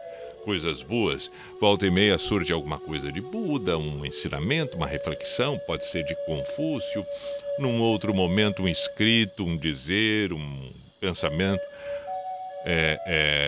coisas 0.44 0.82
boas. 0.82 1.32
Volta 1.60 1.86
e 1.86 1.92
meia 1.92 2.18
surge 2.18 2.52
alguma 2.52 2.80
coisa 2.80 3.12
de 3.12 3.22
Buda, 3.22 3.78
um 3.78 4.06
ensinamento, 4.06 4.76
uma 4.76 4.88
reflexão, 4.88 5.58
pode 5.68 5.86
ser 5.92 6.04
de 6.04 6.16
Confúcio, 6.26 7.06
num 7.60 7.82
outro 7.82 8.14
momento 8.14 8.64
um 8.64 8.68
escrito, 8.68 9.44
um 9.44 9.58
dizer, 9.58 10.34
um 10.34 10.72
pensamento 11.00 11.62
é, 12.66 13.00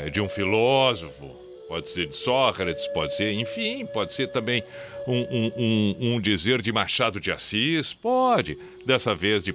é, 0.05 0.09
de 0.09 0.19
um 0.21 0.29
filósofo, 0.29 1.25
pode 1.67 1.89
ser 1.89 2.07
de 2.07 2.15
Sócrates, 2.15 2.85
pode 2.87 3.15
ser, 3.15 3.33
enfim, 3.33 3.85
pode 3.87 4.13
ser 4.13 4.27
também 4.31 4.63
um, 5.07 5.21
um, 5.21 5.51
um, 5.57 5.95
um 6.15 6.21
dizer 6.21 6.61
de 6.61 6.71
Machado 6.71 7.19
de 7.19 7.31
Assis, 7.31 7.93
pode, 7.93 8.57
dessa 8.85 9.13
vez 9.13 9.43
de, 9.43 9.53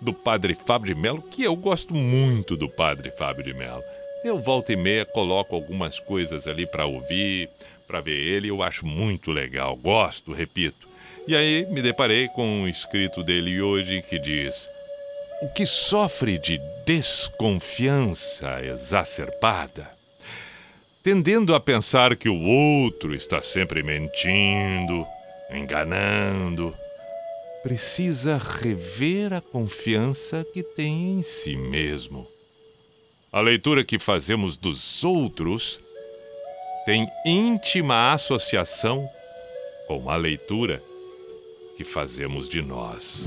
do 0.00 0.12
Padre 0.12 0.54
Fábio 0.66 0.94
de 0.94 1.00
Mello, 1.00 1.22
que 1.22 1.42
eu 1.42 1.56
gosto 1.56 1.94
muito 1.94 2.56
do 2.56 2.68
Padre 2.68 3.10
Fábio 3.12 3.44
de 3.44 3.54
Mello. 3.54 3.82
Eu 4.24 4.38
volta 4.38 4.72
e 4.72 4.76
meia 4.76 5.06
coloco 5.06 5.54
algumas 5.54 5.98
coisas 5.98 6.46
ali 6.46 6.66
para 6.66 6.84
ouvir, 6.84 7.48
para 7.86 8.00
ver 8.00 8.16
ele, 8.16 8.48
eu 8.48 8.62
acho 8.62 8.86
muito 8.86 9.32
legal, 9.32 9.74
gosto, 9.76 10.32
repito. 10.32 10.88
E 11.26 11.34
aí 11.34 11.66
me 11.70 11.80
deparei 11.80 12.28
com 12.28 12.44
um 12.44 12.68
escrito 12.68 13.22
dele 13.22 13.60
hoje 13.60 14.02
que 14.02 14.18
diz: 14.18 14.66
O 15.42 15.52
que 15.54 15.64
sofre 15.64 16.38
de 16.38 16.58
desconfiança 16.86 18.60
exacerbada, 18.64 19.88
tendendo 21.02 21.54
a 21.54 21.60
pensar 21.60 22.16
que 22.16 22.28
o 22.28 22.42
outro 22.42 23.14
está 23.14 23.40
sempre 23.40 23.82
mentindo, 23.82 25.06
enganando, 25.52 26.74
precisa 27.62 28.38
rever 28.38 29.32
a 29.32 29.40
confiança 29.40 30.44
que 30.52 30.62
tem 30.62 31.18
em 31.18 31.22
si 31.22 31.56
mesmo. 31.56 32.26
A 33.32 33.40
leitura 33.40 33.84
que 33.84 33.98
fazemos 33.98 34.56
dos 34.56 35.04
outros 35.04 35.80
tem 36.84 37.06
íntima 37.24 38.12
associação 38.12 39.06
com 39.86 40.10
a 40.10 40.16
leitura 40.16 40.82
que 41.76 41.84
fazemos 41.84 42.48
de 42.48 42.60
nós. 42.62 43.26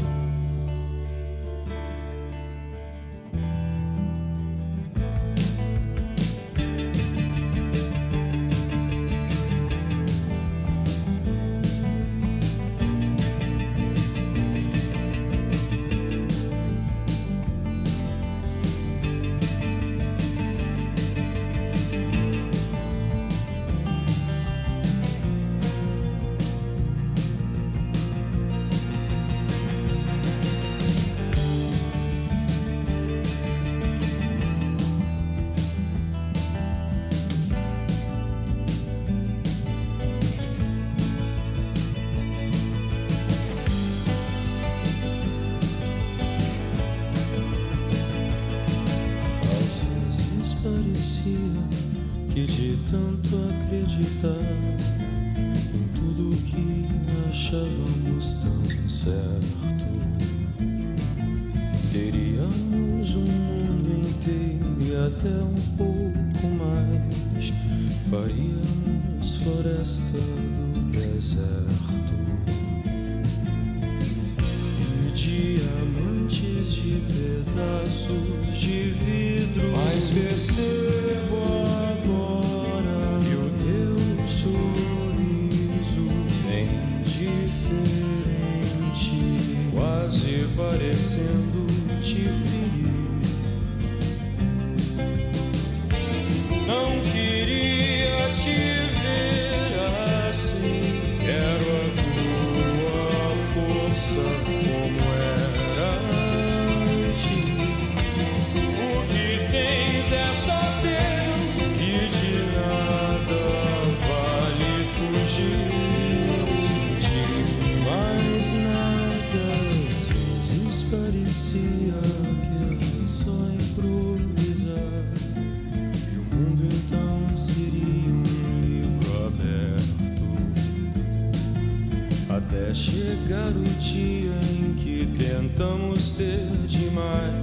Até 132.54 132.72
chegar 132.72 133.48
o 133.48 133.64
dia 133.80 134.32
em 134.54 134.74
que 134.76 135.08
tentamos 135.18 136.10
ter 136.10 136.46
demais, 136.68 137.34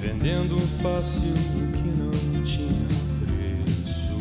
vendendo 0.00 0.56
fácil 0.80 1.34
o 1.56 1.72
que 1.72 1.88
não 1.98 2.44
tinha 2.44 2.86
preço. 3.26 4.20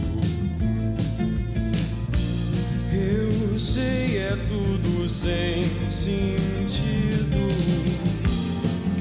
Eu 2.91 3.59
sei, 3.59 4.17
é 4.17 4.35
tudo 4.47 5.07
sem 5.07 5.61
sentido. 5.91 7.47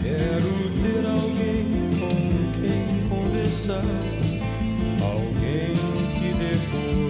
Quero 0.03 0.53
ter 0.83 1.07
alguém 1.07 1.71
com 1.99 2.15
quem 2.61 3.09
conversar, 3.09 3.83
alguém 5.01 5.75
que 6.13 6.29
depois. 6.39 7.04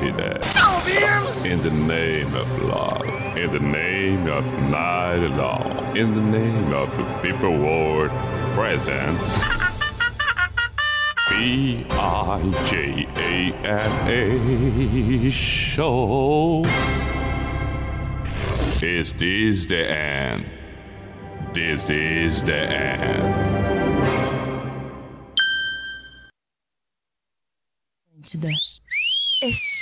In 0.00 1.60
the 1.62 1.72
name 1.88 2.32
of 2.36 2.62
love, 2.62 3.36
in 3.36 3.50
the 3.50 3.58
name 3.58 4.28
of 4.28 4.44
night 4.70 5.26
long, 5.26 5.96
in 5.96 6.14
the 6.14 6.20
name 6.20 6.72
of 6.72 6.88
people 7.20 7.50
world 7.58 8.10
presence. 8.54 9.38
B 11.30 11.84
I 11.90 12.40
J 12.66 13.08
A 13.16 13.52
N 13.66 14.08
A 14.08 15.30
show. 15.30 16.64
Is 18.80 19.14
this 19.14 19.66
the 19.66 19.90
end? 19.90 20.46
This 21.52 21.90
is 21.90 22.44
the 22.44 22.54
end. 22.54 23.57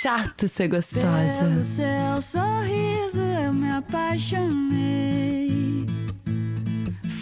Chato 0.01 0.47
ser 0.47 0.67
gostosa. 0.67 1.41
Pelo 1.41 1.65
seu 1.65 2.21
sorriso 2.21 3.21
eu 3.21 3.51
me 3.51 3.71
apaixonei. 3.71 5.87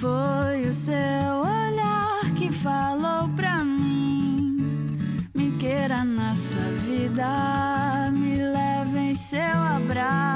Foi 0.02 0.68
o 0.68 0.74
seu 0.74 0.94
olhar 0.94 2.34
que 2.38 2.52
falou 2.52 3.30
pra 3.30 3.64
mim. 3.64 4.98
Me 5.34 5.58
queira 5.58 6.04
na 6.04 6.36
sua 6.36 6.70
vida, 6.86 8.12
me 8.12 8.36
leve 8.36 8.98
em 8.98 9.16
seu 9.16 9.40
abraço. 9.40 10.35